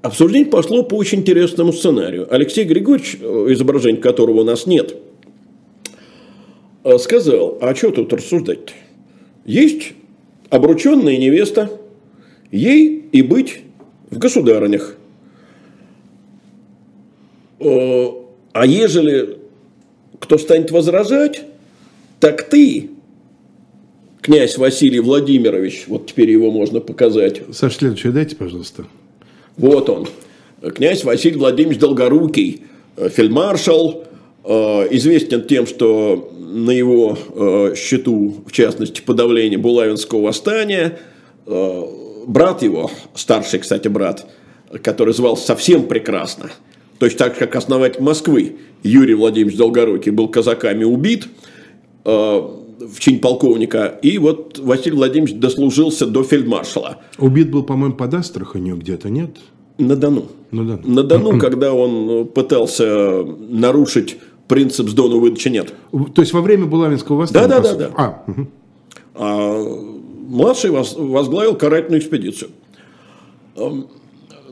обсуждение 0.01 0.49
пошло 0.49 0.83
по 0.83 0.95
очень 0.95 1.19
интересному 1.19 1.73
сценарию. 1.73 2.27
Алексей 2.29 2.63
Григорьевич, 2.63 3.15
изображение 3.15 4.01
которого 4.01 4.41
у 4.41 4.43
нас 4.43 4.65
нет, 4.65 4.95
сказал, 6.99 7.57
а 7.61 7.75
что 7.75 7.91
тут 7.91 8.11
рассуждать-то? 8.13 8.73
Есть 9.45 9.93
обрученная 10.53 11.17
невеста, 11.17 11.71
ей 12.51 13.05
и 13.11 13.23
быть 13.23 13.61
в 14.11 14.19
государынях. 14.19 14.95
А 17.59 18.65
ежели 18.65 19.39
кто 20.19 20.37
станет 20.37 20.69
возражать, 20.69 21.41
так 22.19 22.43
ты 22.43 22.91
князь 24.21 24.59
Василий 24.59 24.99
Владимирович, 24.99 25.85
вот 25.87 26.05
теперь 26.05 26.29
его 26.29 26.51
можно 26.51 26.81
показать. 26.81 27.41
Саш, 27.51 27.77
следующее 27.77 28.11
дайте, 28.11 28.35
пожалуйста. 28.35 28.85
Вот 29.57 29.89
он. 29.89 30.07
Князь 30.61 31.03
Василий 31.03 31.37
Владимирович 31.37 31.79
Долгорукий, 31.79 32.61
э, 32.95 33.09
фельдмаршал, 33.09 34.05
э, 34.45 34.49
известен 34.91 35.47
тем, 35.47 35.65
что 35.65 36.31
на 36.53 36.71
его 36.71 37.17
э, 37.35 37.73
счету, 37.75 38.43
в 38.45 38.51
частности, 38.51 39.01
подавление 39.01 39.57
Булавинского 39.57 40.21
восстания, 40.21 40.99
брат 41.45 42.61
его, 42.61 42.89
старший, 43.15 43.59
кстати, 43.59 43.89
брат, 43.89 44.25
который 44.81 45.13
звался 45.13 45.45
совсем 45.45 45.87
прекрасно, 45.87 46.51
точно 46.99 47.17
так 47.17 47.33
же, 47.33 47.39
как 47.39 47.55
основатель 47.55 48.01
Москвы, 48.01 48.55
Юрий 48.83 49.15
Владимирович 49.15 49.57
Долгорукий, 49.57 50.11
был 50.11 50.29
казаками 50.29 50.85
убит, 50.85 51.27
в 52.05 52.99
чин 52.99 53.19
полковника, 53.19 53.99
и 54.01 54.17
вот 54.17 54.59
Василий 54.59 54.95
Владимирович 54.95 55.35
дослужился 55.35 56.05
до 56.05 56.23
фельдмаршала. 56.23 56.99
Убит 57.17 57.51
был, 57.51 57.63
по-моему, 57.63 57.95
под 57.95 58.13
Астраханью 58.13 58.77
где-то, 58.77 59.09
нет? 59.09 59.37
На 59.77 59.95
Дону. 59.95 60.27
На 60.51 60.63
Дону. 60.63 60.81
На 60.85 61.03
Дону, 61.03 61.39
когда 61.39 61.73
он 61.73 62.27
пытался 62.27 63.23
нарушить 63.23 64.17
принцип 64.47 64.89
с 64.89 64.93
Дону 64.93 65.19
выдачи 65.19 65.49
нет. 65.49 65.73
То 66.13 66.21
есть 66.21 66.33
во 66.33 66.41
время 66.41 66.65
Булавинского 66.65 67.17
восстания? 67.17 67.47
Да, 67.47 67.59
да, 67.59 67.73
да. 67.73 67.89
да. 67.89 67.93
А, 67.95 68.23
угу. 68.27 68.47
а 69.15 69.93
младший 70.27 70.71
возглавил 70.71 71.55
карательную 71.55 72.01
экспедицию. 72.01 72.51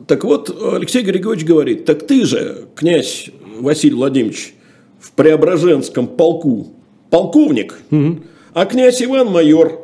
Так 0.08 0.24
вот, 0.24 0.50
Алексей 0.74 1.04
Григорьевич 1.04 1.48
говорит, 1.48 1.86
так 1.86 2.06
ты 2.08 2.26
же, 2.26 2.68
князь 2.76 3.30
Василий 3.60 3.96
Владимирович, 3.96 4.54
в 5.00 5.12
Преображенском 5.14 6.08
полку 6.08 6.74
полковник, 7.10 7.80
угу. 7.90 8.22
а 8.54 8.66
князь 8.66 9.02
Иван 9.02 9.28
майор. 9.28 9.80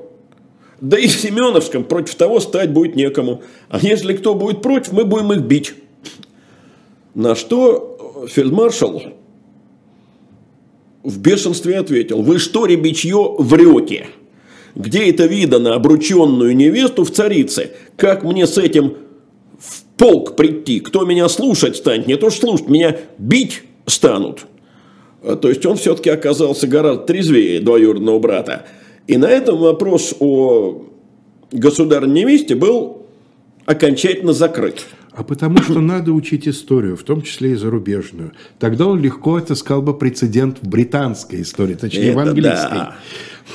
Да 0.80 0.99
и 0.99 1.08
в 1.08 1.12
Семеновском 1.12 1.84
против 1.84 2.14
того 2.16 2.39
стать 2.39 2.72
будет 2.72 2.95
некому. 2.95 3.41
А 3.70 3.80
если 3.80 4.16
кто 4.16 4.36
будет 4.36 4.62
против, 4.62 4.91
мы 4.91 5.05
будем 5.05 5.34
их 5.34 5.41
бить. 5.41 5.74
На 7.16 7.34
что 7.34 8.28
фельдмаршал 8.30 9.01
в 11.08 11.20
бешенстве 11.20 11.80
ответил, 11.80 12.22
вы 12.22 12.38
что, 12.38 12.66
ребячье, 12.66 13.36
врете? 13.39 14.08
Где 14.76 15.10
это 15.10 15.26
видано 15.26 15.74
обрученную 15.74 16.53
невесту 16.53 17.05
в 17.05 17.12
царице? 17.12 17.72
Как 17.95 18.26
мне 18.26 18.45
с 18.45 18.58
этим 18.58 18.97
в 19.58 19.84
полк 19.95 20.36
прийти? 20.36 20.82
Кто 20.82 21.05
меня 21.05 21.30
слушать 21.30 21.78
станет? 21.78 22.08
Не 22.08 22.18
то 22.18 22.30
что 22.30 22.47
слушать, 22.47 22.68
меня 22.68 22.97
бить 23.18 23.64
станут. 23.86 24.47
А, 25.24 25.38
то 25.38 25.47
есть 25.47 25.66
он 25.66 25.78
все-таки 25.78 26.10
оказался 26.10 26.68
гораздо 26.68 27.05
трезвее 27.05 27.62
двоюродного 27.62 28.20
брата. 28.20 28.66
И 29.08 29.16
на 29.16 29.30
этом 29.30 29.60
вопрос 29.60 30.14
о 30.20 30.88
государственной 31.53 32.24
невесте 32.24 32.53
был 32.53 33.05
окончательно 33.66 34.34
закрыт. 34.34 34.86
А 35.18 35.24
потому 35.24 35.57
что 35.63 35.82
надо 35.82 36.11
учить 36.11 36.47
историю, 36.47 36.95
в 36.95 37.01
том 37.01 37.24
числе 37.24 37.53
и 37.53 37.55
зарубежную. 37.55 38.34
Тогда 38.59 38.86
он 38.86 39.01
легко 39.01 39.38
отыскал 39.38 39.82
бы 39.82 39.97
прецедент 39.97 40.59
в 40.61 40.68
британской 40.68 41.41
истории, 41.41 41.74
точнее 41.74 42.09
Это 42.09 42.18
в 42.18 42.20
английской. 42.20 42.76
Да. 42.76 42.95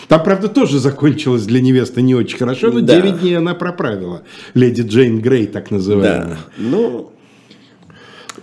Там, 0.08 0.24
правда, 0.24 0.48
тоже 0.48 0.80
закончилось 0.80 1.44
для 1.44 1.60
невесты 1.60 2.02
не 2.02 2.16
очень 2.16 2.36
хорошо, 2.36 2.72
но 2.72 2.80
да. 2.80 3.00
9 3.00 3.20
дней 3.20 3.38
она 3.38 3.54
проправила. 3.54 4.24
Леди 4.54 4.82
Джейн 4.82 5.20
Грей, 5.20 5.46
так 5.46 5.70
называемая. 5.70 6.30
Да. 6.30 6.38
Ну, 6.58 7.12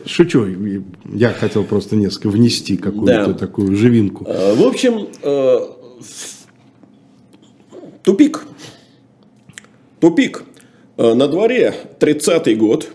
Шучу, 0.05 0.47
я 1.13 1.33
хотел 1.33 1.65
просто 1.65 1.97
несколько 1.97 2.29
внести 2.29 2.77
какую-то 2.77 3.27
да. 3.27 3.33
такую 3.33 3.75
живинку. 3.75 4.23
Э, 4.29 4.55
в 4.55 4.63
общем, 4.63 5.09
э, 5.21 5.59
тупик. 8.01 8.45
Тупик. 9.99 10.43
Э, 10.95 11.13
на 11.15 11.27
дворе 11.27 11.73
30-й 11.99 12.55
год. 12.55 12.87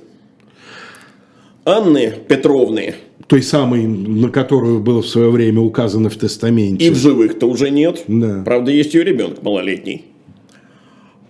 Анны 1.65 2.13
Петровны. 2.29 2.95
Той 3.27 3.43
самой, 3.43 3.87
на 3.87 4.29
которую 4.29 4.81
было 4.81 5.01
в 5.03 5.07
свое 5.07 5.31
время 5.31 5.61
указано 5.61 6.11
в 6.11 6.17
тестаменте. 6.17 6.87
И 6.87 6.91
в 6.91 6.97
живых-то 6.97 7.47
уже 7.47 7.71
нет. 7.71 8.05
Да. 8.07 8.43
Правда, 8.45 8.71
есть 8.71 8.95
ее 8.95 9.05
ребенок 9.05 9.43
малолетний. 9.43 10.05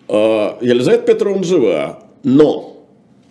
Елизавета 0.08 1.14
Петровна 1.14 1.44
жива. 1.44 2.04
Но 2.24 2.84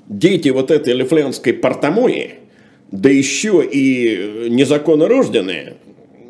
дети 0.07 0.49
вот 0.49 0.71
этой 0.71 0.93
лифлянской 0.93 1.53
портомои, 1.53 2.35
да 2.91 3.09
еще 3.09 3.67
и 3.69 4.49
незаконно 4.49 5.07
рожденные, 5.07 5.75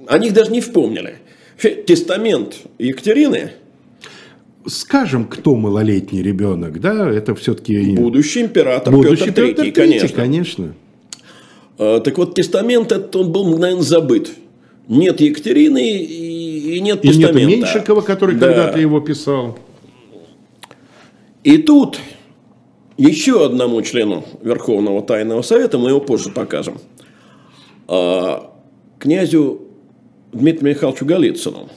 о 0.07 0.17
них 0.17 0.33
даже 0.33 0.51
не 0.51 0.61
вспомнили. 0.61 1.15
Тестамент 1.85 2.57
Екатерины– 2.79 3.51
скажем, 4.67 5.25
кто 5.25 5.55
малолетний 5.55 6.21
ребенок, 6.21 6.79
да, 6.79 7.09
это 7.09 7.35
все-таки... 7.35 7.95
Будущий 7.95 8.41
император 8.41 8.93
Будущий 8.93 9.25
Петр 9.25 9.43
III, 9.43 9.55
Петр 9.55 9.81
конечно. 9.81 10.09
конечно. 10.09 10.73
А, 11.77 11.99
так 11.99 12.17
вот, 12.17 12.35
тестамент 12.35 12.91
этот, 12.91 13.15
он 13.15 13.31
был 13.31 13.45
мгновенно 13.45 13.81
забыт. 13.81 14.31
Нет 14.87 15.21
Екатерины 15.21 15.97
и, 15.97 16.77
и 16.77 16.79
нет 16.81 17.03
и 17.03 17.07
тестамента. 17.07 17.39
нет 17.39 17.59
Меньшикова, 17.59 18.01
который 18.01 18.35
да. 18.35 18.47
когда-то 18.47 18.79
его 18.79 18.99
писал. 18.99 19.57
И 21.43 21.57
тут 21.57 21.99
еще 22.97 23.45
одному 23.45 23.81
члену 23.81 24.23
Верховного 24.41 25.01
Тайного 25.01 25.41
Совета, 25.41 25.77
мы 25.77 25.89
его 25.89 25.99
позже 25.99 26.29
покажем, 26.29 26.77
а, 27.87 28.53
князю 28.99 29.61
Дмитрию 30.31 30.71
Михайловичу 30.71 31.05
Голицыну, 31.05 31.69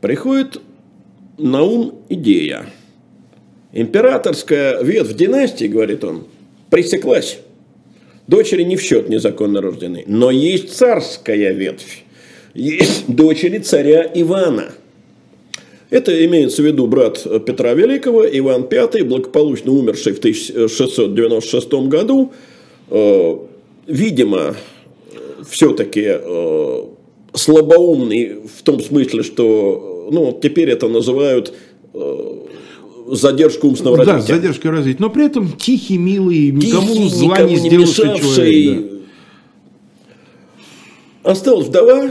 приходит 0.00 0.60
на 1.40 1.62
ум 1.62 1.94
идея. 2.08 2.66
Императорская 3.72 4.82
ветвь 4.82 5.14
династии, 5.14 5.66
говорит 5.66 6.04
он, 6.04 6.26
пресеклась. 6.70 7.38
Дочери 8.26 8.62
не 8.62 8.76
в 8.76 8.82
счет 8.82 9.08
незаконно 9.08 9.60
рождены. 9.60 10.04
Но 10.06 10.30
есть 10.30 10.72
царская 10.76 11.52
ветвь. 11.52 12.04
Есть 12.54 13.04
дочери 13.08 13.58
царя 13.58 14.10
Ивана. 14.14 14.72
Это 15.90 16.24
имеется 16.24 16.62
в 16.62 16.66
виду 16.66 16.86
брат 16.86 17.26
Петра 17.44 17.74
Великого, 17.74 18.24
Иван 18.24 18.68
V, 18.70 19.04
благополучно 19.04 19.72
умерший 19.72 20.12
в 20.12 20.18
1696 20.18 21.72
году. 21.88 22.32
Э, 22.90 23.36
видимо, 23.88 24.54
все-таки 25.48 26.04
э, 26.06 26.84
слабоумный 27.34 28.38
в 28.56 28.62
том 28.62 28.80
смысле, 28.80 29.24
что 29.24 29.89
ну, 30.10 30.38
теперь 30.40 30.70
это 30.70 30.88
называют 30.88 31.52
э, 31.94 32.46
задержку 33.08 33.68
умственного 33.68 33.98
развития. 33.98 34.28
Да, 34.28 34.34
задержка 34.34 34.70
развития. 34.70 34.98
Но 35.00 35.10
при 35.10 35.26
этом 35.26 35.52
тихий, 35.52 35.98
милый, 35.98 36.50
никому 36.50 36.94
тихий, 36.94 37.08
зла 37.08 37.34
никому 37.34 37.48
не 37.48 37.56
сделавший 37.56 38.18
человек. 38.18 38.90
Да. 41.22 41.30
Осталась 41.32 41.66
вдова, 41.66 42.10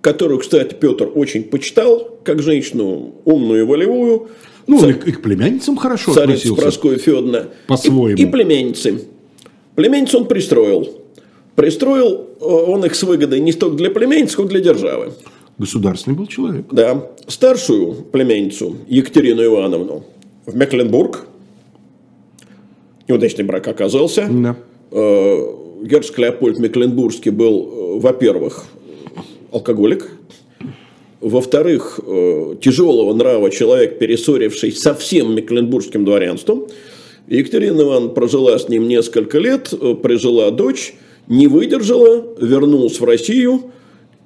которую, 0.00 0.40
кстати, 0.40 0.74
Петр 0.74 1.10
очень 1.14 1.44
почитал, 1.44 2.18
как 2.24 2.42
женщину 2.42 3.14
умную 3.24 3.62
и 3.62 3.66
волевую. 3.66 4.28
Ну, 4.66 4.78
Царь, 4.78 4.98
и 5.06 5.12
к 5.12 5.22
племянницам 5.22 5.76
хорошо 5.76 6.12
царица 6.12 6.32
относился. 6.32 6.62
Прасковья 6.62 6.98
Федоровна. 6.98 7.48
По-своему. 7.66 8.18
И, 8.18 8.22
и 8.22 8.26
племянницы. 8.26 9.04
Племянницу 9.74 10.18
он 10.18 10.26
пристроил. 10.26 11.00
Пристроил 11.56 12.28
э, 12.40 12.44
он 12.44 12.84
их 12.84 12.94
с 12.94 13.02
выгодой 13.02 13.40
не 13.40 13.52
столько 13.52 13.76
для 13.76 13.90
племянниц, 13.90 14.32
сколько 14.32 14.50
для 14.50 14.60
державы. 14.60 15.12
Государственный 15.60 16.16
был 16.16 16.26
человек. 16.26 16.64
Да. 16.72 17.10
Старшую 17.26 17.92
племянницу 17.92 18.78
Екатерину 18.88 19.44
Ивановну 19.44 20.04
в 20.46 20.56
Мекленбург. 20.56 21.26
Неудачный 23.06 23.44
брак 23.44 23.68
оказался. 23.68 24.26
Да. 24.30 24.56
Э, 24.90 25.36
герцог 25.82 26.18
Леопольд 26.18 26.58
Мекленбургский 26.58 27.30
был, 27.30 27.96
э, 27.96 28.00
во-первых, 28.00 28.64
алкоголик. 29.52 30.10
Во-вторых, 31.20 32.00
э, 32.06 32.54
тяжелого 32.62 33.12
нрава 33.12 33.50
человек, 33.50 33.98
перессоривший 33.98 34.72
со 34.72 34.94
всем 34.94 35.36
мекленбургским 35.36 36.06
дворянством. 36.06 36.68
Екатерина 37.28 37.82
Ивановна 37.82 38.08
прожила 38.08 38.58
с 38.58 38.70
ним 38.70 38.88
несколько 38.88 39.38
лет, 39.38 39.74
прижила 40.02 40.50
дочь, 40.52 40.94
не 41.28 41.48
выдержала, 41.48 42.24
вернулась 42.40 42.98
в 42.98 43.04
Россию– 43.04 43.64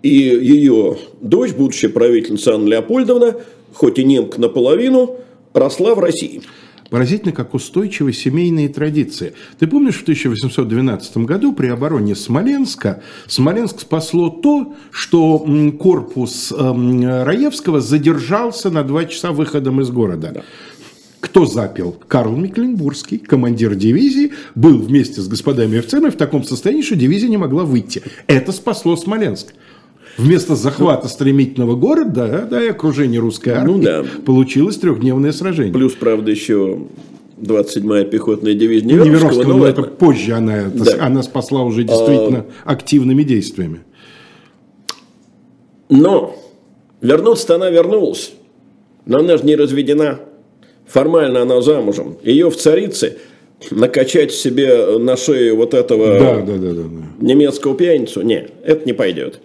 и 0.05 0.11
ее 0.11 0.99
дочь, 1.23 1.53
будущая 1.55 1.89
правительница 1.89 2.55
Анна 2.55 2.69
Леопольдовна, 2.69 3.37
хоть 3.73 3.99
и 3.99 4.05
немка 4.05 4.39
наполовину, 4.39 5.17
росла 5.55 5.95
в 5.95 5.99
России. 5.99 6.43
Поразительно, 6.91 7.33
как 7.33 7.55
устойчивы 7.55 8.13
семейные 8.13 8.69
традиции. 8.69 9.33
Ты 9.59 9.67
помнишь, 9.67 9.97
в 9.97 10.03
1812 10.03 11.17
году 11.19 11.55
при 11.55 11.69
обороне 11.69 12.15
Смоленска 12.15 13.03
Смоленск 13.27 13.81
спасло 13.81 14.29
то, 14.29 14.75
что 14.91 15.39
корпус 15.81 16.53
эм, 16.53 17.03
Раевского 17.25 17.81
задержался 17.81 18.69
на 18.69 18.85
два 18.85 19.07
часа 19.07 19.33
выходом 19.33 19.81
из 19.81 19.89
города. 19.89 20.33
Да. 20.35 20.43
Кто 21.21 21.47
запил? 21.47 21.97
Карл 22.07 22.37
Мекленбургский, 22.37 23.17
командир 23.17 23.75
дивизии, 23.75 24.33
был 24.55 24.77
вместе 24.77 25.23
с 25.23 25.29
господами 25.29 25.79
офицерами 25.79 26.11
в 26.11 26.17
таком 26.17 26.45
состоянии, 26.45 26.83
что 26.83 26.97
дивизия 26.97 27.31
не 27.31 27.39
могла 27.39 27.65
выйти. 27.65 28.03
Это 28.27 28.53
спасло 28.53 28.95
Смоленск 28.95 29.55
вместо 30.17 30.57
захвата 30.57 31.09
стремительного 31.09 31.77
города 31.77 32.47
да, 32.51 32.63
и 32.63 32.69
окружения 32.69 33.19
русской 33.19 33.51
ну 33.51 33.61
армии 33.61 33.73
ну, 33.73 33.83
да. 33.83 34.05
получилось 34.25 34.77
трехдневное 34.77 35.33
сражение. 35.33 35.73
Плюс, 35.73 35.93
правда, 35.93 36.31
еще 36.31 36.87
27-я 37.41 38.05
пехотная 38.05 38.55
дивизия 38.55 38.87
Неверовского. 38.89 39.15
Неверовского, 39.17 39.53
но, 39.53 39.59
но 39.59 39.67
это 39.67 39.83
позже 39.83 40.33
она, 40.33 40.65
да. 40.73 40.97
она 41.01 41.23
спасла 41.23 41.63
уже 41.63 41.85
действительно 41.85 42.47
а... 42.65 42.73
активными 42.73 43.23
действиями. 43.23 43.81
Но 45.89 46.37
вернуться-то 47.01 47.57
она 47.57 47.71
вернулась. 47.71 48.33
Но 49.07 49.19
она 49.19 49.37
же 49.37 49.45
не 49.45 49.57
разведена. 49.57 50.21
Формально 50.87 51.43
она 51.43 51.61
замужем. 51.61 52.17
Ее 52.23 52.51
в 52.51 52.57
царице 52.57 53.19
накачать 53.71 54.33
себе 54.33 54.99
на 54.99 55.17
шею 55.17 55.57
вот 55.57 55.75
этого 55.75 56.19
да, 56.19 56.37
да, 56.41 56.57
да, 56.57 56.73
да, 56.73 56.83
да. 56.83 57.07
немецкого 57.21 57.75
пьяницу, 57.75 58.23
нет, 58.23 58.51
это 58.65 58.85
не 58.85 58.93
пойдет. 58.93 59.41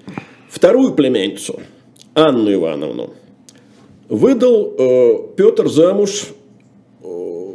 Вторую 0.49 0.93
племянницу, 0.93 1.59
Анну 2.15 2.51
Ивановну, 2.51 3.11
выдал 4.09 4.73
э, 4.77 5.13
Петр 5.37 5.69
замуж 5.69 6.29
э, 7.03 7.51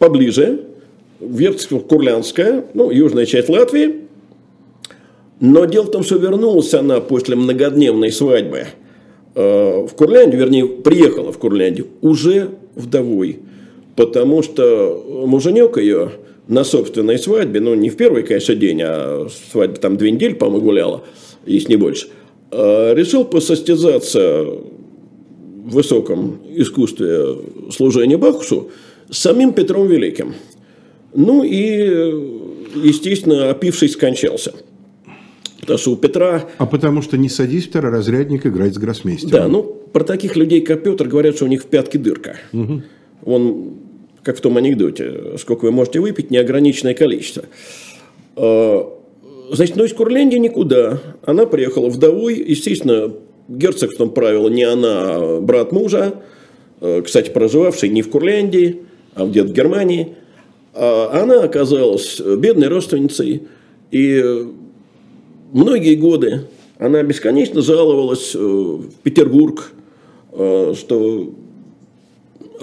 поближе, 0.00 0.64
в 1.20 1.40
Верцево-Курлянская, 1.40 2.64
ну, 2.74 2.90
южная 2.90 3.24
часть 3.24 3.48
Латвии. 3.48 4.00
Но 5.38 5.64
дело 5.64 5.84
в 5.84 5.90
том, 5.92 6.02
что 6.02 6.16
вернулась 6.16 6.74
она 6.74 7.00
после 7.00 7.36
многодневной 7.36 8.10
свадьбы 8.10 8.66
э, 9.36 9.86
в 9.86 9.94
Курляндию, 9.94 10.40
вернее, 10.40 10.66
приехала 10.66 11.30
в 11.30 11.38
Курляндию 11.38 11.86
уже 12.02 12.50
вдовой, 12.74 13.38
потому 13.94 14.42
что 14.42 15.24
муженек 15.26 15.76
ее 15.76 16.10
на 16.48 16.64
собственной 16.64 17.18
свадьбе, 17.18 17.60
ну, 17.60 17.74
не 17.74 17.90
в 17.90 17.96
первый, 17.96 18.24
конечно, 18.24 18.56
день, 18.56 18.80
а 18.82 19.28
свадьба 19.52 19.76
там 19.76 19.96
две 19.96 20.10
недели, 20.10 20.34
по-моему, 20.34 20.64
гуляла, 20.64 21.04
если 21.46 21.70
не 21.70 21.76
больше– 21.76 22.08
решил 22.54 23.24
посостязаться 23.24 24.44
в 24.44 25.70
высоком 25.70 26.38
искусстве 26.54 27.36
служения 27.70 28.16
Бахусу 28.16 28.70
с 29.10 29.18
самим 29.18 29.52
Петром 29.52 29.88
Великим. 29.88 30.34
Ну 31.14 31.42
и, 31.42 31.58
естественно, 32.82 33.50
опившись, 33.50 33.92
скончался. 33.92 34.54
Потому 35.60 35.78
что 35.78 35.92
у 35.92 35.96
Петра... 35.96 36.44
А 36.58 36.66
потому 36.66 37.02
что 37.02 37.16
не 37.16 37.28
садись 37.28 37.66
второразрядник 37.66 38.46
играть 38.46 38.74
с 38.74 38.78
гроссмейстером. 38.78 39.32
Да, 39.32 39.48
ну, 39.48 39.62
про 39.62 40.04
таких 40.04 40.36
людей, 40.36 40.60
как 40.60 40.82
Петр, 40.82 41.08
говорят, 41.08 41.36
что 41.36 41.46
у 41.46 41.48
них 41.48 41.62
в 41.62 41.66
пятке 41.66 41.98
дырка. 41.98 42.36
Угу. 42.52 42.82
Он, 43.24 43.74
как 44.22 44.36
в 44.36 44.40
том 44.42 44.56
анекдоте, 44.58 45.38
сколько 45.38 45.64
вы 45.64 45.70
можете 45.70 46.00
выпить, 46.00 46.30
неограниченное 46.30 46.94
количество. 46.94 47.44
Э, 49.54 49.56
Значит, 49.56 49.76
но 49.76 49.84
из 49.84 49.92
Курляндии 49.92 50.36
никуда. 50.36 51.00
Она 51.24 51.46
приехала 51.46 51.88
вдовой. 51.88 52.36
Естественно, 52.36 53.12
герцогством 53.48 54.10
правила 54.10 54.48
не 54.48 54.64
она, 54.64 55.16
а 55.16 55.40
брат 55.40 55.72
мужа. 55.72 56.22
Э, 56.80 57.02
кстати, 57.02 57.30
проживавший 57.30 57.88
не 57.88 58.02
в 58.02 58.10
Курляндии, 58.10 58.82
а 59.14 59.26
где-то 59.26 59.48
в 59.48 59.52
Германии. 59.52 60.16
А 60.74 61.22
она 61.22 61.44
оказалась 61.44 62.20
бедной 62.20 62.68
родственницей. 62.68 63.42
И 63.90 64.22
многие 65.52 65.94
годы 65.94 66.42
она 66.78 67.02
бесконечно 67.02 67.62
жаловалась 67.62 68.34
э, 68.34 68.38
в 68.38 68.90
Петербург, 69.02 69.70
э, 70.32 70.74
что 70.76 71.32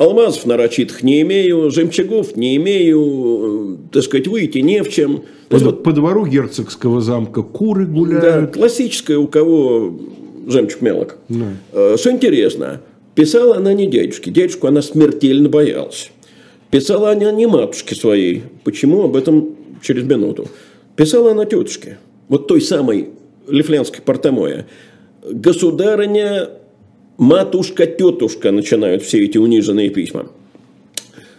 алмазов 0.02 0.46
нарочитых 0.46 1.04
не 1.04 1.22
имею, 1.22 1.70
жемчугов 1.70 2.36
не 2.36 2.56
имею, 2.58 3.78
так 3.92 4.04
сказать, 4.04 4.28
выйти 4.28 4.58
не 4.58 4.84
в 4.84 4.90
чем. 4.90 5.24
По, 5.50 5.58
вот, 5.58 5.84
по 5.84 5.92
двору 5.92 6.26
герцогского 6.26 7.02
замка 7.02 7.44
куры 7.44 7.86
гуляют. 7.86 8.22
Да, 8.24 8.48
классическая 8.48 9.18
у 9.18 9.28
кого 9.28 9.94
жемчуг 10.48 10.82
мелок. 10.82 11.18
Да. 11.30 11.46
Э, 11.74 11.96
что 12.00 12.12
интересно, 12.12 12.82
писала 13.14 13.58
она 13.58 13.74
не 13.74 13.86
дядюшке, 13.88 14.32
дядюшку 14.32 14.68
она 14.68 14.82
смертельно 14.82 15.50
боялась. 15.50 16.12
Писала 16.72 17.12
она 17.12 17.32
не 17.32 17.46
матушке 17.46 17.94
своей. 17.94 18.44
Почему? 18.64 19.04
Об 19.04 19.16
этом 19.16 19.56
через 19.84 20.04
минуту. 20.04 20.48
Писала 20.96 21.32
она 21.32 21.46
тетушке, 21.46 22.00
вот 22.28 22.48
той 22.48 22.62
самой 22.62 23.10
лифлянской 23.48 24.02
портомоя. 24.02 24.66
Государыня 25.30 26.50
матушка, 27.22 27.86
тетушка 27.86 28.52
начинают 28.52 29.04
все 29.04 29.24
эти 29.24 29.38
униженные 29.38 29.90
письма. 29.90 30.28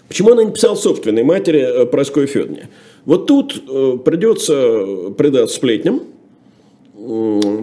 Почему 0.06 0.30
она 0.30 0.44
не 0.44 0.52
писала 0.52 0.76
собственной 0.76 1.24
матери 1.24 1.60
э, 1.60 1.86
Проской 1.86 2.26
Федоне? 2.26 2.68
Вот 3.04 3.26
тут 3.26 3.60
э, 3.68 3.98
придется 4.04 5.10
предаться 5.18 5.56
сплетням, 5.56 6.02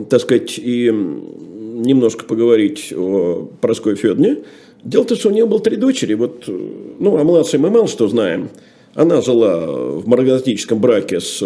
так 0.09 0.19
сказать, 0.19 0.59
и 0.59 0.91
немножко 0.91 2.25
поговорить 2.25 2.91
о 2.93 3.47
Проской 3.61 3.95
Федоне. 3.95 4.39
Дело 4.83 5.03
в 5.03 5.07
том, 5.07 5.17
что 5.17 5.29
у 5.29 5.31
нее 5.31 5.45
было 5.45 5.61
три 5.61 5.77
дочери. 5.77 6.13
Вот, 6.13 6.43
ну, 6.47 7.17
о 7.17 7.23
младшей 7.23 7.59
мы 7.59 7.69
мало 7.69 7.87
что 7.87 8.09
знаем. 8.09 8.49
Она 8.95 9.21
жила 9.21 9.65
в 9.65 10.07
марганатическом 10.07 10.79
браке 10.79 11.21
с 11.21 11.41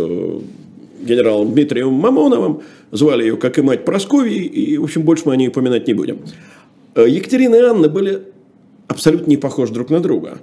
генералом 1.03 1.51
Дмитрием 1.53 1.93
Мамоновым. 1.93 2.61
Звали 2.91 3.23
ее, 3.23 3.37
как 3.37 3.59
и 3.59 3.61
мать, 3.61 3.85
Прасковьей. 3.85 4.45
И, 4.45 4.77
в 4.77 4.85
общем, 4.85 5.03
больше 5.03 5.23
мы 5.25 5.33
о 5.33 5.35
ней 5.35 5.49
упоминать 5.49 5.87
не 5.87 5.93
будем. 5.93 6.19
Екатерина 6.95 7.55
и 7.55 7.59
Анна 7.61 7.89
были 7.89 8.23
абсолютно 8.87 9.29
не 9.29 9.37
похожи 9.37 9.73
друг 9.73 9.89
на 9.89 9.99
друга. 9.99 10.39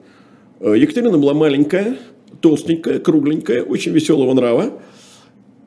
Екатерина 0.61 1.17
была 1.17 1.35
маленькая, 1.35 1.97
толстенькая, 2.41 2.99
кругленькая, 2.99 3.63
очень 3.63 3.93
веселого 3.93 4.33
нрава. 4.35 4.73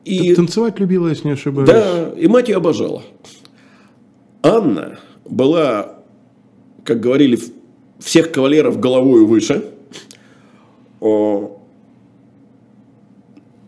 И, 0.05 0.35
танцевать 0.35 0.79
любила, 0.79 1.07
если 1.07 1.27
не 1.27 1.33
ошибаюсь. 1.33 1.69
Да, 1.69 2.11
и 2.17 2.27
мать 2.27 2.49
ее 2.49 2.57
обожала. 2.57 3.03
Анна 4.41 4.99
была, 5.25 5.99
как 6.83 6.99
говорили, 6.99 7.39
всех 7.99 8.31
кавалеров 8.31 8.79
головой 8.79 9.25
выше. 9.25 9.63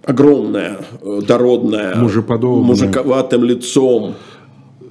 Огромная, 0.03 0.77
дородная, 1.01 1.95
Мужеподобная. 1.95 2.63
мужиковатым 2.67 3.43
лицом. 3.43 4.15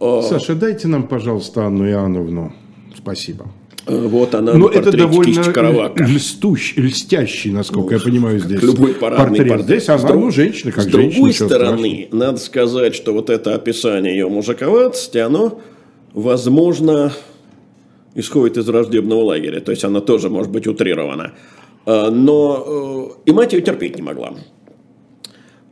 Саша, 0.01 0.55
дайте 0.55 0.89
нам, 0.89 1.07
пожалуйста, 1.07 1.67
Анну 1.67 1.89
Иоанновну. 1.89 2.53
Спасибо. 2.97 3.47
Э, 3.87 4.07
вот 4.07 4.35
она 4.35 4.55
Но 4.55 4.69
это 4.69 4.93
довольно 4.93 5.43
льстущ, 5.97 6.75
льстящий, 6.77 7.51
насколько 7.51 7.93
ну, 7.93 7.99
я 7.99 8.05
понимаю, 8.05 8.39
здесь 8.39 8.63
любой 8.63 8.95
парадный 8.95 9.39
портрет. 9.39 9.49
портрет. 9.49 9.67
Здесь 9.67 9.89
она, 9.89 10.15
ну, 10.15 10.31
женщина, 10.31 10.73
как 10.73 10.85
С 10.85 10.87
женщина. 10.87 11.11
С 11.11 11.15
другой 11.15 11.33
стороны, 11.35 11.95
страшного. 12.07 12.25
надо 12.25 12.39
сказать, 12.39 12.95
что 12.95 13.13
вот 13.13 13.31
это 13.31 13.55
описание 13.55 14.15
ее 14.15 14.29
мужиковатости, 14.29 15.19
оно, 15.19 15.61
возможно, 16.15 17.13
исходит 18.15 18.57
из 18.57 18.67
враждебного 18.67 19.23
лагеря. 19.23 19.61
То 19.61 19.71
есть, 19.71 19.85
она 19.85 20.01
тоже 20.01 20.31
может 20.31 20.51
быть 20.51 20.67
утрирована. 20.67 21.35
А, 21.85 22.11
но 22.11 23.13
э, 23.27 23.31
и 23.31 23.33
мать 23.33 23.53
ее 23.53 23.61
терпеть 23.61 23.97
не 23.97 24.03
могла. 24.03 24.35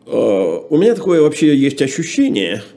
У 0.04 0.76
меня 0.76 0.94
такое 0.94 1.22
вообще 1.22 1.56
есть 1.56 1.80
ощущение– 1.80 2.62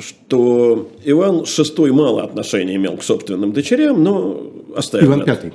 что 0.00 0.90
Иван 1.04 1.42
VI 1.42 1.92
мало 1.92 2.22
отношения 2.22 2.76
имел 2.76 2.96
к 2.96 3.02
собственным 3.02 3.52
дочерям, 3.52 4.02
но 4.02 4.50
оставил 4.76 5.08
Иван 5.08 5.22
это. 5.22 5.52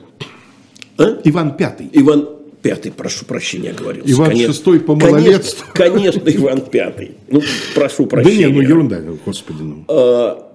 А? 0.97 1.17
Иван 1.23 1.55
Пятый. 1.55 1.89
Иван 1.93 2.29
Пятый, 2.61 2.91
прошу 2.91 3.25
прощения, 3.25 3.71
говорил. 3.71 4.03
Иван 4.05 4.31
конечно, 4.31 4.71
VI 4.71 4.79
по 4.79 4.95
малолетству. 4.95 5.65
Конечно, 5.73 6.19
конечно, 6.21 6.41
Иван 6.41 6.61
Пятый. 6.61 7.11
Ну, 7.29 7.41
прошу 7.75 8.07
прощения. 8.07 8.47
Да 8.47 8.51
не, 8.51 8.53
ну 8.53 8.61
ерунда, 8.61 9.01
господи. 9.25 9.61
Ну. 9.61 9.85
А, 9.87 10.51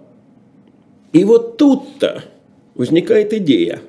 и 1.12 1.24
вот 1.24 1.56
тут-то 1.56 2.24
возникает 2.74 3.32
идея 3.32 3.80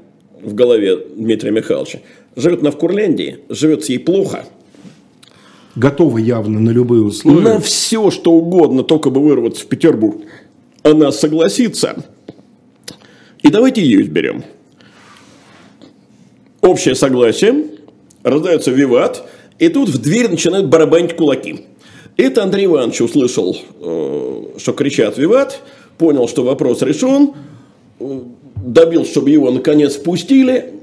в 0.41 0.53
голове 0.53 0.97
Дмитрия 1.15 1.51
Михайловича. 1.51 1.99
Живет 2.36 2.61
она 2.61 2.71
в 2.71 2.77
Курляндии, 2.77 3.39
живет 3.49 3.84
ей 3.86 3.99
плохо– 3.99 4.45
готова 5.76 6.17
явно 6.17 6.59
на 6.59 6.69
любые 6.69 7.03
условия. 7.03 7.41
На 7.41 7.59
все, 7.59 8.11
что 8.11 8.32
угодно, 8.32 8.84
только 8.84 9.09
бы 9.09 9.21
вырваться 9.21 9.63
в 9.63 9.67
Петербург. 9.67 10.21
Она 10.84 11.11
согласится. 11.11 12.05
И 13.41 13.49
давайте 13.49 13.82
ее 13.82 14.01
изберем. 14.01 14.43
Общее 16.61 16.95
согласие, 16.95 17.65
раздается 18.24 18.71
виват, 18.71 19.28
и 19.59 19.67
тут 19.67 19.89
в 19.89 20.01
дверь 20.01 20.30
начинают 20.30 20.67
барабанить 20.67 21.15
кулаки. 21.15 21.65
Это 22.15 22.43
Андрей 22.43 22.65
Иванович 22.65 23.01
услышал, 23.01 23.57
э, 23.82 24.43
что 24.57 24.71
кричат 24.71 25.17
виват, 25.17 25.61
понял, 25.97 26.28
что 26.30 26.43
вопрос 26.43 26.82
решен, 26.82 27.34
добил, 28.55 29.05
чтобы 29.05 29.32
его 29.32 29.51
наконец 29.51 29.95
впустили. 29.95 30.74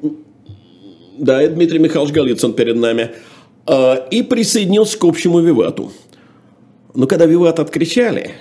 Да, 1.16 1.40
это 1.40 1.54
Дмитрий 1.54 1.78
Михайлович 1.78 2.12
Голицын 2.12 2.52
перед 2.52 2.76
нами– 2.76 3.10
и 4.10 4.22
присоединился 4.22 4.98
к 4.98 5.04
общему 5.04 5.40
вивату. 5.40 5.92
Но 6.94 7.06
когда 7.06 7.26
виват 7.26 7.60
откричали, 7.60 8.32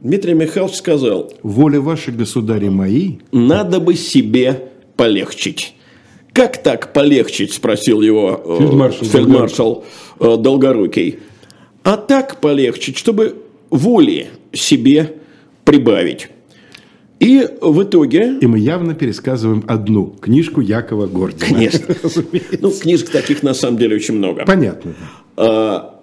Дмитрий 0.00 0.34
Михайлович 0.34 0.76
сказал... 0.76 1.32
Воля 1.42 1.80
вашей, 1.80 2.14
государи 2.14 2.68
мои... 2.68 3.18
Надо 3.32 3.80
бы 3.80 3.94
себе 3.94 4.70
полегчить. 4.96 5.74
Как 6.32 6.62
так 6.62 6.92
полегчить, 6.92 7.52
спросил 7.52 8.00
его 8.00 8.40
э, 8.44 8.58
фельдмаршал, 8.58 9.04
фельдмаршал 9.08 9.84
Долгорукий. 10.18 10.38
Э, 10.38 10.42
Долгорукий. 10.42 11.18
А 11.82 11.96
так 11.96 12.40
полегчить, 12.40 12.96
чтобы 12.96 13.36
воли 13.70 14.28
себе 14.52 15.16
прибавить. 15.64 16.28
И 17.20 17.46
в 17.60 17.82
итоге... 17.82 18.38
И 18.40 18.46
мы 18.46 18.58
явно 18.58 18.94
пересказываем 18.94 19.62
одну 19.68 20.06
книжку 20.06 20.60
Якова 20.60 21.06
Гордина. 21.06 21.46
Конечно. 21.46 21.94
Ну, 22.60 22.70
книжек 22.70 23.10
таких 23.10 23.42
на 23.42 23.54
самом 23.54 23.78
деле 23.78 23.96
очень 23.96 24.14
много. 24.14 24.44
Понятно. 24.44 24.94
А, 25.36 26.00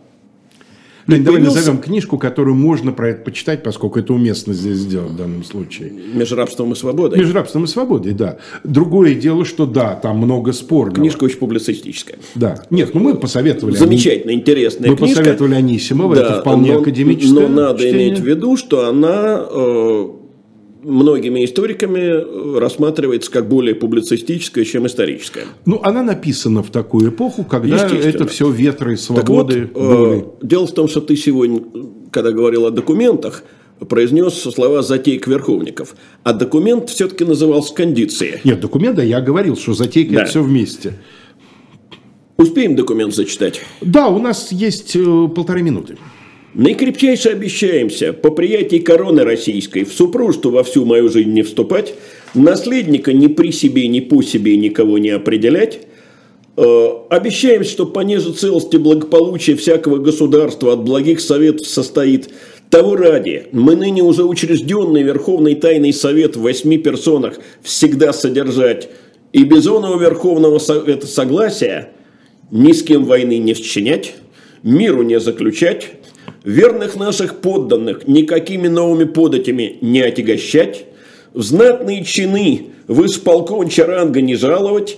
Лень, 1.07 1.23
давай 1.23 1.41
назовем 1.41 1.77
книжку, 1.77 2.17
которую 2.17 2.55
можно 2.55 2.91
про 2.91 3.09
это 3.09 3.23
почитать, 3.23 3.63
поскольку 3.63 3.99
это 3.99 4.13
уместно 4.13 4.53
здесь 4.53 4.77
сделать 4.77 5.11
в 5.11 5.15
данном 5.15 5.43
случае. 5.45 5.93
«Между 6.13 6.35
рабством 6.35 6.73
и 6.73 6.75
свободой». 6.75 7.17
«Между 7.17 7.33
рабством 7.33 7.63
и 7.63 7.67
свободой», 7.67 8.11
да. 8.13 8.37
Другое 8.65 9.15
дело, 9.15 9.45
что 9.45 9.65
да, 9.65 9.95
там 9.95 10.17
много 10.17 10.51
спорного. 10.51 10.95
Книжка 10.97 11.23
очень 11.23 11.37
публицистическая. 11.37 12.17
Да. 12.35 12.61
Нет, 12.69 12.93
ну 12.93 12.99
мы 12.99 13.15
посоветовали. 13.15 13.75
Замечательно, 13.75 14.31
интересная 14.31 14.89
мы 14.89 14.97
книжка. 14.97 15.19
Мы 15.19 15.23
посоветовали 15.23 15.55
Анисимова, 15.55 16.15
да, 16.15 16.21
это 16.21 16.41
вполне 16.41 16.73
но, 16.73 16.79
академическая 16.81 17.47
Но 17.47 17.47
надо 17.47 17.79
чтение. 17.79 18.09
иметь 18.09 18.19
в 18.19 18.25
виду, 18.25 18.57
что 18.57 18.87
она... 18.87 19.45
Э, 19.49 20.09
многими 20.83 21.45
историками 21.45 21.99
э, 21.99 22.59
рассматривается 22.59 23.31
как 23.31 23.47
более 23.47 23.75
публицистическая, 23.75 24.63
чем 24.65 24.87
историческая. 24.87 25.45
Ну, 25.65 25.79
она 25.83 26.03
написана 26.03 26.63
в 26.63 26.69
такую 26.69 27.09
эпоху, 27.09 27.43
когда 27.43 27.87
это 27.87 28.27
все 28.27 28.49
ветры 28.49 28.97
свободы 28.97 29.21
так 29.21 29.29
вот, 29.29 29.47
были. 29.47 30.19
Э, 30.19 30.23
дело 30.41 30.67
в 30.67 30.71
том, 30.71 30.87
что 30.87 31.01
ты 31.01 31.15
сегодня, 31.15 31.61
когда 32.11 32.31
говорил 32.31 32.65
о 32.65 32.71
документах, 32.71 33.43
произнес 33.89 34.33
слова 34.33 34.81
затейк 34.81 35.27
верховников. 35.27 35.95
А 36.23 36.33
документ 36.33 36.89
все-таки 36.89 37.25
назывался 37.25 37.73
кондицией. 37.73 38.39
Нет, 38.43 38.59
документ, 38.59 38.95
да, 38.95 39.03
я 39.03 39.21
говорил, 39.21 39.55
что 39.55 39.73
затейка 39.73 40.13
да. 40.13 40.21
это 40.21 40.29
все 40.29 40.41
вместе. 40.41 40.93
Успеем 42.37 42.75
документ 42.75 43.15
зачитать? 43.15 43.61
Да, 43.81 44.07
у 44.09 44.19
нас 44.19 44.51
есть 44.51 44.95
э, 44.95 45.27
полторы 45.35 45.63
минуты. 45.63 45.97
Наикрепчайше 46.57 47.29
обещаемся 47.29 48.13
по 48.13 48.31
приятии 48.31 48.77
короны 48.77 49.23
российской 49.23 49.83
в 49.83 49.93
супружество 49.93 50.49
во 50.49 50.63
всю 50.63 50.85
мою 50.85 51.07
жизнь 51.07 51.31
не 51.31 51.43
вступать, 51.43 51.93
наследника 52.33 53.13
ни 53.13 53.27
при 53.27 53.51
себе, 53.51 53.87
ни 53.87 53.99
по 53.99 54.23
себе 54.23 54.57
никого 54.57 54.97
не 54.97 55.11
определять, 55.11 55.81
э, 56.57 56.87
Обещаемся, 57.11 57.69
что 57.69 57.85
понеже 57.85 58.33
целости 58.33 58.77
благополучия 58.77 59.55
всякого 59.55 59.97
государства 59.97 60.73
от 60.73 60.83
благих 60.83 61.21
советов 61.21 61.67
состоит. 61.67 62.29
Того 62.71 62.95
ради, 62.95 63.45
мы 63.51 63.75
ныне 63.75 64.01
уже 64.01 64.23
учрежденный 64.23 65.03
Верховный 65.03 65.53
Тайный 65.53 65.93
Совет 65.93 66.35
в 66.35 66.41
восьми 66.41 66.79
персонах 66.79 67.39
всегда 67.61 68.13
содержать. 68.13 68.89
И 69.31 69.43
без 69.43 69.67
оного 69.67 70.01
Верховного 70.01 70.57
Совета 70.57 71.05
согласия 71.05 71.91
ни 72.49 72.71
с 72.71 72.81
кем 72.81 73.05
войны 73.05 73.37
не 73.37 73.53
счинять, 73.53 74.15
миру 74.63 75.03
не 75.03 75.19
заключать, 75.19 75.91
верных 76.47 76.95
наших 76.95 77.41
подданных 77.41 78.07
никакими 78.07 78.69
новыми 78.69 79.03
податями 79.03 79.77
не 79.81 79.99
отягощать, 79.99 80.85
в 81.33 81.41
знатные 81.41 82.05
чины 82.05 82.67
в 82.87 83.05
исполконча 83.05 83.85
ранга 83.85 84.21
не 84.21 84.35
жаловать, 84.35 84.97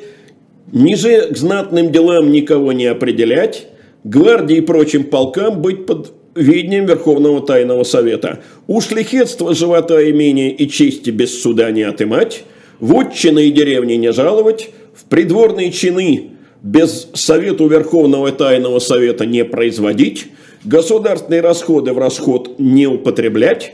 ниже 0.71 1.29
к 1.31 1.35
знатным 1.35 1.91
делам 1.91 2.31
никого 2.31 2.71
не 2.71 2.85
определять, 2.85 3.65
гвардии 4.03 4.57
и 4.57 4.61
прочим 4.61 5.05
полкам 5.05 5.59
быть 5.59 5.87
под 5.87 6.13
ведением 6.35 6.85
Верховного 6.85 7.41
Тайного 7.41 7.83
Совета, 7.83 8.41
у 8.67 8.79
шлихетства 8.79 9.55
живота 9.55 10.07
имения 10.07 10.51
и 10.51 10.69
чести 10.69 11.09
без 11.09 11.41
суда 11.41 11.71
не 11.71 11.81
отымать, 11.81 12.43
в 12.79 12.95
отчины 12.95 13.47
и 13.47 13.51
деревни 13.51 13.93
не 13.93 14.11
жаловать, 14.11 14.69
в 14.93 15.05
придворные 15.05 15.71
чины 15.71 16.29
без 16.61 17.09
совету 17.15 17.67
Верховного 17.67 18.31
Тайного 18.31 18.77
Совета 18.77 19.25
не 19.25 19.43
производить, 19.43 20.27
государственные 20.63 21.41
расходы 21.41 21.93
в 21.93 21.97
расход 21.97 22.59
не 22.59 22.87
употреблять 22.87 23.73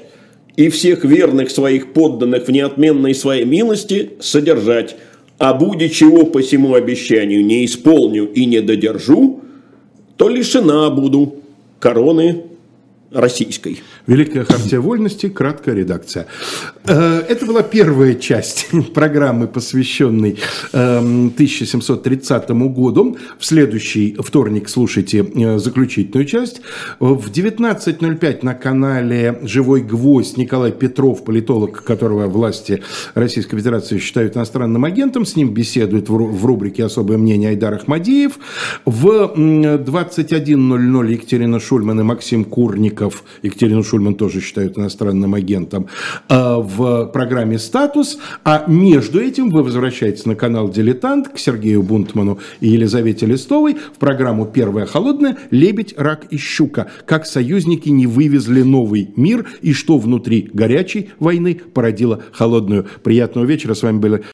и 0.56 0.70
всех 0.70 1.04
верных 1.04 1.52
своих 1.52 1.94
подданных 1.94 2.48
в 2.48 2.52
неотменной 2.52 3.14
своей 3.14 3.46
милости 3.46 4.12
содержать, 4.20 4.96
а 5.38 5.54
буде 5.54 5.90
чего 5.90 6.26
по 6.26 6.42
всему 6.42 6.76
обещанию 6.76 7.46
не 7.46 7.66
исполню 7.66 8.32
и 8.32 8.46
не 8.46 8.62
додержу, 8.62 9.42
то 10.18 10.30
лишена 10.30 10.90
буду 10.90 11.36
короны 11.80 12.44
российской. 13.16 13.82
Великая 14.08 14.44
хартия 14.44 14.80
вольности, 14.80 15.30
краткая 15.30 15.76
редакция. 15.76 16.28
Э, 16.86 17.24
это 17.28 17.46
была 17.46 17.64
первая 17.64 18.14
часть 18.14 18.68
программы, 18.94 19.48
посвященной 19.48 20.38
1730 20.72 22.50
эм, 22.50 22.74
году. 22.74 23.18
В 23.40 23.46
следующий 23.46 24.18
вторник 24.20 24.70
слушайте 24.70 25.26
э, 25.34 25.58
заключительную 25.58 26.26
часть. 26.26 26.62
В 27.00 27.32
19.05 27.32 28.40
на 28.42 28.54
канале 28.54 29.40
«Живой 29.44 29.82
гвоздь» 29.82 30.38
Николай 30.38 30.72
Петров, 30.72 31.24
политолог, 31.24 31.84
которого 31.84 32.28
власти 32.28 32.84
Российской 33.14 33.58
Федерации 33.58 33.98
считают 33.98 34.36
иностранным 34.36 34.84
агентом. 34.84 35.26
С 35.26 35.36
ним 35.36 35.54
беседует 35.54 36.10
в 36.10 36.46
рубрике 36.46 36.84
«Особое 36.84 37.18
мнение» 37.18 37.52
Айдар 37.52 37.76
Ахмадиев. 37.76 38.34
В 38.86 39.34
21.00 39.36 41.12
Екатерина 41.12 41.60
Шульман 41.60 42.00
и 42.02 42.04
Максим 42.04 42.44
Курников 42.44 43.05
Новиков, 43.06 43.24
Екатерину 43.44 43.84
Шульман 43.84 44.16
тоже 44.16 44.42
считают 44.42 44.78
иностранным 44.78 45.34
агентом, 45.34 45.88
а, 46.28 46.60
в 46.60 47.08
программе 47.08 47.60
«Статус». 47.60 48.18
А 48.44 48.66
между 48.68 49.20
этим 49.20 49.50
вы 49.50 49.64
возвращаетесь 49.64 50.26
на 50.26 50.36
канал 50.36 50.70
«Дилетант» 50.70 51.30
к 51.30 51.38
Сергею 51.38 51.84
Бунтману 51.84 52.40
и 52.60 52.70
Елизавете 52.70 53.26
Листовой 53.26 53.76
в 53.76 54.00
программу 54.00 54.46
«Первая 54.46 54.86
холодная. 54.86 55.38
Лебедь, 55.52 55.94
рак 55.98 56.26
и 56.32 56.38
щука. 56.38 56.88
Как 57.06 57.26
союзники 57.26 57.90
не 57.90 58.08
вывезли 58.08 58.62
новый 58.62 59.10
мир 59.16 59.46
и 59.62 59.74
что 59.74 59.98
внутри 59.98 60.50
горячей 60.54 61.10
войны 61.20 61.62
породило 61.74 62.24
холодную». 62.32 62.86
Приятного 63.04 63.46
вечера. 63.46 63.74
С 63.74 63.84
вами 63.84 64.00
были 64.00 64.24